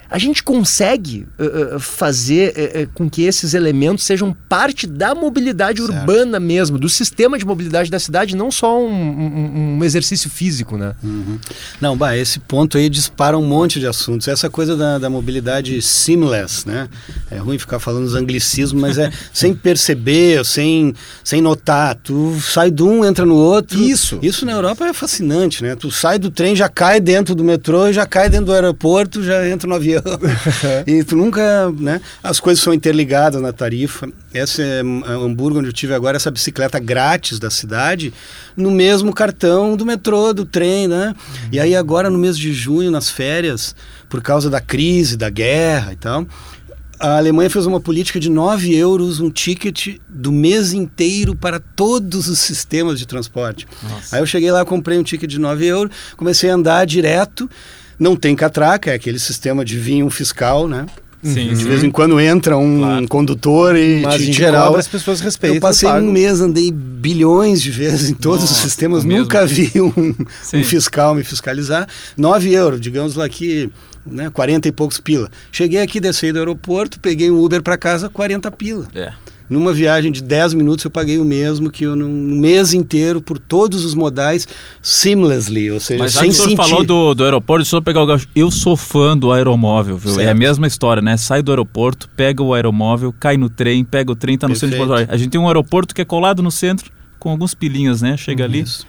A 0.09 0.17
gente 0.17 0.41
consegue 0.41 1.27
uh, 1.37 1.79
fazer 1.79 2.53
uh, 2.57 2.89
com 2.95 3.07
que 3.07 3.21
esses 3.23 3.53
elementos 3.53 4.03
sejam 4.03 4.35
parte 4.47 4.87
da 4.87 5.13
mobilidade 5.13 5.81
certo. 5.81 5.93
urbana 5.93 6.39
mesmo, 6.39 6.79
do 6.79 6.89
sistema 6.89 7.37
de 7.37 7.45
mobilidade 7.45 7.91
da 7.91 7.99
cidade, 7.99 8.35
não 8.35 8.49
só 8.49 8.81
um, 8.81 8.89
um, 8.89 9.77
um 9.77 9.83
exercício 9.83 10.27
físico, 10.27 10.77
né? 10.77 10.95
Uhum. 11.03 11.37
Não, 11.79 11.95
bah, 11.95 12.17
esse 12.17 12.39
ponto 12.39 12.77
aí 12.77 12.89
dispara 12.89 13.37
um 13.37 13.45
monte 13.45 13.79
de 13.79 13.85
assuntos. 13.85 14.27
Essa 14.27 14.49
coisa 14.49 14.75
da, 14.75 14.97
da 14.97 15.11
mobilidade 15.11 15.79
seamless, 15.79 16.67
né? 16.67 16.89
É 17.29 17.37
ruim 17.37 17.59
ficar 17.59 17.77
falando 17.77 18.05
os 18.05 18.15
anglicismos, 18.15 18.81
mas 18.81 18.97
é 18.97 19.11
sem 19.31 19.53
perceber, 19.53 20.43
sem, 20.43 20.95
sem 21.23 21.39
notar. 21.39 21.93
Tu 21.95 22.35
sai 22.41 22.71
de 22.71 22.81
um, 22.81 23.05
entra 23.05 23.27
no 23.27 23.35
outro. 23.35 23.79
Isso. 23.79 24.17
Isso 24.23 24.43
na 24.43 24.53
Europa 24.53 24.85
é 24.87 24.93
fascinante, 24.93 25.61
né? 25.61 25.75
Tu 25.75 25.91
sai 25.91 26.17
do 26.17 26.31
trem, 26.31 26.55
já 26.55 26.67
cai 26.67 26.99
dentro 26.99 27.35
do 27.35 27.43
metrô, 27.43 27.93
já 27.93 28.07
cai 28.07 28.27
dentro 28.27 28.47
do 28.47 28.53
aeroporto, 28.53 29.23
já 29.23 29.47
entra 29.47 29.69
no 29.69 29.75
avião 29.75 29.98
e 30.87 31.03
tu 31.03 31.15
nunca, 31.15 31.71
né? 31.71 32.01
As 32.23 32.39
coisas 32.39 32.63
são 32.63 32.73
interligadas 32.73 33.41
na 33.41 33.51
tarifa. 33.51 34.09
Essa 34.33 34.61
é 34.61 34.81
Hamburgo, 34.81 35.59
onde 35.59 35.69
eu 35.69 35.73
tive 35.73 35.93
agora 35.93 36.17
essa 36.17 36.31
bicicleta 36.31 36.79
grátis 36.79 37.39
da 37.39 37.49
cidade, 37.49 38.13
no 38.55 38.71
mesmo 38.71 39.13
cartão 39.13 39.75
do 39.75 39.85
metrô, 39.85 40.33
do 40.33 40.45
trem, 40.45 40.87
né? 40.87 41.15
E 41.51 41.59
aí 41.59 41.75
agora 41.75 42.09
no 42.09 42.17
mês 42.17 42.37
de 42.37 42.53
junho, 42.53 42.91
nas 42.91 43.09
férias, 43.09 43.75
por 44.07 44.21
causa 44.21 44.49
da 44.49 44.61
crise, 44.61 45.17
da 45.17 45.29
guerra 45.29 45.93
e 45.93 45.95
tal, 45.95 46.25
a 46.99 47.17
Alemanha 47.17 47.49
fez 47.49 47.65
uma 47.65 47.79
política 47.79 48.19
de 48.19 48.29
9 48.29 48.75
euros 48.75 49.21
um 49.21 49.29
ticket 49.29 49.97
do 50.09 50.31
mês 50.31 50.73
inteiro 50.73 51.33
para 51.33 51.59
todos 51.59 52.27
os 52.27 52.39
sistemas 52.39 52.99
de 52.99 53.07
transporte. 53.07 53.65
Nossa. 53.81 54.15
Aí 54.15 54.21
eu 54.21 54.25
cheguei 54.25 54.51
lá, 54.51 54.65
comprei 54.65 54.99
um 54.99 55.03
ticket 55.03 55.29
de 55.29 55.39
9 55.39 55.65
euros, 55.65 55.95
comecei 56.17 56.49
a 56.49 56.55
andar 56.55 56.85
direto 56.85 57.49
não 57.99 58.15
tem 58.15 58.35
catraca, 58.35 58.91
é 58.91 58.93
aquele 58.93 59.19
sistema 59.19 59.65
de 59.65 59.77
vinho 59.77 60.09
fiscal, 60.09 60.67
né? 60.67 60.85
Sim, 61.21 61.53
de 61.53 61.65
vez 61.65 61.83
em 61.83 61.91
quando 61.91 62.17
entra 62.17 62.57
um 62.57 62.79
claro. 62.79 63.07
condutor 63.09 63.75
e 63.75 64.01
mas 64.03 64.15
te, 64.15 64.29
em 64.29 64.31
te 64.31 64.37
geral 64.37 64.67
cobra. 64.67 64.79
as 64.79 64.87
pessoas 64.87 65.19
respeitam. 65.19 65.57
Eu 65.57 65.61
passei 65.61 65.89
um 65.89 66.09
mês, 66.09 66.39
andei 66.39 66.71
bilhões 66.71 67.61
de 67.61 67.71
vezes 67.71 68.09
em 68.09 68.13
todos 68.13 68.41
Nossa, 68.41 68.53
os 68.53 68.59
sistemas, 68.59 69.03
nunca 69.03 69.45
vi 69.45 69.69
um, 69.75 70.15
um, 70.57 70.63
fiscal 70.63 71.13
me 71.13 71.23
fiscalizar. 71.23 71.89
9 72.15 72.53
euros, 72.53 72.79
digamos 72.79 73.15
lá 73.15 73.27
que 73.27 73.69
né, 74.05 74.29
40 74.29 74.69
e 74.69 74.71
poucos 74.71 74.97
pila. 75.01 75.29
Cheguei 75.51 75.81
aqui, 75.81 75.99
desci 75.99 76.31
do 76.31 76.39
aeroporto, 76.39 77.01
peguei 77.01 77.29
um 77.29 77.43
Uber 77.43 77.61
para 77.61 77.77
casa, 77.77 78.07
40 78.07 78.49
pila. 78.51 78.87
É. 78.95 79.11
Numa 79.49 79.73
viagem 79.73 80.11
de 80.11 80.21
10 80.21 80.53
minutos 80.53 80.85
eu 80.85 80.91
paguei 80.91 81.17
o 81.17 81.25
mesmo 81.25 81.71
que 81.71 81.83
eu 81.83 81.95
no 81.95 82.07
mês 82.07 82.73
inteiro 82.73 83.21
por 83.21 83.39
todos 83.39 83.83
os 83.83 83.95
modais 83.95 84.47
seamlessly, 84.81 85.71
ou 85.71 85.79
seja, 85.79 86.03
Mas 86.03 86.13
sem 86.13 86.31
sentir. 86.31 86.55
Mas 86.55 86.69
falou 86.69 86.85
do, 86.85 87.13
do 87.15 87.23
aeroporto, 87.23 87.65
só 87.65 87.81
pegar 87.81 88.03
o 88.03 88.05
gancho. 88.05 88.27
Eu 88.35 88.51
sou 88.51 88.77
fã 88.77 89.17
do 89.17 89.31
aeromóvel, 89.31 89.97
viu? 89.97 90.11
Certo. 90.11 90.27
É 90.27 90.31
a 90.31 90.35
mesma 90.35 90.67
história, 90.67 91.01
né? 91.01 91.17
Sai 91.17 91.41
do 91.41 91.51
aeroporto, 91.51 92.07
pega 92.15 92.43
o 92.43 92.53
aeromóvel, 92.53 93.13
cai 93.19 93.37
no 93.37 93.49
trem, 93.49 93.83
pega 93.83 94.11
o 94.11 94.15
trem, 94.15 94.37
tá 94.37 94.47
no 94.47 94.53
Perfeito. 94.53 94.71
centro 94.71 94.75
de 94.75 94.77
Porto 94.77 94.93
Alegre. 94.93 95.15
A 95.15 95.17
gente 95.17 95.31
tem 95.31 95.41
um 95.41 95.47
aeroporto 95.47 95.95
que 95.95 96.01
é 96.01 96.05
colado 96.05 96.43
no 96.43 96.51
centro 96.51 96.91
com 97.17 97.29
alguns 97.29 97.53
pilinhas, 97.53 98.01
né? 98.01 98.15
Chega 98.17 98.43
ali. 98.45 98.61
Isso 98.61 98.85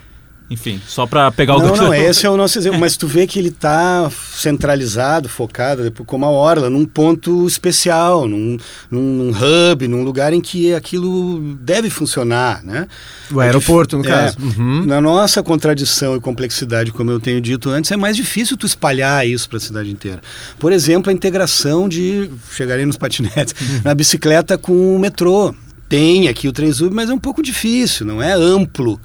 enfim, 0.50 0.82
só 0.84 1.06
para 1.06 1.30
pegar 1.30 1.54
o 1.54 1.60
Não, 1.60 1.76
não, 1.76 1.94
esse 1.94 2.26
é 2.26 2.30
o 2.30 2.36
nosso 2.36 2.58
exemplo. 2.58 2.80
Mas 2.80 2.96
tu 2.96 3.06
vê 3.06 3.24
que 3.24 3.38
ele 3.38 3.50
está 3.50 4.10
centralizado, 4.34 5.28
focado, 5.28 5.92
como 6.04 6.24
a 6.24 6.28
Orla, 6.28 6.68
num 6.68 6.84
ponto 6.84 7.46
especial, 7.46 8.26
num, 8.26 8.58
num, 8.90 9.30
hub, 9.30 9.86
num 9.86 10.02
lugar 10.02 10.32
em 10.32 10.40
que 10.40 10.74
aquilo 10.74 11.54
deve 11.60 11.88
funcionar, 11.88 12.64
né? 12.64 12.88
O 13.30 13.38
aeroporto, 13.38 13.96
no 13.96 14.04
é, 14.04 14.08
caso. 14.08 14.38
Uhum. 14.40 14.84
Na 14.84 15.00
nossa 15.00 15.40
contradição 15.40 16.16
e 16.16 16.20
complexidade, 16.20 16.90
como 16.90 17.12
eu 17.12 17.20
tenho 17.20 17.40
dito 17.40 17.70
antes, 17.70 17.92
é 17.92 17.96
mais 17.96 18.16
difícil 18.16 18.56
tu 18.56 18.66
espalhar 18.66 19.24
isso 19.24 19.48
para 19.48 19.58
a 19.58 19.60
cidade 19.60 19.88
inteira. 19.88 20.20
Por 20.58 20.72
exemplo, 20.72 21.10
a 21.10 21.12
integração 21.12 21.88
de, 21.88 22.28
chegarei 22.50 22.84
nos 22.84 22.96
patinetes, 22.96 23.54
uhum. 23.60 23.82
na 23.84 23.94
bicicleta 23.94 24.58
com 24.58 24.96
o 24.96 24.98
metrô. 24.98 25.54
Tem 25.88 26.26
aqui 26.26 26.48
o 26.48 26.52
Trenzub, 26.52 26.92
mas 26.92 27.08
é 27.08 27.14
um 27.14 27.18
pouco 27.18 27.40
difícil, 27.40 28.04
não 28.04 28.20
é 28.20 28.32
amplo 28.32 29.00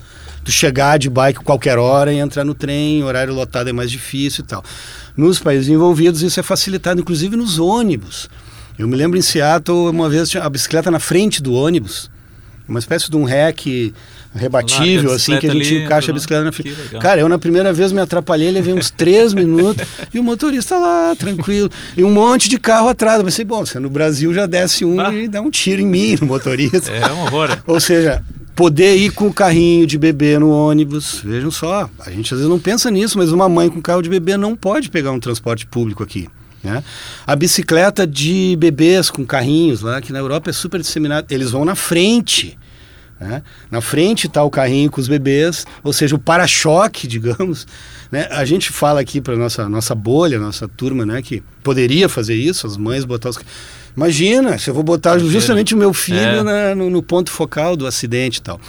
tu 0.46 0.52
chegar 0.52 0.98
de 0.98 1.10
bike 1.10 1.40
qualquer 1.40 1.78
hora 1.80 2.14
e 2.14 2.20
entrar 2.20 2.46
no 2.46 2.54
trem, 2.54 3.04
horário 3.04 3.34
lotado 3.34 3.68
é 3.68 3.74
mais 3.74 3.90
difícil 3.90 4.44
e 4.46 4.48
tal. 4.48 4.64
Nos 5.18 5.40
países 5.40 5.68
envolvidos 5.68 6.22
isso 6.22 6.40
é 6.40 6.44
facilitado, 6.44 7.02
inclusive 7.02 7.36
nos 7.36 7.58
ônibus. 7.58 8.30
Eu 8.78 8.88
me 8.88 8.96
lembro 8.96 9.18
em 9.18 9.22
Seattle, 9.22 9.90
uma 9.90 10.08
vez 10.08 10.30
tinha 10.30 10.44
a 10.44 10.50
bicicleta 10.50 10.92
na 10.92 11.00
frente 11.00 11.42
do 11.42 11.54
ônibus, 11.54 12.12
uma 12.70 12.78
espécie 12.78 13.10
de 13.10 13.18
um 13.18 13.24
rack 13.24 13.94
rebatível, 14.36 15.14
assim, 15.14 15.38
que 15.40 15.48
a 15.48 15.52
gente 15.52 15.74
ali, 15.74 15.86
encaixa 15.86 16.12
a 16.12 16.14
bicicleta 16.14 16.44
na 16.44 16.52
frente. 16.52 16.76
Cara, 17.00 17.22
eu 17.22 17.30
na 17.30 17.40
primeira 17.40 17.72
vez 17.74 17.92
me 17.92 18.02
atrapalhei, 18.02 18.52
levei 18.52 18.74
uns 18.74 18.92
três 18.92 19.34
minutos 19.34 19.88
e 20.14 20.20
o 20.20 20.24
motorista 20.24 20.78
lá, 20.78 21.16
tranquilo. 21.16 21.72
E 21.96 22.04
um 22.04 22.12
monte 22.12 22.50
de 22.50 22.60
carro 22.60 22.90
atrás. 22.90 23.20
Eu 23.20 23.26
pensei, 23.26 23.46
bom, 23.46 23.66
você 23.66 23.80
no 23.80 23.90
Brasil 23.90 24.34
já 24.34 24.46
desce 24.46 24.84
um 24.84 25.00
ah. 25.00 25.14
e 25.14 25.28
dá 25.28 25.42
um 25.42 25.50
tiro 25.50 25.82
em 25.82 25.88
mim, 25.88 26.18
no 26.20 26.28
motorista. 26.28 26.92
É 26.92 27.12
um 27.12 27.22
horror. 27.22 27.58
Ou 27.66 27.80
seja, 27.80 28.22
poder 28.56 28.96
ir 28.96 29.12
com 29.12 29.28
o 29.28 29.34
carrinho 29.34 29.86
de 29.86 29.98
bebê 29.98 30.40
no 30.40 30.50
ônibus. 30.50 31.22
Vejam 31.24 31.52
só, 31.52 31.90
a 32.00 32.10
gente 32.10 32.34
às 32.34 32.40
vezes 32.40 32.50
não 32.50 32.60
pensa 32.60 32.90
nisso, 32.90 33.18
mas 33.18 33.32
uma 33.32 33.50
mãe 33.50 33.70
com 33.70 33.82
carro 33.82 34.02
de 34.02 34.10
bebê 34.10 34.38
não 34.38 34.56
pode 34.56 34.90
pegar 34.90 35.12
um 35.12 35.20
transporte 35.20 35.66
público 35.66 36.02
aqui. 36.02 36.30
Né? 36.64 36.82
A 37.28 37.36
bicicleta 37.36 38.08
de 38.08 38.56
bebês 38.58 39.10
com 39.10 39.26
carrinhos 39.26 39.82
lá, 39.82 40.02
que 40.02 40.14
na 40.14 40.20
Europa 40.20 40.50
é 40.50 40.54
super 40.54 40.80
disseminada, 40.80 41.28
eles 41.30 41.52
vão 41.52 41.66
na 41.66 41.76
frente. 41.76 42.58
Né? 43.20 43.44
Na 43.70 43.82
frente 43.82 44.28
está 44.28 44.42
o 44.44 44.50
carrinho 44.50 44.90
com 44.90 45.00
os 45.00 45.08
bebês, 45.08 45.66
ou 45.84 45.94
seja, 45.94 46.16
o 46.16 46.20
para-choque, 46.20 47.06
digamos. 47.08 47.68
Né? 48.10 48.28
A 48.32 48.46
gente 48.46 48.72
fala 48.72 49.02
aqui 49.02 49.20
para 49.20 49.36
nossa 49.36 49.68
nossa 49.68 49.94
bolha, 49.94 50.40
nossa 50.40 50.68
turma, 50.68 51.06
né, 51.06 51.22
que 51.22 51.44
poderia 51.62 52.08
fazer 52.08 52.36
isso, 52.36 52.66
as 52.66 52.78
mães 52.78 53.04
botar 53.04 53.30
os 53.30 53.40
Imagina, 53.96 54.58
se 54.58 54.70
eu 54.70 54.74
vou 54.74 54.84
botar 54.84 55.18
justamente 55.20 55.74
o 55.74 55.78
meu 55.78 55.94
filho 55.94 56.20
é. 56.20 56.44
na, 56.44 56.76
no, 56.76 56.90
no, 56.90 57.02
ponto 57.02 57.32
focal 57.32 57.76
do 57.76 57.88
acidente 57.88 58.40
e 58.40 58.42
tal. 58.42 58.60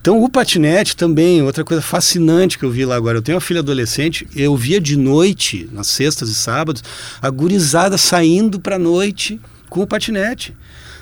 Então, 0.00 0.22
o 0.22 0.28
patinete 0.30 0.96
também, 0.96 1.42
outra 1.42 1.64
coisa 1.64 1.82
fascinante 1.82 2.58
que 2.58 2.64
eu 2.64 2.70
vi 2.70 2.84
lá 2.84 2.96
agora. 2.96 3.18
Eu 3.18 3.22
tenho 3.22 3.36
uma 3.36 3.40
filha 3.40 3.60
adolescente, 3.60 4.26
eu 4.34 4.56
via 4.56 4.80
de 4.80 4.96
noite, 4.96 5.68
nas 5.72 5.88
sextas 5.88 6.30
e 6.30 6.34
sábados, 6.34 6.82
a 7.20 7.28
gurizada 7.28 7.98
saindo 7.98 8.58
para 8.60 8.78
noite 8.78 9.40
com 9.68 9.82
o 9.82 9.86
patinete. 9.86 10.54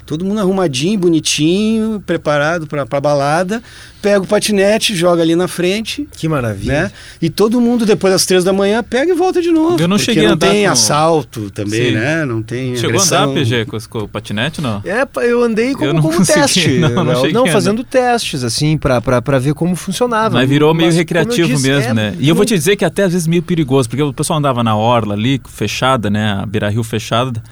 Todo 0.08 0.24
mundo 0.24 0.40
arrumadinho, 0.40 0.98
bonitinho, 0.98 2.02
preparado 2.06 2.66
para 2.66 2.80
a 2.90 3.00
balada. 3.00 3.62
Pega 4.00 4.20
o 4.20 4.26
patinete, 4.26 4.96
joga 4.96 5.20
ali 5.20 5.36
na 5.36 5.46
frente. 5.46 6.08
Que 6.10 6.26
maravilha. 6.26 6.84
Né? 6.84 6.92
E 7.20 7.28
todo 7.28 7.60
mundo, 7.60 7.84
depois 7.84 8.14
das 8.14 8.24
três 8.24 8.42
da 8.42 8.50
manhã, 8.50 8.82
pega 8.82 9.12
e 9.12 9.14
volta 9.14 9.42
de 9.42 9.50
novo. 9.50 9.78
Eu 9.78 9.86
não 9.86 9.98
cheguei 9.98 10.22
não 10.22 10.30
a 10.30 10.32
andar. 10.32 10.46
Não 10.46 10.52
tem 10.54 10.64
com... 10.64 10.70
assalto 10.70 11.50
também, 11.50 11.90
Sim. 11.90 11.96
né? 11.96 12.24
Não 12.24 12.42
tem. 12.42 12.74
Chegou 12.76 12.92
agressão. 12.92 13.18
a 13.18 13.24
andar, 13.24 13.34
PG, 13.34 13.64
com, 13.66 13.78
com, 13.80 13.98
o 13.98 14.08
patinete, 14.08 14.62
não? 14.62 14.82
É, 14.82 15.06
eu 15.28 15.42
andei 15.42 15.74
como, 15.74 15.84
eu 15.84 15.92
não 15.92 16.00
como 16.00 16.16
consegui, 16.16 16.40
teste. 16.40 16.78
Não, 16.88 17.04
não, 17.04 17.30
não 17.30 17.46
fazendo 17.46 17.84
testes, 17.84 18.42
assim, 18.42 18.78
para 18.78 19.38
ver 19.38 19.52
como 19.52 19.76
funcionava. 19.76 20.36
Mas 20.36 20.48
virou 20.48 20.72
meio 20.72 20.88
Mas, 20.88 20.96
recreativo 20.96 21.48
disse, 21.48 21.68
mesmo, 21.68 21.90
é, 21.90 21.94
né? 21.94 22.16
E 22.18 22.28
eu 22.28 22.34
vou 22.34 22.46
te 22.46 22.54
dizer 22.54 22.76
que 22.76 22.84
até 22.84 23.02
às 23.02 23.12
vezes 23.12 23.26
meio 23.26 23.42
perigoso, 23.42 23.88
porque 23.88 24.02
o 24.02 24.12
pessoal 24.12 24.38
andava 24.38 24.64
na 24.64 24.74
orla 24.74 25.14
ali, 25.14 25.40
fechada, 25.46 26.08
né? 26.08 26.38
A 26.40 26.46
Beira 26.46 26.70
Rio 26.70 26.82
fechada. 26.82 27.42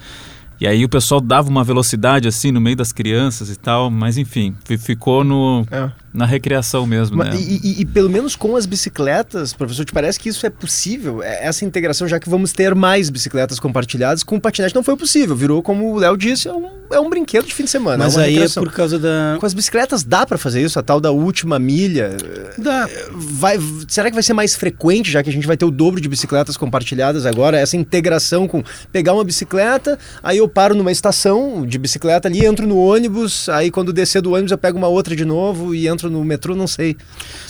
E 0.59 0.67
aí 0.67 0.83
o 0.83 0.89
pessoal 0.89 1.21
dava 1.21 1.49
uma 1.49 1.63
velocidade 1.63 2.27
assim 2.27 2.51
no 2.51 2.59
meio 2.59 2.75
das 2.75 2.91
crianças 2.91 3.49
e 3.49 3.55
tal, 3.55 3.91
mas 3.91 4.17
enfim, 4.17 4.55
ficou 4.79 5.23
no, 5.23 5.65
é 5.69 5.91
na 6.17 6.25
recreação 6.25 6.87
mesmo, 6.87 7.15
Mas, 7.15 7.29
né? 7.29 7.39
E, 7.39 7.59
e, 7.63 7.81
e, 7.81 7.85
pelo 7.85 8.09
menos 8.09 8.35
com 8.35 8.55
as 8.55 8.65
bicicletas, 8.65 9.53
professor, 9.53 9.85
te 9.85 9.93
parece 9.93 10.19
que 10.19 10.27
isso 10.29 10.47
é 10.47 10.49
possível? 10.49 11.21
É, 11.21 11.45
essa 11.45 11.63
integração, 11.63 12.07
já 12.07 12.19
que 12.19 12.27
vamos 12.27 12.51
ter 12.51 12.73
mais 12.73 13.11
bicicletas 13.11 13.59
compartilhadas, 13.59 14.23
com 14.23 14.35
o 14.35 14.41
patinete 14.41 14.73
não 14.73 14.81
foi 14.81 14.97
possível. 14.97 15.35
Virou, 15.35 15.61
como 15.61 15.93
o 15.93 15.99
Léo 15.99 16.17
disse, 16.17 16.47
é 16.47 16.53
um, 16.53 16.69
é 16.91 16.99
um 16.99 17.07
brinquedo 17.07 17.45
de 17.45 17.53
fim 17.53 17.65
de 17.65 17.69
semana. 17.69 18.05
Mas 18.05 18.17
é 18.17 18.23
aí 18.23 18.31
recreação. 18.31 18.63
é 18.63 18.65
por 18.65 18.73
causa 18.73 18.97
da... 18.97 19.37
Com 19.39 19.45
as 19.45 19.53
bicicletas 19.53 20.03
dá 20.03 20.25
para 20.25 20.39
fazer 20.39 20.59
isso? 20.59 20.79
A 20.79 20.81
tal 20.81 20.99
da 20.99 21.11
última 21.11 21.59
milha? 21.59 22.17
Dá. 22.57 22.89
Vai, 23.11 23.59
será 23.87 24.09
que 24.09 24.15
vai 24.15 24.23
ser 24.23 24.33
mais 24.33 24.55
frequente, 24.55 25.11
já 25.11 25.21
que 25.21 25.29
a 25.29 25.33
gente 25.33 25.45
vai 25.45 25.55
ter 25.55 25.65
o 25.65 25.71
dobro 25.71 26.01
de 26.01 26.09
bicicletas 26.09 26.57
compartilhadas 26.57 27.27
agora? 27.27 27.59
Essa 27.59 27.77
integração 27.77 28.47
com 28.47 28.63
pegar 28.91 29.13
uma 29.13 29.23
bicicleta, 29.23 29.99
aí 30.23 30.39
eu 30.39 30.49
paro 30.49 30.73
numa 30.73 30.91
estação 30.91 31.63
de 31.63 31.77
bicicleta 31.77 32.27
ali, 32.27 32.43
entro 32.43 32.65
no 32.65 32.77
ônibus, 32.79 33.47
aí 33.49 33.69
quando 33.69 33.93
descer 33.93 34.19
do 34.19 34.31
ônibus 34.31 34.51
eu 34.51 34.57
pego 34.57 34.79
uma 34.79 34.87
outra 34.87 35.15
de 35.15 35.23
novo 35.23 35.75
e 35.75 35.87
entro 35.87 36.06
no 36.09 36.23
metrô, 36.23 36.55
não 36.55 36.67
sei. 36.67 36.95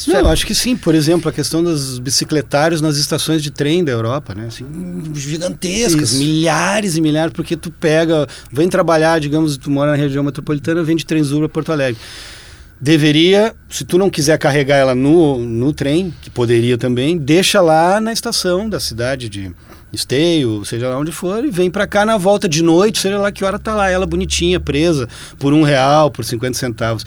Não, 0.08 0.20
eu 0.20 0.28
acho 0.28 0.46
que 0.46 0.56
sim. 0.56 0.76
Por 0.76 0.96
exemplo, 0.96 1.30
a 1.30 1.34
questão 1.34 1.64
dos 1.64 2.00
bicicletários 2.00 2.82
nas 2.82 2.98
estações 2.98 3.42
de 3.44 3.52
trem 3.52 3.84
da 3.84 3.92
Europa, 3.92 4.34
né? 4.36 4.48
Assim, 4.48 4.66
gigantescas, 5.16 6.12
Isso. 6.12 6.20
milhares 6.20 6.98
e 6.98 7.02
milhares, 7.02 7.34
porque 7.34 7.56
tu 7.56 7.72
pega, 7.72 8.28
vem 8.52 8.68
trabalhar, 8.70 9.20
digamos, 9.20 9.58
tu 9.58 9.70
mora 9.70 9.92
na 9.92 9.98
região 9.98 10.24
metropolitana, 10.24 10.84
vem 10.84 10.96
de 10.96 11.06
Trenzur 11.06 11.40
para 11.40 11.50
Porto 11.50 11.72
Alegre. 11.72 12.00
Deveria, 12.80 13.56
se 13.70 13.84
tu 13.84 13.98
não 13.98 14.08
quiser 14.08 14.38
carregar 14.38 14.78
ela 14.78 14.94
no, 14.94 15.40
no 15.40 15.74
trem, 15.74 16.14
que 16.22 16.30
poderia 16.30 16.78
também, 16.78 17.18
deixa 17.18 17.60
lá 17.60 18.00
na 18.00 18.14
estação 18.14 18.70
da 18.70 18.80
cidade 18.80 19.28
de 19.28 19.52
esteio, 19.92 20.64
seja 20.66 20.90
lá 20.90 20.98
onde 20.98 21.12
for, 21.12 21.44
e 21.44 21.50
vem 21.50 21.72
para 21.72 21.88
cá 21.88 22.06
na 22.06 22.18
volta 22.18 22.48
de 22.48 22.62
noite, 22.62 23.00
seja 23.00 23.18
lá 23.18 23.32
que 23.32 23.44
hora 23.44 23.58
tá 23.58 23.74
lá, 23.74 23.90
ela 23.90 24.06
bonitinha, 24.06 24.60
presa, 24.60 25.08
por 25.40 25.54
um 25.54 25.64
real, 25.64 26.12
por 26.12 26.24
50 26.24 26.58
centavos. 26.58 27.06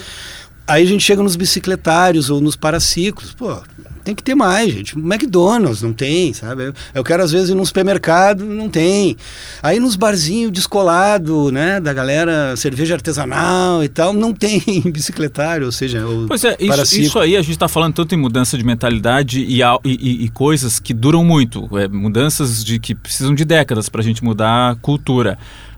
Aí 0.70 0.84
a 0.84 0.86
gente 0.86 1.02
chega 1.02 1.20
nos 1.20 1.34
bicicletários 1.34 2.30
ou 2.30 2.40
nos 2.40 2.54
paraciclos. 2.54 3.34
Pô, 3.34 3.60
tem 4.04 4.14
que 4.14 4.22
ter 4.22 4.36
mais, 4.36 4.72
gente. 4.72 4.96
McDonald's 4.96 5.82
não 5.82 5.92
tem, 5.92 6.32
sabe? 6.32 6.72
Eu 6.94 7.02
quero 7.02 7.22
às 7.22 7.32
vezes 7.32 7.50
ir 7.50 7.54
num 7.54 7.64
supermercado, 7.64 8.44
não 8.44 8.68
tem. 8.68 9.16
Aí 9.62 9.80
nos 9.80 9.96
barzinhos 9.96 10.52
descolado, 10.52 11.50
né, 11.50 11.80
da 11.80 11.92
galera 11.92 12.56
cerveja 12.56 12.94
artesanal 12.94 13.82
e 13.82 13.88
tal, 13.88 14.12
não 14.12 14.32
tem 14.32 14.62
bicicletário, 14.92 15.66
ou 15.66 15.72
seja, 15.72 16.06
o 16.06 16.26
Pois 16.28 16.44
é, 16.44 16.56
isso, 16.60 17.00
isso 17.00 17.18
aí 17.18 17.36
a 17.36 17.42
gente 17.42 17.52
está 17.52 17.68
falando 17.68 17.94
tanto 17.94 18.14
em 18.14 18.18
mudança 18.18 18.56
de 18.56 18.64
mentalidade 18.64 19.40
e, 19.40 19.60
e, 19.84 20.24
e 20.24 20.28
coisas 20.28 20.78
que 20.78 20.94
duram 20.94 21.24
muito, 21.24 21.68
é, 21.76 21.88
mudanças 21.88 22.64
de 22.64 22.78
que 22.78 22.94
precisam 22.94 23.34
de 23.34 23.44
décadas 23.44 23.88
para 23.88 24.00
a 24.00 24.04
gente 24.04 24.22
mudar 24.22 24.70
a 24.70 24.74
cultura. 24.76 25.36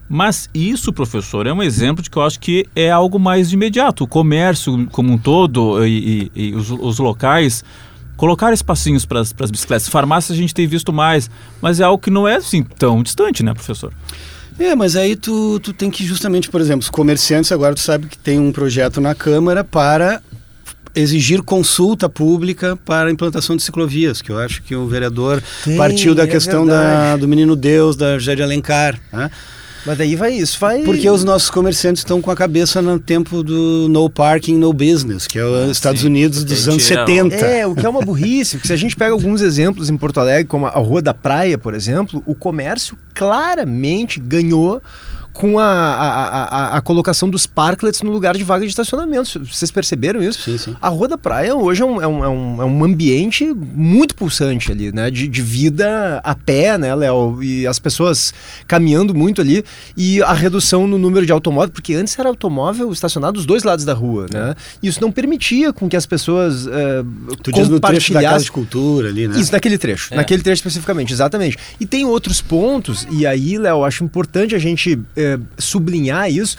Mas 0.09 0.49
isso, 0.53 0.93
professor, 0.93 1.47
é 1.47 1.53
um 1.53 1.63
exemplo 1.63 2.03
de 2.03 2.11
que 2.11 2.17
eu 2.17 2.23
acho 2.23 2.39
que 2.39 2.67
é 2.77 2.91
algo 2.91 3.19
mais 3.19 3.53
imediato. 3.53 4.05
O 4.05 4.07
comércio 4.07 4.87
como 4.93 5.13
um 5.13 5.19
todo 5.19 5.85
e, 5.87 6.31
e, 6.35 6.49
e 6.49 6.55
os, 6.55 6.71
os, 6.71 6.99
locais 6.99 7.65
colocar 8.17 8.53
espacinhos 8.53 9.07
para 9.07 9.21
as 9.21 9.33
bicicletas. 9.51 9.89
Farmácias 9.89 10.37
a 10.37 10.41
gente 10.41 10.55
tem 10.55 10.67
visto 10.67 10.93
mais, 10.93 11.31
mas 11.61 11.81
é 11.81 11.85
algo 11.85 12.03
que 12.03 12.11
não 12.11 12.29
é 12.29 12.37
assim 12.37 12.63
tão 12.63 13.03
distante, 13.03 13.43
né, 13.43 13.55
professor? 13.55 13.93
É, 14.59 14.77
mas 14.77 14.97
aí 14.97 15.17
tu, 15.17 15.59
tu 15.61 15.73
tem 15.73 15.91
que 15.91 16.05
justamente, 16.05 16.51
por 16.51 16.61
exemplo, 16.61 16.81
os 16.81 16.91
comerciantes 16.91 17.51
agora 17.51 17.75
tu 17.75 17.81
sabe 17.81 18.07
que 18.07 18.19
tem 18.19 18.39
um 18.39 18.53
projeto 18.53 19.01
na 19.01 19.15
Câmara 19.15 19.65
para 19.65 20.21
exigir 20.95 21.43
consulta 21.43 22.09
pública 22.09 22.77
para 22.85 23.09
a 23.09 23.13
implantação 23.13 23.57
de 23.57 23.63
ciclovias, 23.63 24.21
que 24.21 24.31
eu 24.31 24.39
acho 24.39 24.63
que 24.63 24.77
o 24.77 24.87
vereador 24.87 25.43
tem, 25.65 25.77
partiu 25.77 26.15
da 26.15 26.25
é 26.25 26.27
questão 26.27 26.67
da, 26.67 27.17
do 27.17 27.27
Menino 27.27 27.57
Deus, 27.57 27.97
da 27.97 28.19
José 28.19 28.37
de 28.37 28.43
Alencar, 28.43 29.01
né? 29.13 29.31
Mas 29.85 29.99
daí 29.99 30.15
vai 30.15 30.33
isso, 30.33 30.59
vai. 30.61 30.83
Porque 30.83 31.09
os 31.09 31.25
nossos 31.25 31.51
comerciantes 31.51 32.01
estão 32.01 32.21
com 32.23 32.31
a 32.31 32.37
cabeça 32.37 32.81
no 32.81 32.99
tempo 32.99 33.43
do 33.43 33.89
no 33.89 34.09
parking, 34.09 34.57
no 34.57 34.73
business, 34.73 35.27
que 35.27 35.39
é 35.39 35.45
os 35.45 35.69
ah, 35.69 35.73
Estados 35.73 36.03
sim. 36.03 36.07
Unidos 36.07 36.45
dos 36.45 36.69
anos 36.69 36.85
70. 36.85 37.35
É, 37.35 37.67
o 37.67 37.75
que 37.75 37.85
é 37.85 37.89
uma 37.89 38.01
burrice, 38.01 38.57
porque 38.57 38.69
se 38.69 38.73
a 38.73 38.77
gente 38.77 38.95
pega 38.95 39.13
alguns 39.13 39.41
exemplos 39.41 39.91
em 39.91 39.97
Porto 39.97 40.21
Alegre, 40.21 40.45
como 40.45 40.67
a 40.67 40.71
Rua 40.71 41.03
da 41.03 41.13
Praia, 41.13 41.59
por 41.59 41.75
exemplo, 41.75 42.23
o 42.27 42.35
comércio 42.35 42.97
claramente 43.15 44.21
ganhou 44.21 44.81
com 45.33 45.59
a, 45.59 45.65
a, 45.65 46.45
a, 46.45 46.77
a, 46.77 46.81
colocação 46.81 47.29
dos 47.29 47.47
parklets 47.47 48.03
no 48.03 48.11
lugar 48.11 48.37
de 48.37 48.45
vaga 48.45 48.65
de 48.65 48.71
estacionamento. 48.71 49.45
Vocês 49.45 49.71
perceberam 49.71 50.23
isso? 50.23 50.43
Sim, 50.43 50.59
sim. 50.59 50.77
A 50.81 50.89
Rua 50.89 51.09
da 51.09 51.19
Praia 51.19 51.55
hoje 51.55 51.83
é 51.83 51.85
um, 51.85 52.03
é 52.03 52.07
um, 52.07 52.25
é 52.25 52.29
um, 52.29 52.63
é 52.63 52.65
um 52.65 52.85
ambiente 52.85 53.45
muito 53.45 54.15
pulsante 54.15 54.71
ali, 54.71 54.93
né? 54.93 55.11
De, 55.11 55.27
de 55.27 55.43
vida 55.43 56.21
a 56.23 56.35
pé, 56.35 56.77
né, 56.77 56.95
Léo? 56.95 57.43
E 57.43 57.67
as 57.67 57.79
pessoas 57.79 58.35
caminhando 58.67 59.15
muito 59.15 59.41
ali. 59.41 59.65
E 59.97 60.23
a 60.23 60.33
redução 60.33 60.87
no 60.87 60.99
número 60.99 61.25
de 61.25 61.33
automóveis, 61.33 61.73
porque 61.73 61.95
antes 61.95 62.19
era 62.19 62.29
automóvel 62.29 62.93
estacionado 62.93 63.35
dos 63.35 63.47
dois 63.47 63.63
lados 63.63 63.85
da 63.85 63.95
rua, 63.95 64.27
né? 64.31 64.55
E 64.83 64.89
isso 64.89 65.01
não 65.01 65.11
permitia 65.11 65.73
com 65.73 65.89
que 65.89 65.97
as 65.97 66.05
pessoas 66.05 66.67
uh, 66.67 67.37
tu 67.43 67.51
diz 67.51 67.69
no 67.69 67.81
trecho 67.81 68.13
da 68.13 68.23
Casa 68.23 68.45
de 68.45 68.53
Cultura 68.53 69.09
ali, 69.09 69.29
né? 69.29 69.41
Isso, 69.41 69.53
naquele 69.53 69.79
trecho. 69.79 70.13
É. 70.13 70.17
Naquele 70.17 70.43
trecho 70.43 70.61
especificamente, 70.61 71.13
exatamente. 71.13 71.57
E 71.81 71.87
tem 71.87 72.05
outros 72.05 72.41
pontos, 72.43 73.07
e 73.11 73.27
aí, 73.27 73.57
Léo, 73.57 73.85
acho 73.85 74.05
importante 74.05 74.55
a 74.55 74.59
gente 74.59 74.99
é, 75.23 75.39
sublinhar 75.59 76.31
isso. 76.31 76.57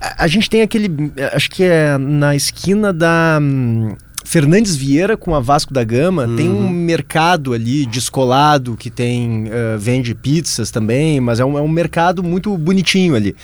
A, 0.00 0.24
a, 0.24 0.26
gente 0.26 0.50
tem 0.50 0.62
aquele. 0.62 1.12
Acho 1.32 1.50
que 1.50 1.62
é 1.62 1.96
na 1.98 2.34
esquina 2.34 2.92
da. 2.92 3.38
Hum, 3.40 3.94
Fernandes 4.30 4.76
Vieira 4.76 5.16
com 5.16 5.34
a 5.34 5.40
Vasco 5.40 5.74
da 5.74 5.82
Gama 5.82 6.24
uhum. 6.24 6.36
tem 6.36 6.48
um 6.48 6.68
mercado 6.68 7.52
ali 7.52 7.84
descolado 7.84 8.76
que 8.76 8.88
tem 8.88 9.46
uh, 9.48 9.76
vende 9.76 10.14
pizzas 10.14 10.70
também, 10.70 11.18
mas 11.18 11.40
é 11.40 11.44
um, 11.44 11.58
é 11.58 11.60
um 11.60 11.66
mercado 11.66 12.22
muito 12.22 12.56
bonitinho 12.56 13.16
ali. 13.16 13.34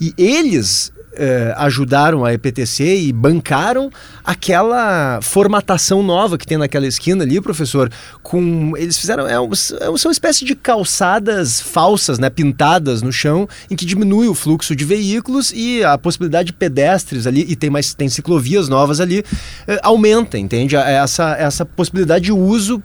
E 0.00 0.12
eles 0.18 0.92
eh, 1.16 1.54
ajudaram 1.56 2.24
a 2.24 2.32
EPTC 2.32 2.96
e 2.96 3.12
bancaram 3.12 3.90
aquela 4.24 5.20
formatação 5.22 6.02
nova 6.02 6.36
que 6.36 6.46
tem 6.46 6.58
naquela 6.58 6.86
esquina 6.86 7.24
ali, 7.24 7.40
professor. 7.40 7.90
Com 8.22 8.76
eles 8.76 8.98
fizeram 8.98 9.26
é, 9.26 9.40
um, 9.40 9.50
é 9.80 9.88
uma 9.88 10.12
espécie 10.12 10.44
de 10.44 10.54
calçadas 10.54 11.60
falsas, 11.60 12.18
né, 12.18 12.30
pintadas 12.30 13.02
no 13.02 13.12
chão, 13.12 13.48
em 13.70 13.76
que 13.76 13.84
diminui 13.84 14.28
o 14.28 14.34
fluxo 14.34 14.74
de 14.74 14.84
veículos 14.84 15.52
e 15.54 15.82
a 15.84 15.96
possibilidade 15.96 16.46
de 16.46 16.52
pedestres 16.52 17.26
ali 17.26 17.44
e 17.48 17.56
tem 17.56 17.70
mais 17.70 17.94
tem 17.94 18.08
ciclovias 18.08 18.68
novas 18.68 19.00
ali 19.00 19.24
eh, 19.66 19.80
aumenta, 19.82 20.38
entende? 20.38 20.76
Essa 20.76 21.36
essa 21.38 21.64
possibilidade 21.64 22.26
de 22.26 22.32
uso 22.32 22.82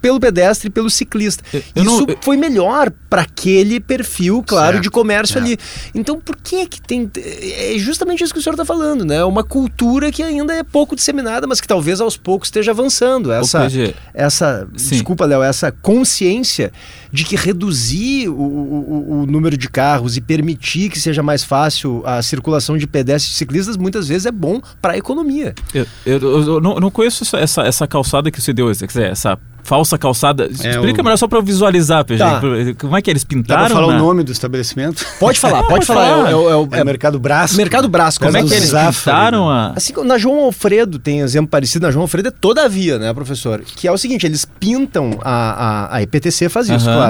pelo 0.00 0.18
pedestre 0.18 0.68
e 0.68 0.70
pelo 0.70 0.88
ciclista. 0.90 1.42
Eu 1.52 1.82
Isso 1.82 2.06
não, 2.06 2.16
foi 2.20 2.36
melhor 2.36 2.90
para 3.08 3.22
aquele 3.22 3.80
perfil, 3.80 4.42
claro, 4.46 4.72
certo, 4.72 4.82
de 4.82 4.90
comércio 4.90 5.38
ali. 5.38 5.56
Então, 5.94 6.18
por 6.18 6.36
que 6.36 6.66
que 6.66 6.80
tem. 6.80 7.10
É 7.16 7.74
justamente 7.78 8.24
isso 8.24 8.32
que 8.32 8.38
o 8.38 8.42
senhor 8.42 8.54
está 8.54 8.64
falando, 8.64 9.04
né? 9.04 9.24
Uma 9.24 9.44
cultura 9.44 10.10
que 10.10 10.22
ainda 10.22 10.54
é 10.54 10.62
pouco 10.62 10.96
disseminada, 10.96 11.46
mas 11.46 11.60
que 11.60 11.68
talvez 11.68 12.00
aos 12.00 12.16
poucos 12.16 12.48
esteja 12.48 12.72
avançando. 12.72 13.32
Essa, 13.32 13.68
essa 14.12 14.68
desculpa, 14.72 15.24
Léo, 15.24 15.42
essa 15.42 15.70
consciência 15.70 16.72
de 17.14 17.24
que 17.24 17.36
reduzir 17.36 18.28
o, 18.28 18.32
o, 18.32 19.20
o, 19.20 19.26
número 19.26 19.56
de 19.56 19.68
carros 19.68 20.16
e 20.16 20.20
permitir 20.20 20.90
que 20.90 20.98
seja 20.98 21.22
mais 21.22 21.44
fácil 21.44 22.02
a 22.04 22.20
circulação 22.20 22.76
de 22.76 22.88
pedestres 22.88 23.36
e 23.36 23.38
ciclistas 23.38 23.76
muitas 23.76 24.08
vezes 24.08 24.26
é 24.26 24.32
bom 24.32 24.60
para 24.82 24.94
a 24.94 24.98
economia. 24.98 25.54
Eu, 25.72 25.86
eu, 26.04 26.18
eu, 26.20 26.60
não, 26.60 26.74
eu, 26.74 26.80
não, 26.80 26.90
conheço 26.90 27.36
essa, 27.36 27.62
essa 27.62 27.86
calçada 27.86 28.32
que 28.32 28.42
você 28.42 28.52
deu, 28.52 28.68
essa 28.68 29.38
falsa 29.64 29.98
calçada. 29.98 30.44
É 30.44 30.70
Explica 30.70 31.00
o... 31.00 31.04
melhor 31.04 31.16
só 31.16 31.26
para 31.26 31.40
visualizar, 31.40 32.04
PG. 32.04 32.18
Tá. 32.18 32.40
Como 32.78 32.96
é 32.96 33.02
que 33.02 33.10
eles 33.10 33.24
pintaram? 33.24 33.62
Dá 33.62 33.66
pra 33.68 33.76
falar 33.76 33.96
o 33.96 33.98
nome 33.98 34.22
do 34.22 34.30
estabelecimento? 34.30 35.04
Pode 35.18 35.40
falar, 35.40 35.62
pode, 35.64 35.74
pode 35.74 35.86
falar. 35.86 36.16
falar. 36.16 36.30
É, 36.30 36.36
o, 36.36 36.48
é, 36.48 36.78
é, 36.78 36.82
o 36.82 36.84
Mercado 36.84 37.18
Brasco. 37.18 37.56
Mercado 37.56 37.88
Brasco. 37.88 38.24
Como 38.24 38.36
é 38.36 38.42
que 38.42 38.54
eles 38.54 38.70
pintaram 38.70 39.48
a... 39.48 39.72
Assim, 39.74 39.92
na 40.04 40.18
João 40.18 40.44
Alfredo 40.44 40.98
tem 40.98 41.22
um 41.22 41.24
exemplo 41.24 41.48
parecido. 41.48 41.86
Na 41.86 41.90
João 41.90 42.02
Alfredo 42.02 42.28
é 42.28 42.30
todavia, 42.30 42.98
né, 42.98 43.12
professor? 43.12 43.60
Que 43.60 43.88
é 43.88 43.92
o 43.92 43.98
seguinte, 43.98 44.26
eles 44.26 44.44
pintam, 44.44 45.18
a, 45.22 45.32
a, 45.32 45.96
a 45.96 46.02
EPTC 46.02 46.48
faz 46.48 46.68
isso, 46.68 46.88
uhum. 46.88 46.94
claro. 46.94 47.03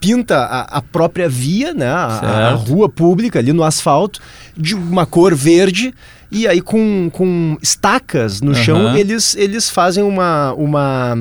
Pinta 0.00 0.38
a, 0.38 0.78
a, 0.78 0.82
própria 0.82 1.28
via, 1.28 1.72
né, 1.72 1.88
a, 1.88 2.50
a 2.50 2.54
rua 2.54 2.88
pública 2.88 3.38
ali 3.38 3.52
no 3.52 3.64
asfalto, 3.64 4.20
de 4.56 4.74
uma 4.74 5.06
cor 5.06 5.34
verde 5.34 5.94
e 6.30 6.46
aí 6.46 6.60
com, 6.60 7.08
com 7.12 7.56
estacas 7.62 8.40
no 8.40 8.48
uhum. 8.48 8.54
chão 8.54 8.96
eles, 8.96 9.36
eles 9.36 9.70
fazem 9.70 10.02
uma, 10.02 10.52
uma, 10.54 11.14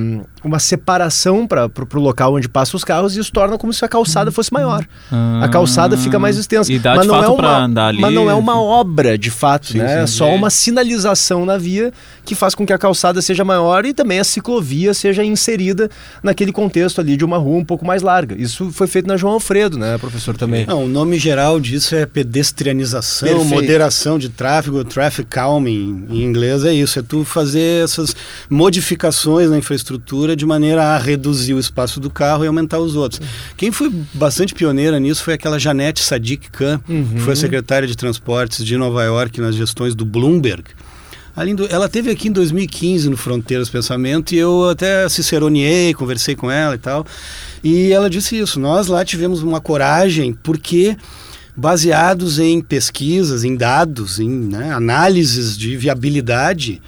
uma 0.43 0.60
separação 0.60 1.47
para 1.47 1.70
o 1.93 1.99
local 1.99 2.36
onde 2.36 2.47
passam 2.47 2.78
os 2.78 2.84
carros 2.84 3.16
e 3.16 3.20
isso 3.20 3.32
torna 3.32 3.58
como 3.58 3.74
se 3.74 3.84
a 3.84 3.88
calçada 3.88 4.32
fosse 4.32 4.51
maior. 4.53 4.86
Uhum. 5.12 5.43
A 5.43 5.47
calçada 5.49 5.97
fica 5.97 6.20
mais 6.20 6.38
extensa. 6.38 6.72
E 6.72 6.80
dá 6.80 6.95
mas, 6.95 7.08
não 7.08 7.24
é 7.24 7.28
uma, 7.28 7.58
andar 7.58 7.88
ali. 7.88 8.01
mas 8.01 8.14
não 8.14 8.30
é 8.30 8.34
uma 8.34 8.62
obra 8.62 9.18
de 9.18 9.32
fato, 9.32 9.68
sim, 9.68 9.78
né? 9.80 9.88
Sim, 9.88 10.03
é 10.03 10.08
só 10.08 10.34
uma 10.34 10.49
sinalização 10.49 11.45
na 11.45 11.58
via 11.58 11.91
que 12.24 12.36
faz 12.36 12.56
com 12.56 12.66
que 12.66 12.74
a 12.74 12.78
calçada 12.78 13.22
seja 13.22 13.43
maior 13.43 13.86
e 13.86 13.93
também 13.93 14.20
a 14.20 14.24
ciclovia 14.24 14.93
seja 14.93 15.24
inserida 15.24 15.89
naquele 16.24 16.51
contexto 16.51 16.99
ali 16.99 17.16
de 17.18 17.26
uma 17.26 17.38
rua 17.38 17.58
um 17.58 17.66
pouco 17.66 17.86
mais 17.86 18.01
larga. 18.01 18.36
Isso 18.39 18.72
foi 18.72 18.88
feito 18.88 19.08
na 19.08 19.18
João 19.18 19.34
Alfredo, 19.34 19.78
né, 19.78 19.97
professor, 19.97 20.36
também. 20.36 20.66
Não, 20.66 20.86
o 20.86 20.88
nome 20.88 21.18
geral 21.18 21.60
disso 21.60 21.95
é 21.95 22.06
pedestrianização, 22.06 23.30
Perfeito. 23.30 23.53
moderação 23.53 24.18
de 24.18 24.30
tráfego, 24.30 24.84
traffic 24.96 25.28
calming 25.30 26.06
em 26.10 26.24
inglês 26.24 26.64
é 26.64 26.74
isso, 26.74 26.98
é 26.98 27.02
tu 27.02 27.26
fazer 27.26 27.84
essas 27.84 28.16
modificações 28.50 29.50
na 29.50 29.58
infraestrutura 29.58 30.38
de 30.38 30.46
maneira 30.46 30.82
a 30.82 30.98
reduzir 30.98 31.54
o 31.54 31.60
espaço 31.60 32.00
do 32.00 32.10
carro 32.10 32.46
e 32.46 32.48
aumentar 32.48 32.80
os 32.80 32.96
outros. 32.96 33.20
Quem 33.58 33.74
foi 33.74 33.91
bastante 34.14 34.54
pioneira 34.54 34.98
nisso 34.98 35.22
foi 35.22 35.34
aquela 35.34 35.60
Janete 35.60 36.02
Sadiq 36.02 36.50
Khan, 36.50 36.80
uhum. 36.88 37.10
que 37.14 37.20
foi 37.20 37.34
a 37.34 37.36
secretária 37.36 37.86
de 37.86 37.98
transportes 37.98 38.64
de 38.66 38.78
Nova 38.78 39.04
York 39.04 39.41
nas 39.41 39.56
gestões 39.56 39.93
do 39.93 40.06
Bloomberg. 40.06 40.64
Ela 41.70 41.89
teve 41.89 42.10
aqui 42.10 42.30
em 42.30 42.32
2015 42.32 43.10
no 43.10 43.18
Fronteiras 43.18 43.70
Pensamento 43.70 44.34
e 44.34 44.38
eu 44.38 44.70
até 44.70 45.10
ciceroneei, 45.10 45.93
conversei 45.93 46.38
com 46.38 46.50
ela 46.50 46.76
e 46.76 46.78
tal. 46.78 47.06
E 47.62 47.91
ela 47.91 48.10
disse 48.10 48.38
isso: 48.38 48.62
nós 48.62 48.88
lá 48.88 49.04
tivemos 49.04 49.43
uma 49.43 49.60
coragem 49.60 50.34
porque 50.34 50.96
baseados 51.56 52.39
em 52.39 52.62
pesquisas, 52.62 53.43
em 53.43 53.56
dados, 53.56 54.20
em 54.20 54.30
né, 54.30 54.74
análises 54.74 55.58
de 55.58 55.78
viabilidade, 55.78 56.82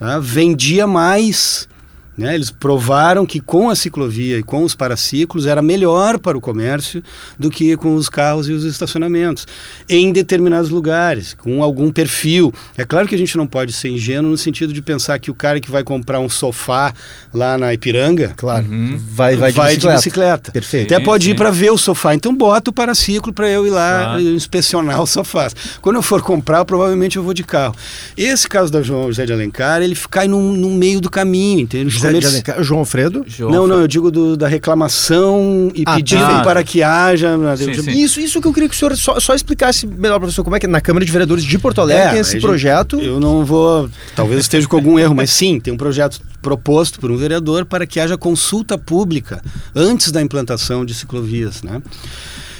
né, 0.00 0.18
vendia 0.22 0.86
mais 0.86 1.68
né? 2.16 2.34
Eles 2.34 2.50
provaram 2.50 3.26
que 3.26 3.40
com 3.40 3.68
a 3.68 3.76
ciclovia 3.76 4.38
e 4.38 4.42
com 4.42 4.62
os 4.62 4.74
paraciclos 4.74 5.46
era 5.46 5.60
melhor 5.60 6.18
para 6.18 6.36
o 6.36 6.40
comércio 6.40 7.02
do 7.38 7.50
que 7.50 7.76
com 7.76 7.94
os 7.94 8.08
carros 8.08 8.48
e 8.48 8.52
os 8.52 8.64
estacionamentos, 8.64 9.46
em 9.88 10.12
determinados 10.12 10.70
lugares, 10.70 11.34
com 11.34 11.62
algum 11.62 11.90
perfil. 11.90 12.52
É 12.76 12.84
claro 12.84 13.08
que 13.08 13.14
a 13.14 13.18
gente 13.18 13.36
não 13.36 13.46
pode 13.46 13.72
ser 13.72 13.88
ingênuo 13.88 14.30
no 14.30 14.38
sentido 14.38 14.72
de 14.72 14.80
pensar 14.80 15.18
que 15.18 15.30
o 15.30 15.34
cara 15.34 15.60
que 15.60 15.70
vai 15.70 15.82
comprar 15.82 16.20
um 16.20 16.28
sofá 16.28 16.92
lá 17.32 17.58
na 17.58 17.72
Ipiranga, 17.74 18.32
claro, 18.36 18.66
uhum. 18.66 18.98
vai, 19.10 19.36
vai, 19.36 19.50
de, 19.50 19.56
vai 19.56 19.68
bicicleta. 19.68 19.96
de 19.96 19.96
bicicleta. 19.96 20.52
Perfeito. 20.52 20.94
Até 20.94 21.04
pode 21.04 21.30
ir 21.30 21.34
para 21.34 21.50
ver 21.50 21.70
o 21.70 21.78
sofá. 21.78 22.14
Então 22.14 22.34
bota 22.34 22.70
o 22.70 22.72
paraciclo 22.72 23.32
para 23.32 23.48
eu 23.48 23.66
ir 23.66 23.70
lá 23.70 24.20
inspecionar 24.20 25.02
os 25.02 25.10
sofás. 25.10 25.54
Quando 25.80 25.96
eu 25.96 26.02
for 26.02 26.22
comprar, 26.22 26.64
provavelmente 26.64 27.16
eu 27.16 27.22
vou 27.22 27.34
de 27.34 27.42
carro. 27.42 27.74
Esse 28.16 28.48
caso 28.48 28.72
da 28.72 28.82
João 28.82 29.06
José 29.06 29.26
de 29.26 29.32
Alencar, 29.32 29.82
ele 29.82 29.96
cai 30.10 30.28
no, 30.28 30.52
no 30.52 30.70
meio 30.70 31.00
do 31.00 31.10
caminho, 31.10 31.60
entende? 31.60 32.03
Alencar, 32.08 32.62
João 32.62 32.80
Alfredo? 32.80 33.24
João 33.26 33.50
não, 33.50 33.66
não, 33.66 33.80
eu 33.80 33.88
digo 33.88 34.10
do, 34.10 34.36
da 34.36 34.48
reclamação 34.48 35.70
e 35.74 35.82
ah, 35.86 35.96
pedido 35.96 36.20
tá. 36.20 36.42
para 36.42 36.62
que 36.62 36.82
haja. 36.82 37.36
Sim, 37.56 37.74
sim. 37.74 37.90
Isso, 37.92 38.20
isso 38.20 38.40
que 38.40 38.48
eu 38.48 38.52
queria 38.52 38.68
que 38.68 38.74
o 38.74 38.78
senhor 38.78 38.96
só, 38.96 39.18
só 39.20 39.34
explicasse 39.34 39.86
melhor, 39.86 40.18
professor, 40.18 40.44
como 40.44 40.56
é 40.56 40.60
que 40.60 40.66
na 40.66 40.80
Câmara 40.80 41.04
de 41.04 41.12
Vereadores 41.12 41.44
de 41.44 41.58
Porto 41.58 41.80
Alegre 41.80 42.04
é, 42.04 42.10
tem 42.10 42.20
esse 42.20 42.40
projeto. 42.40 42.98
Eu 43.00 43.20
não 43.20 43.44
vou. 43.44 43.88
Talvez 44.14 44.40
esteja 44.40 44.66
com 44.66 44.76
algum 44.76 44.98
erro, 44.98 45.14
mas 45.14 45.30
sim, 45.30 45.60
tem 45.60 45.72
um 45.72 45.76
projeto 45.76 46.20
proposto 46.42 47.00
por 47.00 47.10
um 47.10 47.16
vereador 47.16 47.64
para 47.64 47.86
que 47.86 47.98
haja 47.98 48.18
consulta 48.18 48.76
pública 48.76 49.42
antes 49.74 50.12
da 50.12 50.20
implantação 50.20 50.84
de 50.84 50.94
ciclovias, 50.94 51.62
né? 51.62 51.80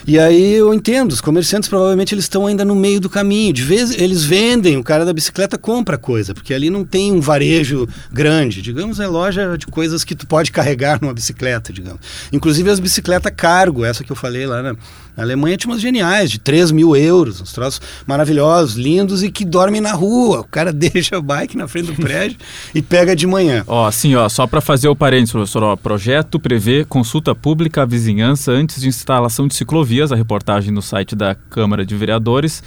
E 0.06 0.18
aí 0.18 0.54
eu 0.54 0.74
entendo, 0.74 1.12
os 1.12 1.20
comerciantes 1.20 1.68
provavelmente 1.68 2.14
eles 2.14 2.24
estão 2.24 2.46
ainda 2.46 2.64
no 2.64 2.74
meio 2.74 3.00
do 3.00 3.08
caminho. 3.08 3.52
De 3.52 3.62
vez 3.62 3.90
eles 3.90 4.22
vendem, 4.22 4.76
o 4.76 4.84
cara 4.84 5.04
da 5.04 5.12
bicicleta 5.12 5.56
compra 5.56 5.96
coisa, 5.96 6.34
porque 6.34 6.52
ali 6.52 6.68
não 6.68 6.84
tem 6.84 7.10
um 7.10 7.20
varejo 7.20 7.88
grande. 8.12 8.60
Digamos, 8.60 9.00
é 9.00 9.06
loja 9.06 9.56
de 9.56 9.66
coisas 9.66 10.04
que 10.04 10.14
tu 10.14 10.26
pode 10.26 10.52
carregar 10.52 11.00
numa 11.02 11.14
bicicleta, 11.14 11.72
digamos. 11.72 12.00
Inclusive 12.30 12.70
as 12.70 12.78
bicicletas 12.78 13.32
cargo, 13.34 13.84
essa 13.84 14.04
que 14.04 14.12
eu 14.12 14.16
falei 14.16 14.46
lá 14.46 14.62
na, 14.62 14.76
na 15.16 15.22
Alemanha 15.22 15.56
tinha 15.56 15.72
umas 15.72 15.80
geniais, 15.80 16.30
de 16.30 16.38
3 16.38 16.70
mil 16.70 16.96
euros, 16.96 17.40
uns 17.40 17.52
troços 17.52 17.80
maravilhosos, 18.06 18.74
lindos 18.74 19.22
e 19.22 19.30
que 19.30 19.44
dormem 19.44 19.80
na 19.80 19.92
rua. 19.92 20.40
O 20.40 20.44
cara 20.44 20.72
deixa 20.74 21.16
a 21.16 21.20
bike 21.20 21.56
na 21.56 21.68
frente 21.68 21.92
do 21.92 21.94
prédio 21.94 22.36
e 22.74 22.82
pega 22.82 23.14
de 23.14 23.26
manhã. 23.26 23.64
Ó, 23.66 23.86
assim, 23.86 24.14
ó, 24.14 24.28
só 24.28 24.46
para 24.46 24.60
fazer 24.60 24.88
o 24.88 24.96
parênteses, 24.96 25.32
professor, 25.32 25.62
ó, 25.62 25.76
projeto 25.76 26.40
prevê 26.40 26.84
consulta 26.84 27.34
pública 27.34 27.82
à 27.82 27.84
vizinhança 27.84 28.52
antes 28.52 28.80
de 28.80 28.88
instalação 28.88 29.46
de 29.46 29.54
ciclovias, 29.54 30.12
a 30.12 30.16
reportagem 30.16 30.72
no 30.72 30.82
site 30.82 31.14
da 31.14 31.34
Câmara 31.34 31.84
de 31.86 31.94
Vereadores, 31.94 32.62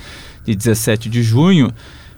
de 0.45 0.55
17 0.55 1.09
de 1.09 1.21
junho 1.21 1.71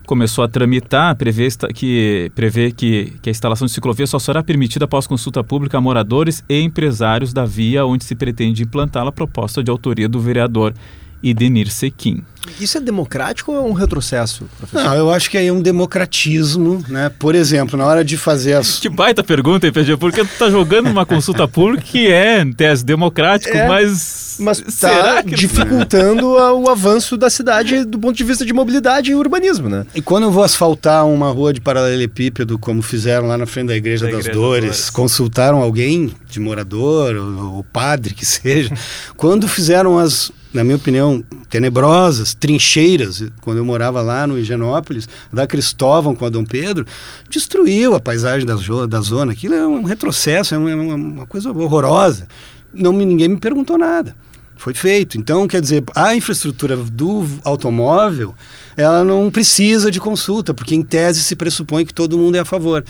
começou 0.09 0.43
a 0.43 0.47
tramitar, 0.47 1.15
prevê 1.15 1.47
que, 1.71 2.31
prevê 2.33 2.71
que, 2.71 3.13
que 3.21 3.29
a 3.29 3.31
instalação 3.31 3.67
de 3.67 3.71
ciclovia 3.71 4.07
só 4.07 4.17
será 4.17 4.41
permitida 4.41 4.85
após 4.85 5.05
consulta 5.05 5.43
pública 5.43 5.77
a 5.77 5.81
moradores 5.81 6.43
e 6.49 6.59
empresários 6.61 7.31
da 7.31 7.45
via 7.45 7.85
onde 7.85 8.03
se 8.03 8.15
pretende 8.15 8.63
implantá-la, 8.63 9.11
proposta 9.11 9.63
de 9.63 9.69
autoria 9.69 10.09
do 10.09 10.19
vereador 10.19 10.73
Idenir 11.21 11.69
Sequim. 11.69 12.23
Isso 12.59 12.77
é 12.77 12.81
democrático 12.81 13.51
ou 13.51 13.57
é 13.57 13.61
um 13.61 13.73
retrocesso, 13.73 14.45
professor? 14.57 14.83
Não, 14.83 14.95
eu 14.95 15.11
acho 15.11 15.29
que 15.29 15.37
é 15.37 15.51
um 15.51 15.61
democratismo, 15.61 16.83
né? 16.87 17.11
Por 17.19 17.35
exemplo, 17.35 17.77
na 17.77 17.85
hora 17.85 18.03
de 18.03 18.17
fazer 18.17 18.53
as... 18.53 18.79
Que 18.79 18.89
baita 18.89 19.23
pergunta, 19.23 19.65
hein, 19.65 19.73
PG? 19.73 19.97
Porque 19.97 20.23
tu 20.23 20.37
tá 20.37 20.49
jogando 20.49 20.89
uma 20.89 21.05
consulta 21.05 21.47
pública 21.47 21.83
que 21.83 22.07
é, 22.07 22.41
em 22.41 22.51
tese, 22.51 22.83
democrático, 22.83 23.55
é, 23.55 23.67
mas... 23.67 24.37
Mas 24.39 24.61
tá 24.79 25.21
dificultando 25.21 26.27
o 26.29 26.69
avanço 26.69 27.17
da 27.17 27.29
cidade 27.29 27.83
do 27.83 27.99
ponto 27.99 28.15
de 28.15 28.23
vista 28.23 28.45
de 28.45 28.53
mobilidade 28.53 29.11
e 29.11 29.15
urbanismo, 29.15 29.67
né? 29.67 29.85
E 29.93 30.01
quando 30.01 30.23
eu 30.23 30.31
vou 30.31 30.43
asfaltar 30.43 31.05
uma 31.05 31.29
rua 31.29 31.51
de 31.51 31.59
paralelepípedo, 31.59 32.57
como 32.57 32.81
fizeram 32.81 33.27
lá 33.27 33.37
na 33.37 33.45
frente 33.45 33.67
da 33.67 33.75
Igreja, 33.75 34.05
da 34.05 34.11
das, 34.11 34.21
Igreja 34.21 34.39
Dores, 34.39 34.63
das 34.63 34.77
Dores, 34.77 34.89
consultaram 34.89 35.61
alguém 35.61 36.13
de 36.29 36.39
morador, 36.39 37.15
o 37.15 37.63
padre 37.65 38.13
que 38.13 38.25
seja, 38.25 38.73
quando 39.17 39.47
fizeram 39.47 39.99
as 39.99 40.31
na 40.53 40.63
minha 40.63 40.75
opinião, 40.75 41.23
tenebrosas, 41.49 42.33
trincheiras, 42.33 43.23
quando 43.41 43.57
eu 43.57 43.65
morava 43.65 44.01
lá 44.01 44.27
no 44.27 44.37
Higienópolis, 44.37 45.09
da 45.33 45.47
Cristóvão 45.47 46.15
com 46.15 46.25
a 46.25 46.29
Dom 46.29 46.45
Pedro, 46.45 46.85
destruiu 47.29 47.95
a 47.95 47.99
paisagem 47.99 48.45
da, 48.45 48.55
da 48.87 49.01
zona. 49.01 49.31
Aquilo 49.31 49.55
é 49.55 49.67
um 49.67 49.83
retrocesso, 49.83 50.53
é 50.53 50.57
uma, 50.57 50.95
uma 50.95 51.25
coisa 51.25 51.51
horrorosa. 51.51 52.27
Não, 52.73 52.93
ninguém 52.93 53.29
me 53.29 53.37
perguntou 53.37 53.77
nada. 53.77 54.15
Foi 54.55 54.73
feito. 54.73 55.17
Então, 55.17 55.47
quer 55.47 55.61
dizer, 55.61 55.83
a 55.95 56.13
infraestrutura 56.13 56.75
do 56.75 57.25
automóvel, 57.45 58.35
ela 58.75 59.05
não 59.05 59.31
precisa 59.31 59.89
de 59.89 60.01
consulta, 60.01 60.53
porque 60.53 60.75
em 60.75 60.83
tese 60.83 61.23
se 61.23 61.35
pressupõe 61.35 61.85
que 61.85 61.93
todo 61.93 62.17
mundo 62.17 62.35
é 62.35 62.39
a 62.39 62.45
favor. 62.45 62.83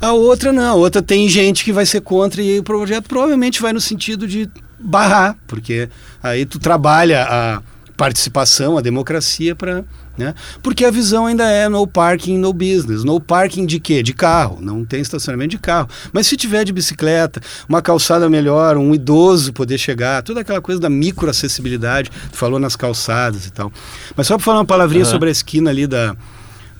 A 0.00 0.12
outra 0.12 0.50
não, 0.50 0.72
a 0.72 0.74
outra 0.74 1.02
tem 1.02 1.28
gente 1.28 1.62
que 1.62 1.72
vai 1.72 1.84
ser 1.84 2.00
contra 2.00 2.42
e 2.42 2.58
o 2.58 2.62
projeto 2.62 3.06
provavelmente 3.06 3.60
vai 3.60 3.72
no 3.72 3.80
sentido 3.80 4.26
de 4.26 4.48
barrar, 4.78 5.36
porque 5.46 5.90
aí 6.22 6.46
tu 6.46 6.58
trabalha 6.58 7.26
a 7.28 7.62
participação, 8.00 8.78
a 8.78 8.80
democracia 8.80 9.54
para, 9.54 9.84
né? 10.16 10.34
Porque 10.62 10.86
a 10.86 10.90
visão 10.90 11.26
ainda 11.26 11.46
é 11.50 11.68
no 11.68 11.86
parking, 11.86 12.38
no 12.38 12.50
business. 12.50 13.04
No 13.04 13.20
parking 13.20 13.66
de 13.66 13.78
quê? 13.78 14.02
De 14.02 14.14
carro. 14.14 14.58
Não 14.58 14.86
tem 14.86 15.02
estacionamento 15.02 15.50
de 15.50 15.58
carro. 15.58 15.86
Mas 16.10 16.26
se 16.26 16.34
tiver 16.34 16.64
de 16.64 16.72
bicicleta, 16.72 17.42
uma 17.68 17.82
calçada 17.82 18.26
melhor, 18.30 18.78
um 18.78 18.94
idoso 18.94 19.52
poder 19.52 19.76
chegar, 19.76 20.22
toda 20.22 20.40
aquela 20.40 20.62
coisa 20.62 20.80
da 20.80 20.88
microacessibilidade, 20.88 22.10
tu 22.32 22.38
falou 22.38 22.58
nas 22.58 22.74
calçadas 22.74 23.44
e 23.44 23.52
tal. 23.52 23.70
Mas 24.16 24.26
só 24.26 24.36
para 24.38 24.44
falar 24.46 24.58
uma 24.60 24.64
palavrinha 24.64 25.04
uhum. 25.04 25.10
sobre 25.10 25.28
a 25.28 25.32
esquina 25.32 25.68
ali 25.68 25.86
da 25.86 26.16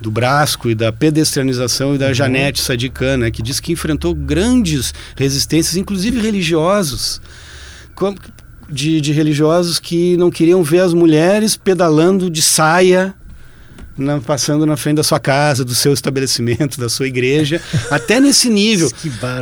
do 0.01 0.11
Brasco 0.11 0.71
e 0.71 0.75
da 0.75 0.91
pedestrianização 0.91 1.95
e 1.95 1.99
da 1.99 2.07
uhum. 2.07 2.15
Janete 2.15 2.63
Sadikan, 2.63 3.19
né, 3.19 3.31
que 3.31 3.43
diz 3.43 3.61
que 3.61 3.73
enfrentou 3.73 4.15
grandes 4.15 4.95
resistências, 5.15 5.77
inclusive 5.77 6.19
religiosos 6.19 7.21
de, 8.71 9.01
de 9.01 9.13
religiosos 9.13 9.79
que 9.79 10.17
não 10.17 10.31
queriam 10.31 10.63
ver 10.63 10.81
as 10.81 10.95
mulheres 10.95 11.57
pedalando 11.57 12.31
de 12.31 12.41
saia 12.41 13.15
na, 13.97 14.21
passando 14.21 14.65
na 14.65 14.77
frente 14.77 14.97
da 14.97 15.03
sua 15.03 15.21
casa, 15.21 15.65
do 15.65 15.75
seu 15.75 15.93
estabelecimento, 15.93 16.81
da 16.81 16.89
sua 16.89 17.07
igreja, 17.07 17.61
até 17.91 18.19
nesse 18.19 18.49
nível. 18.49 18.91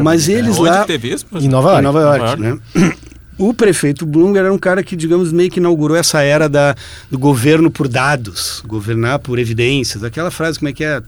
Mas 0.02 0.28
eles 0.28 0.56
lá 0.58 0.84
teve 0.84 1.12
isso? 1.12 1.26
em 1.40 1.48
Nova 1.48 1.68
York, 1.70 1.80
em 1.80 1.84
Nova 1.84 2.00
York, 2.00 2.18
Nova 2.18 2.46
York. 2.46 2.60
né? 2.74 2.98
O 3.38 3.54
prefeito 3.54 4.04
Bloomberg 4.04 4.46
era 4.46 4.52
um 4.52 4.58
cara 4.58 4.82
que, 4.82 4.96
digamos, 4.96 5.30
meio 5.30 5.48
que 5.48 5.60
inaugurou 5.60 5.96
essa 5.96 6.20
era 6.22 6.48
da, 6.48 6.74
do 7.08 7.16
governo 7.16 7.70
por 7.70 7.86
dados, 7.86 8.60
governar 8.66 9.20
por 9.20 9.38
evidências. 9.38 10.02
Aquela 10.02 10.28
frase, 10.28 10.58
como 10.58 10.70
é 10.70 10.72
que 10.72 10.82
é? 10.82 11.00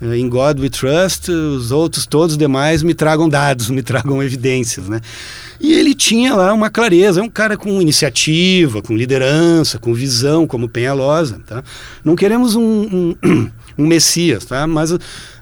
In 0.00 0.28
God 0.28 0.60
we 0.60 0.70
trust, 0.70 1.28
os 1.28 1.72
outros, 1.72 2.06
todos 2.06 2.34
os 2.34 2.38
demais, 2.38 2.84
me 2.84 2.94
tragam 2.94 3.28
dados, 3.28 3.68
me 3.70 3.82
tragam 3.82 4.22
evidências, 4.22 4.88
né? 4.88 5.00
E 5.62 5.72
ele 5.74 5.94
tinha 5.94 6.34
lá 6.34 6.52
uma 6.52 6.68
clareza, 6.68 7.20
é 7.20 7.22
um 7.22 7.28
cara 7.28 7.56
com 7.56 7.80
iniciativa, 7.80 8.82
com 8.82 8.96
liderança, 8.96 9.78
com 9.78 9.94
visão, 9.94 10.44
como 10.44 10.68
Penhalosa, 10.68 11.40
tá? 11.46 11.62
Não 12.04 12.16
queremos 12.16 12.56
um, 12.56 13.14
um, 13.22 13.48
um 13.78 13.86
messias, 13.86 14.44
tá? 14.44 14.66
Mas 14.66 14.92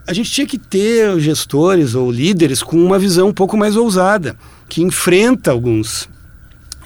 a 0.06 0.12
gente 0.12 0.30
tinha 0.30 0.46
que 0.46 0.58
ter 0.58 1.18
gestores 1.20 1.94
ou 1.94 2.12
líderes 2.12 2.62
com 2.62 2.76
uma 2.76 2.98
visão 2.98 3.28
um 3.28 3.32
pouco 3.32 3.56
mais 3.56 3.76
ousada, 3.76 4.36
que 4.68 4.82
enfrenta 4.82 5.52
alguns 5.52 6.06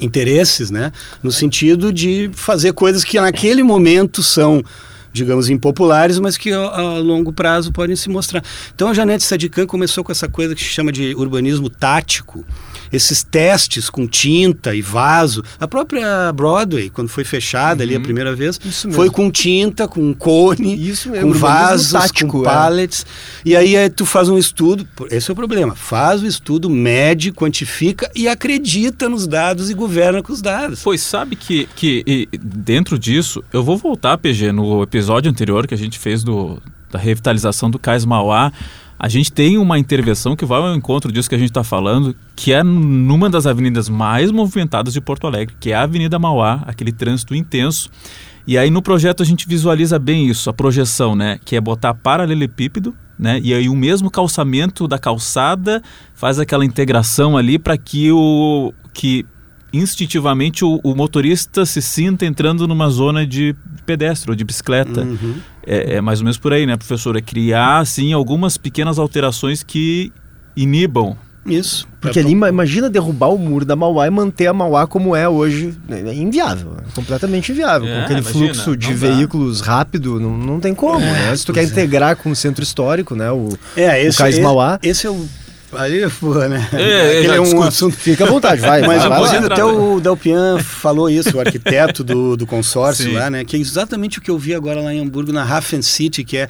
interesses, 0.00 0.70
né? 0.70 0.92
No 1.20 1.32
sentido 1.32 1.92
de 1.92 2.30
fazer 2.34 2.72
coisas 2.72 3.02
que 3.02 3.20
naquele 3.20 3.64
momento 3.64 4.22
são 4.22 4.62
digamos, 5.12 5.48
impopulares, 5.48 6.18
mas 6.18 6.36
que 6.36 6.52
a, 6.52 6.98
longo 6.98 7.32
prazo 7.32 7.70
podem 7.72 7.94
se 7.94 8.08
mostrar. 8.08 8.42
Então 8.74 8.88
a 8.88 8.94
Janete 8.94 9.22
Sadikan 9.22 9.64
começou 9.64 10.02
com 10.02 10.10
essa 10.10 10.28
coisa 10.28 10.56
que 10.56 10.60
se 10.60 10.70
chama 10.70 10.90
de 10.90 11.14
urbanismo 11.14 11.70
tático, 11.70 12.44
esses 12.94 13.22
testes 13.22 13.90
com 13.90 14.06
tinta 14.06 14.74
e 14.74 14.82
vaso. 14.82 15.42
A 15.58 15.66
própria 15.66 16.32
Broadway, 16.32 16.90
quando 16.90 17.08
foi 17.08 17.24
fechada 17.24 17.82
uhum. 17.82 17.88
ali 17.88 17.94
a 17.94 17.98
uhum. 17.98 18.04
primeira 18.04 18.34
vez, 18.34 18.58
foi 18.92 19.10
com 19.10 19.30
tinta, 19.30 19.86
com 19.88 20.12
cone, 20.14 20.74
Isso 20.74 21.10
mesmo, 21.10 21.32
com 21.32 21.38
vasos, 21.38 21.92
tático, 21.92 22.30
com 22.30 22.40
é. 22.40 22.44
pallets. 22.44 23.06
É. 23.44 23.48
E 23.50 23.56
aí, 23.56 23.76
aí 23.76 23.90
tu 23.90 24.06
faz 24.06 24.28
um 24.28 24.38
estudo, 24.38 24.86
esse 25.10 25.30
é 25.30 25.32
o 25.32 25.36
problema, 25.36 25.74
faz 25.74 26.22
o 26.22 26.26
estudo, 26.26 26.70
mede, 26.70 27.32
quantifica 27.32 28.10
e 28.14 28.28
acredita 28.28 29.08
nos 29.08 29.26
dados 29.26 29.70
e 29.70 29.74
governa 29.74 30.22
com 30.22 30.32
os 30.32 30.40
dados. 30.40 30.82
Pois 30.82 31.00
sabe 31.00 31.36
que, 31.36 31.68
que 31.74 32.28
dentro 32.40 32.98
disso, 32.98 33.42
eu 33.52 33.62
vou 33.62 33.76
voltar, 33.76 34.16
PG, 34.18 34.52
no 34.52 34.82
episódio 34.82 35.30
anterior 35.30 35.66
que 35.66 35.74
a 35.74 35.78
gente 35.78 35.98
fez 35.98 36.22
do, 36.22 36.60
da 36.90 36.98
revitalização 36.98 37.70
do 37.70 37.78
Cais 37.78 38.04
Mauá, 38.04 38.52
a 38.98 39.08
gente 39.08 39.32
tem 39.32 39.58
uma 39.58 39.78
intervenção 39.78 40.36
que 40.36 40.44
vai 40.44 40.60
ao 40.60 40.74
encontro 40.74 41.10
disso 41.10 41.28
que 41.28 41.34
a 41.34 41.38
gente 41.38 41.50
está 41.50 41.64
falando, 41.64 42.14
que 42.36 42.52
é 42.52 42.62
numa 42.62 43.28
das 43.28 43.46
avenidas 43.46 43.88
mais 43.88 44.30
movimentadas 44.30 44.92
de 44.92 45.00
Porto 45.00 45.26
Alegre, 45.26 45.54
que 45.58 45.72
é 45.72 45.74
a 45.74 45.82
Avenida 45.82 46.18
Mauá, 46.18 46.62
aquele 46.66 46.92
trânsito 46.92 47.34
intenso. 47.34 47.90
E 48.46 48.58
aí 48.58 48.70
no 48.70 48.82
projeto 48.82 49.22
a 49.22 49.26
gente 49.26 49.48
visualiza 49.48 49.98
bem 49.98 50.28
isso, 50.28 50.50
a 50.50 50.52
projeção, 50.52 51.14
né? 51.16 51.38
Que 51.44 51.56
é 51.56 51.60
botar 51.60 51.94
paralelepípedo, 51.94 52.94
né? 53.18 53.40
E 53.42 53.54
aí 53.54 53.68
o 53.68 53.74
mesmo 53.74 54.10
calçamento 54.10 54.86
da 54.86 54.98
calçada 54.98 55.82
faz 56.14 56.38
aquela 56.38 56.64
integração 56.64 57.36
ali 57.36 57.58
para 57.58 57.76
que 57.76 58.12
o 58.12 58.72
que 58.92 59.26
instintivamente 59.76 60.64
o, 60.64 60.80
o, 60.82 60.94
motorista 60.94 61.66
se 61.66 61.82
sinta 61.82 62.24
entrando 62.24 62.66
numa 62.68 62.88
zona 62.88 63.26
de 63.26 63.54
pedestre 63.84 64.30
ou 64.30 64.36
de 64.36 64.44
bicicleta. 64.44 65.02
Uhum. 65.02 65.36
É, 65.66 65.96
é, 65.96 66.00
mais 66.00 66.20
ou 66.20 66.24
menos 66.24 66.38
por 66.38 66.52
aí, 66.52 66.66
né, 66.66 66.76
professor? 66.76 67.16
É 67.16 67.20
criar, 67.20 67.78
assim, 67.78 68.12
algumas 68.12 68.56
pequenas 68.56 68.98
alterações 68.98 69.62
que 69.62 70.12
inibam. 70.56 71.16
Isso. 71.46 71.86
Porque 72.00 72.18
é 72.18 72.22
ali, 72.22 72.32
imagina 72.32 72.88
derrubar 72.88 73.28
o 73.28 73.38
muro 73.38 73.64
da 73.64 73.76
Mauá 73.76 74.06
e 74.06 74.10
manter 74.10 74.46
a 74.46 74.52
Mauá 74.52 74.86
como 74.86 75.14
é 75.14 75.28
hoje. 75.28 75.74
É 75.90 76.14
inviável. 76.14 76.76
É 76.78 76.94
completamente 76.94 77.52
inviável. 77.52 77.88
É, 77.88 77.96
com 77.96 78.04
aquele 78.04 78.20
imagina, 78.20 78.54
fluxo 78.54 78.76
de 78.76 78.94
veículos 78.94 79.60
rápido, 79.60 80.18
não, 80.18 80.36
não 80.36 80.60
tem 80.60 80.74
como, 80.74 81.04
é, 81.04 81.12
né? 81.12 81.36
Se 81.36 81.44
tu 81.44 81.52
quer 81.52 81.60
é. 81.60 81.64
integrar 81.64 82.16
com 82.16 82.30
o 82.30 82.36
centro 82.36 82.62
histórico, 82.62 83.14
né? 83.14 83.30
O, 83.30 83.50
é, 83.76 84.02
esse, 84.02 84.16
o 84.16 84.18
Cais 84.18 84.38
Mauá. 84.38 84.78
Esse 84.82 85.06
é 85.06 85.10
o 85.10 85.26
Aí, 85.76 86.08
pô, 86.20 86.34
né? 86.34 86.68
É, 86.72 87.08
Aquele 87.10 87.26
já 87.28 87.34
é 87.36 87.40
um 87.40 87.44
discuto. 87.44 87.64
assunto. 87.68 87.96
Fica 87.96 88.24
à 88.24 88.26
vontade, 88.28 88.60
vai. 88.60 88.80
Mas 88.82 89.02
vai, 89.04 89.20
vai 89.20 89.36
entrar, 89.38 89.52
até 89.54 89.62
vai. 89.62 89.72
o 89.74 90.00
Delpian 90.00 90.58
falou 90.58 91.08
isso, 91.10 91.36
o 91.36 91.40
arquiteto 91.40 92.02
do, 92.04 92.36
do 92.36 92.46
consórcio 92.46 93.04
Sim. 93.06 93.12
lá, 93.14 93.30
né? 93.30 93.44
Que 93.44 93.56
é 93.56 93.58
exatamente 93.60 94.18
o 94.18 94.22
que 94.22 94.30
eu 94.30 94.38
vi 94.38 94.54
agora 94.54 94.80
lá 94.80 94.92
em 94.92 95.00
Hamburgo, 95.00 95.32
na 95.32 95.42
Hafen 95.42 95.82
City, 95.82 96.24
que 96.24 96.36
é 96.36 96.48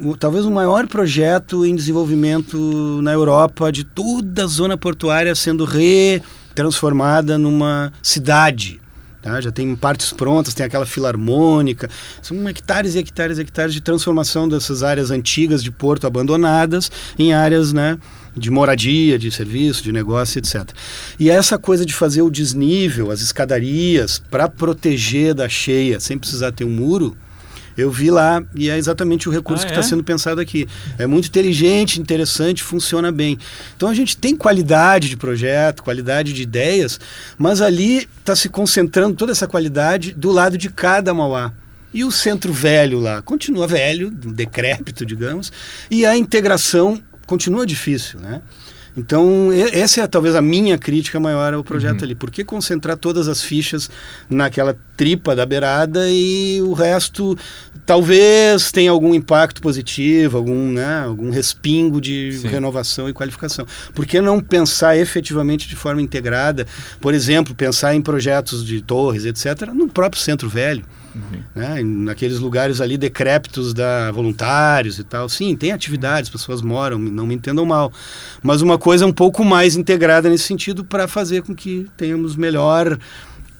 o- 0.00 0.16
talvez 0.16 0.44
o 0.44 0.50
maior 0.50 0.86
projeto 0.86 1.64
em 1.66 1.74
desenvolvimento 1.74 3.00
na 3.02 3.12
Europa 3.12 3.70
de 3.72 3.84
toda 3.84 4.44
a 4.44 4.46
zona 4.46 4.76
portuária 4.76 5.34
sendo 5.34 5.64
retransformada 5.64 7.38
numa 7.38 7.92
cidade. 8.02 8.80
Tá? 9.22 9.40
Já 9.40 9.50
tem 9.50 9.74
partes 9.76 10.12
prontas, 10.12 10.52
tem 10.52 10.66
aquela 10.66 10.84
filarmônica. 10.84 11.88
São 12.20 12.48
hectares 12.48 12.94
e 12.94 12.98
hectares 12.98 13.38
e 13.38 13.42
hectares 13.42 13.72
de 13.72 13.80
transformação 13.80 14.48
dessas 14.48 14.82
áreas 14.82 15.10
antigas 15.10 15.62
de 15.62 15.70
porto 15.70 16.06
abandonadas 16.06 16.90
em 17.18 17.32
áreas, 17.32 17.72
né? 17.72 17.98
de 18.34 18.50
moradia, 18.50 19.18
de 19.18 19.30
serviço, 19.30 19.82
de 19.82 19.92
negócio, 19.92 20.38
etc. 20.38 20.70
E 21.18 21.30
essa 21.30 21.58
coisa 21.58 21.84
de 21.84 21.92
fazer 21.92 22.22
o 22.22 22.30
desnível, 22.30 23.10
as 23.10 23.20
escadarias, 23.20 24.22
para 24.30 24.48
proteger 24.48 25.34
da 25.34 25.48
cheia, 25.48 26.00
sem 26.00 26.18
precisar 26.18 26.52
ter 26.52 26.64
um 26.64 26.70
muro, 26.70 27.16
eu 27.76 27.90
vi 27.90 28.10
lá 28.10 28.42
e 28.54 28.68
é 28.70 28.76
exatamente 28.76 29.28
o 29.28 29.32
recurso 29.32 29.64
Ah, 29.64 29.66
que 29.66 29.74
é? 29.74 29.78
está 29.78 29.88
sendo 29.88 30.04
pensado 30.04 30.40
aqui. 30.40 30.66
É 30.98 31.06
muito 31.06 31.28
inteligente, 31.28 32.00
interessante, 32.00 32.62
funciona 32.62 33.10
bem. 33.12 33.38
Então 33.76 33.88
a 33.88 33.94
gente 33.94 34.16
tem 34.16 34.36
qualidade 34.36 35.08
de 35.08 35.16
projeto, 35.16 35.82
qualidade 35.82 36.32
de 36.32 36.42
ideias, 36.42 36.98
mas 37.38 37.60
ali 37.60 38.08
está 38.20 38.34
se 38.36 38.48
concentrando 38.48 39.14
toda 39.16 39.32
essa 39.32 39.46
qualidade 39.46 40.12
do 40.12 40.30
lado 40.30 40.56
de 40.58 40.68
cada 40.70 41.12
Mauá. 41.14 41.52
E 41.94 42.04
o 42.04 42.10
centro 42.10 42.52
velho 42.52 42.98
lá 42.98 43.20
continua 43.20 43.66
velho, 43.66 44.10
decrépito, 44.10 45.04
digamos, 45.04 45.52
e 45.90 46.06
a 46.06 46.16
integração 46.16 46.98
continua 47.26 47.66
difícil, 47.66 48.18
né? 48.18 48.40
Então, 48.96 49.50
essa 49.72 50.02
é 50.02 50.06
talvez 50.06 50.34
a 50.34 50.42
minha 50.42 50.76
crítica 50.76 51.18
maior 51.18 51.54
ao 51.54 51.64
projeto 51.64 52.04
ali. 52.04 52.14
Por 52.14 52.30
que 52.30 52.44
concentrar 52.44 52.96
todas 52.96 53.26
as 53.26 53.42
fichas 53.42 53.90
naquela 54.28 54.76
tripa 54.96 55.34
da 55.34 55.46
beirada 55.46 56.10
e 56.10 56.60
o 56.62 56.72
resto 56.72 57.36
talvez 57.86 58.70
tenha 58.70 58.90
algum 58.90 59.14
impacto 59.14 59.62
positivo, 59.62 60.36
algum, 60.36 60.72
né, 60.72 61.04
algum 61.04 61.30
respingo 61.30 62.00
de 62.00 62.32
Sim. 62.32 62.48
renovação 62.48 63.08
e 63.08 63.12
qualificação? 63.14 63.66
Por 63.94 64.04
que 64.04 64.20
não 64.20 64.40
pensar 64.40 64.96
efetivamente 64.96 65.68
de 65.68 65.76
forma 65.76 66.02
integrada? 66.02 66.66
Por 67.00 67.14
exemplo, 67.14 67.54
pensar 67.54 67.94
em 67.94 68.02
projetos 68.02 68.64
de 68.64 68.82
torres, 68.82 69.24
etc., 69.24 69.72
no 69.74 69.88
próprio 69.88 70.20
centro 70.20 70.48
velho 70.48 70.84
né, 71.54 71.80
em- 71.80 71.84
naqueles 72.04 72.38
lugares 72.38 72.80
ali 72.80 72.96
decrépitos 72.96 73.72
da 73.74 74.10
voluntários 74.10 74.98
e 74.98 75.04
tal. 75.04 75.28
Sim, 75.28 75.54
tem 75.56 75.72
atividades, 75.72 76.30
pessoas 76.30 76.62
moram, 76.62 76.98
não 76.98 77.26
me 77.26 77.34
entendam 77.34 77.64
mal, 77.64 77.92
mas 78.42 78.62
uma 78.62 78.78
coisa 78.78 79.06
um 79.06 79.12
pouco 79.12 79.44
mais 79.44 79.76
integrada 79.76 80.28
nesse 80.30 80.44
sentido 80.44 80.84
para 80.84 81.06
fazer 81.08 81.42
com 81.42 81.54
que 81.54 81.86
tenhamos 81.96 82.36
melhor 82.36 82.98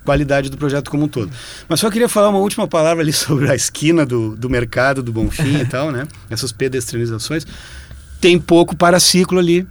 qualidade 0.05 0.51
do 0.51 0.57
projeto 0.57 0.91
como 0.91 1.05
um 1.05 1.09
todo. 1.09 1.31
Mas 1.69 1.79
só 1.79 1.89
queria 1.91 2.09
falar 2.09 2.29
uma 2.31 2.39
última 2.41 2.67
palavra 2.67 3.03
ali 3.03 3.13
sobre 3.15 3.51
a 3.51 3.55
esquina 3.55 4.05
do, 4.05 4.35
do 4.37 4.51
mercado 4.51 5.03
do 5.03 5.13
Bonfim 5.13 5.59
e 5.61 5.65
tal, 5.67 5.93
né? 5.93 6.07
Essas 6.29 6.51
pedestrianizações. 6.51 7.47
Tem 8.21 8.39
pouco 8.39 8.75
paraciclo 8.77 9.39
ali. 9.39 9.67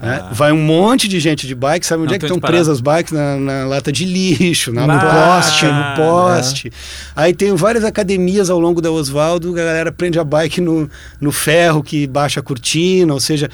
Né? 0.00 0.20
Ah. 0.22 0.32
Vai 0.32 0.52
um 0.52 0.60
monte 0.60 1.08
de 1.08 1.18
gente 1.18 1.46
de 1.46 1.54
bike, 1.54 1.84
sabe 1.84 2.02
onde 2.02 2.10
Não 2.10 2.16
é 2.16 2.18
que 2.18 2.24
estão 2.26 2.38
presas 2.38 2.68
as 2.68 2.80
bikes? 2.80 3.12
Na, 3.12 3.36
na 3.36 3.66
lata 3.66 3.90
de 3.90 4.04
lixo, 4.04 4.72
na, 4.72 4.86
no 4.86 4.92
Ah, 4.92 5.40
poste, 5.40 5.66
no 5.66 5.96
poste. 5.96 6.72
Aí 7.16 7.34
tem 7.34 7.54
várias 7.54 7.84
academias 7.84 8.48
ao 8.48 8.58
longo 8.58 8.80
da 8.80 8.90
Oswaldo, 8.90 9.52
a 9.52 9.56
galera 9.56 9.92
prende 9.92 10.18
a 10.18 10.24
bike 10.24 10.60
no, 10.60 10.88
no 11.20 11.32
ferro 11.32 11.82
que 11.82 12.06
baixa 12.06 12.40
a 12.40 12.42
cortina, 12.42 13.12
ou 13.12 13.20
seja, 13.20 13.50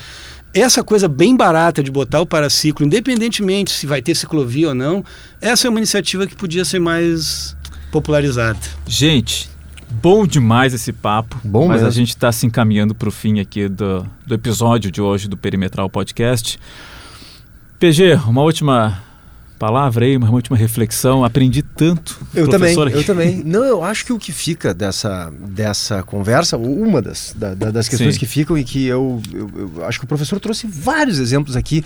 essa 0.52 0.84
coisa 0.84 1.08
bem 1.08 1.36
barata 1.36 1.82
de 1.82 1.90
botar 1.90 2.20
o 2.20 2.26
paraciclo, 2.26 2.86
independentemente 2.86 3.72
se 3.72 3.86
vai 3.86 4.00
ter 4.00 4.14
ciclovia 4.14 4.68
ou 4.68 4.74
não, 4.74 5.04
essa 5.40 5.66
é 5.66 5.70
uma 5.70 5.80
iniciativa 5.80 6.26
que 6.26 6.36
podia 6.36 6.64
ser 6.64 6.78
mais 6.78 7.56
popularizada. 7.90 8.58
Gente, 8.86 9.48
bom 10.02 10.26
demais 10.26 10.74
esse 10.74 10.92
papo. 10.92 11.38
Bom 11.44 11.68
mas 11.68 11.80
a 11.80 11.84
mesmo. 11.86 11.98
gente 12.00 12.08
está 12.10 12.30
se 12.32 12.46
encaminhando 12.46 12.94
para 12.94 13.08
o 13.08 13.12
fim 13.12 13.40
aqui 13.40 13.68
do, 13.68 14.06
do 14.26 14.34
episódio 14.34 14.90
de 14.90 15.00
hoje 15.00 15.28
do 15.28 15.36
Perimetral 15.36 15.88
Podcast. 15.88 16.58
PG, 17.78 18.14
uma 18.26 18.42
última 18.42 19.02
palavra 19.58 20.04
aí, 20.04 20.16
uma 20.16 20.30
última 20.30 20.56
reflexão. 20.56 21.24
Aprendi 21.24 21.62
tanto. 21.62 22.20
Eu 22.34 22.48
também, 22.48 22.74
professor, 22.74 22.90
eu 23.00 23.04
também. 23.04 23.42
Não, 23.44 23.64
eu 23.64 23.82
acho 23.82 24.04
que 24.04 24.12
o 24.12 24.18
que 24.18 24.32
fica 24.32 24.74
dessa, 24.74 25.32
dessa 25.48 26.02
conversa, 26.02 26.56
uma 26.56 27.00
das, 27.00 27.34
da- 27.36 27.54
da- 27.54 27.70
das 27.70 27.88
questões 27.88 28.14
Sim. 28.14 28.20
que 28.20 28.26
ficam 28.26 28.58
e 28.58 28.64
que 28.64 28.84
eu, 28.84 29.22
eu, 29.32 29.50
eu 29.76 29.84
acho 29.86 29.98
que 29.98 30.04
o 30.04 30.08
professor 30.08 30.38
trouxe 30.40 30.66
vários 30.66 31.18
exemplos 31.18 31.56
aqui. 31.56 31.84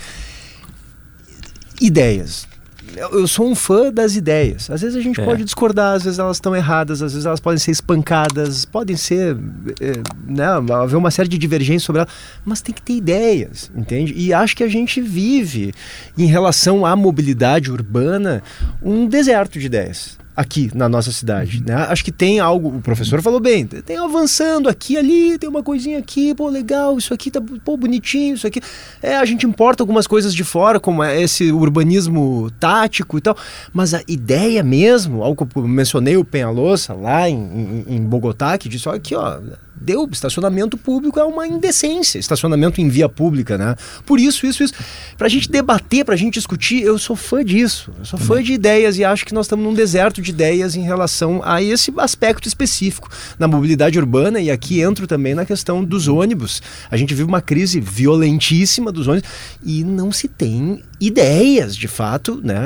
Ideias. 1.81 2.47
Eu, 2.95 3.27
sou 3.27 3.47
um 3.49 3.55
fã 3.55 3.91
das 3.91 4.15
ideias. 4.15 4.69
Às 4.69 4.81
vezes 4.81 4.95
a 4.95 5.01
gente 5.01 5.19
É. 5.21 5.25
pode 5.25 5.43
discordar, 5.43 5.95
às 5.95 6.03
vezes 6.03 6.19
elas 6.19 6.37
estão 6.37 6.55
erradas, 6.55 7.01
às 7.01 7.13
vezes 7.13 7.25
elas 7.25 7.39
podem 7.39 7.57
ser 7.57 7.71
espancadas, 7.71 8.65
podem 8.65 8.95
ser. 8.95 9.37
eh, 9.81 9.93
né, 10.27 10.45
haver 10.73 10.95
uma 10.95 11.11
série 11.11 11.27
de 11.29 11.37
divergências 11.37 11.83
sobre 11.83 12.01
elas, 12.01 12.13
mas 12.45 12.61
tem 12.61 12.73
que 12.73 12.81
ter 12.81 12.93
ideias, 12.93 13.71
entende? 13.75 14.13
E 14.15 14.33
acho 14.33 14.55
que 14.55 14.63
a 14.63 14.67
gente 14.67 15.01
vive, 15.01 15.73
em 16.17 16.25
relação 16.25 16.85
à 16.85 16.95
mobilidade 16.95 17.71
urbana, 17.71 18.41
um 18.81 19.07
deserto 19.07 19.59
de 19.59 19.65
ideias 19.65 20.17
aqui 20.39 20.71
na 20.73 20.87
nossa 20.87 21.11
cidade, 21.11 21.61
né? 21.65 21.75
Acho 21.89 22.01
que 22.01 22.13
tem 22.13 22.39
algo, 22.39 22.69
o 22.69 22.81
professor 22.81 23.21
falou 23.21 23.41
bem, 23.41 23.65
tem 23.67 23.97
avançando 23.97 24.69
aqui, 24.69 24.95
ali, 24.95 25.37
tem 25.37 25.49
uma 25.49 25.61
coisinha 25.61 25.99
aqui, 25.99 26.33
pô, 26.33 26.47
legal, 26.47 26.97
isso 26.97 27.13
aqui 27.13 27.29
tá, 27.29 27.41
pô, 27.65 27.75
bonitinho, 27.75 28.35
isso 28.35 28.47
aqui. 28.47 28.61
É, 29.03 29.17
a 29.17 29.25
gente 29.25 29.45
importa 29.45 29.83
algumas 29.83 30.07
coisas 30.07 30.33
de 30.33 30.45
fora, 30.45 30.79
como 30.79 31.03
é 31.03 31.21
esse 31.21 31.51
urbanismo 31.51 32.49
tático 32.57 33.17
e 33.17 33.21
tal, 33.21 33.35
mas 33.73 33.93
a 33.93 34.01
ideia 34.07 34.63
mesmo, 34.63 35.23
algo 35.23 35.45
que 35.45 35.57
eu 35.57 35.67
mencionei 35.67 36.15
o 36.15 36.23
Penhalosa 36.23 36.93
lá 36.93 37.29
em, 37.29 37.35
em, 37.35 37.95
em 37.95 38.01
Bogotá, 38.01 38.57
que 38.57 38.69
disse, 38.69 38.87
olha 38.87 38.95
aqui, 38.95 39.15
ó, 39.15 39.39
deu, 39.79 40.07
estacionamento 40.11 40.77
público 40.77 41.19
é 41.19 41.23
uma 41.23 41.47
indecência, 41.47 42.19
estacionamento 42.19 42.81
em 42.81 42.89
via 42.89 43.07
pública, 43.07 43.57
né? 43.57 43.75
Por 44.05 44.19
isso, 44.19 44.45
isso, 44.45 44.63
isso. 44.63 44.73
Pra 45.17 45.27
gente 45.27 45.49
debater, 45.49 46.05
pra 46.05 46.15
gente 46.15 46.33
discutir, 46.35 46.83
eu 46.83 46.97
sou 46.97 47.15
fã 47.15 47.43
disso. 47.43 47.91
Eu 47.97 48.05
sou 48.05 48.19
fã 48.19 48.41
de 48.41 48.53
ideias 48.53 48.97
e 48.97 49.03
acho 49.03 49.25
que 49.25 49.33
nós 49.33 49.45
estamos 49.45 49.65
num 49.65 49.73
deserto 49.73 50.21
de 50.21 50.31
ideias 50.31 50.75
em 50.75 50.81
relação 50.81 51.41
a 51.43 51.61
esse 51.61 51.93
aspecto 51.97 52.47
específico 52.47 53.09
na 53.37 53.47
mobilidade 53.47 53.97
urbana 53.97 54.39
e 54.39 54.51
aqui 54.51 54.81
entro 54.81 55.07
também 55.07 55.33
na 55.33 55.45
questão 55.45 55.83
dos 55.83 56.07
ônibus. 56.07 56.61
A 56.89 56.97
gente 56.97 57.13
vive 57.13 57.27
uma 57.27 57.41
crise 57.41 57.79
violentíssima 57.79 58.91
dos 58.91 59.07
ônibus 59.07 59.29
e 59.63 59.83
não 59.83 60.11
se 60.11 60.27
tem 60.27 60.83
ideias, 60.99 61.75
de 61.75 61.87
fato, 61.87 62.41
né, 62.43 62.59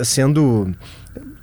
eh, 0.00 0.04
sendo 0.04 0.72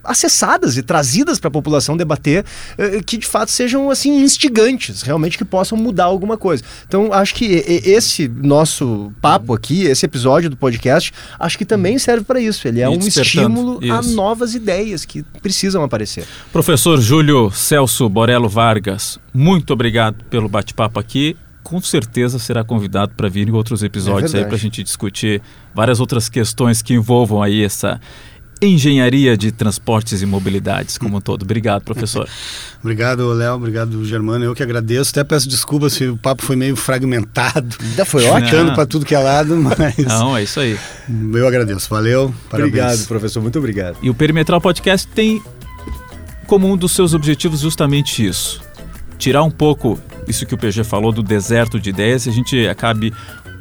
acessadas 0.08 0.78
e 0.78 0.82
trazidas 0.82 1.39
para 1.39 1.49
a 1.49 1.51
população 1.51 1.97
debater 1.97 2.45
eh, 2.78 3.01
que 3.05 3.18
de 3.18 3.28
fato 3.28 3.51
sejam 3.51 3.89
assim 3.91 4.22
instigantes, 4.22 5.01
realmente 5.01 5.38
que 5.38 5.45
possam 5.45 5.78
mudar 5.78 6.05
alguma 6.05 6.38
coisa. 6.38 6.64
Então 6.88 7.12
acho 7.14 7.36
que 7.36 7.45
esse 7.86 8.28
nosso 8.28 9.12
papo 9.22 9.53
aqui, 9.53 9.84
esse 9.84 10.05
episódio 10.05 10.49
do 10.49 10.55
podcast, 10.58 11.14
acho 11.39 11.58
que 11.58 11.66
também 11.66 11.99
serve 11.99 12.24
para 12.24 12.39
isso. 12.39 12.68
Ele 12.68 12.82
é 12.82 12.86
E 12.86 12.88
um 12.88 12.99
estímulo 12.99 13.80
a 13.84 13.99
isso. 13.99 14.16
novas 14.16 14.55
ideias 14.55 15.05
que 15.05 15.24
precisam 15.41 15.84
aparecer. 15.84 16.26
Professor 16.51 16.99
Júlio 17.01 17.51
Celso 17.51 18.08
Borello 18.10 18.47
Vargas, 18.49 19.20
muito 19.34 19.74
obrigado 19.74 20.24
pelo 20.26 20.47
bate-papo 20.47 20.99
aqui. 20.99 21.36
Com 21.64 21.82
certeza 21.82 22.39
será 22.39 22.64
convidado 22.64 23.12
para 23.18 23.28
vir 23.28 23.47
em 23.49 23.51
outros 23.51 23.84
episódios 23.84 24.32
aí 24.34 24.43
verdade. 24.43 24.49
para 24.49 24.55
a 24.55 24.60
gente 24.60 24.82
discutir 24.82 25.41
várias 25.76 25.99
outras 25.99 26.30
questões 26.30 26.82
que 26.82 26.93
envolvam 26.93 27.43
aí 27.43 27.62
essa 27.62 27.99
engenharia 28.62 29.38
de 29.38 29.51
transportes 29.51 30.22
e 30.22 30.26
mobilidades 30.26 30.97
como 30.97 31.18
um 31.18 31.22
todo. 31.22 31.43
Obrigado, 31.43 31.84
professor. 31.84 32.28
Obrigado, 32.82 33.28
Léo, 33.34 33.55
obrigado, 33.55 34.05
Germano. 34.05 34.45
Eu 34.45 34.53
que 34.55 34.62
agradeço. 34.62 35.10
Até 35.10 35.24
peço 35.24 35.49
desculpas 35.49 35.93
se 35.93 36.08
o 36.08 36.16
papo 36.16 36.43
foi 36.43 36.55
meio 36.55 36.76
fragmentado. 36.76 37.76
Ainda 37.82 38.05
foi 38.05 38.24
Não. 38.24 38.74
para 38.74 38.86
tudo 38.86 39.05
que 39.05 39.16
é 39.16 39.20
lado, 39.20 39.58
mas 39.58 39.97
Não, 39.97 40.38
é 40.38 40.43
isso 40.43 40.60
aí. 40.60 40.78
eu 41.34 41.47
agradeço. 41.47 41.89
Valeu, 41.89 42.34
parabéns. 42.49 42.74
Obrigado, 42.74 43.08
professor. 43.08 43.41
Muito 43.41 43.58
obrigado. 43.58 43.97
E 44.01 44.10
o 44.10 44.14
Perimetral 44.14 44.62
Podcast 44.62 45.08
tem 45.08 45.41
como 46.45 46.72
um 46.72 46.78
dos 46.78 46.93
seus 46.93 47.14
objetivos 47.14 47.60
justamente 47.60 48.26
isso. 48.26 48.62
Tirar 49.18 49.43
um 49.43 49.51
pouco 49.51 49.99
isso 50.28 50.45
que 50.45 50.53
o 50.53 50.58
PG 50.58 50.84
falou 50.84 51.12
do 51.12 51.24
deserto 51.24 51.80
de 51.80 51.89
ideias 51.89 52.26
e 52.26 52.30
a 52.30 52.32
gente 52.34 52.68
acabe 52.68 53.14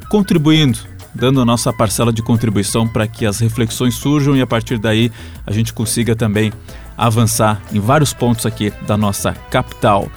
contribuindo, 0.09 0.79
dando 1.17 1.41
a 1.41 1.45
nossa 1.45 1.73
parcela 1.73 2.13
de 2.13 2.21
contribuição 2.21 2.87
para 2.87 3.07
que 3.07 3.25
as 3.25 3.39
reflexões 3.39 3.95
surjam 3.95 4.35
e 4.35 4.41
a 4.41 4.47
partir 4.47 4.77
daí 4.77 5.11
a 5.45 5.51
gente 5.51 5.73
consiga 5.73 6.15
também 6.15 6.53
avançar 6.95 7.61
em 7.73 7.79
vários 7.79 8.13
pontos 8.13 8.45
aqui 8.45 8.71
da 8.85 8.95
nossa 8.95 9.33
capital. 9.49 10.09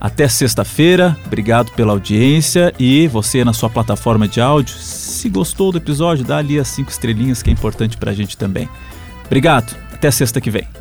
Até 0.00 0.26
sexta-feira, 0.28 1.16
obrigado 1.26 1.70
pela 1.72 1.92
audiência 1.92 2.72
e 2.78 3.06
você 3.06 3.44
na 3.44 3.52
sua 3.52 3.68
plataforma 3.68 4.26
de 4.26 4.40
áudio, 4.40 4.74
se 4.74 5.28
gostou 5.28 5.70
do 5.70 5.78
episódio, 5.78 6.24
dá 6.24 6.38
ali 6.38 6.58
as 6.58 6.68
cinco 6.68 6.90
estrelinhas 6.90 7.42
que 7.42 7.50
é 7.50 7.52
importante 7.52 7.98
para 7.98 8.10
a 8.10 8.14
gente 8.14 8.36
também. 8.36 8.66
Obrigado, 9.26 9.76
até 9.92 10.10
sexta 10.10 10.40
que 10.40 10.50
vem. 10.50 10.79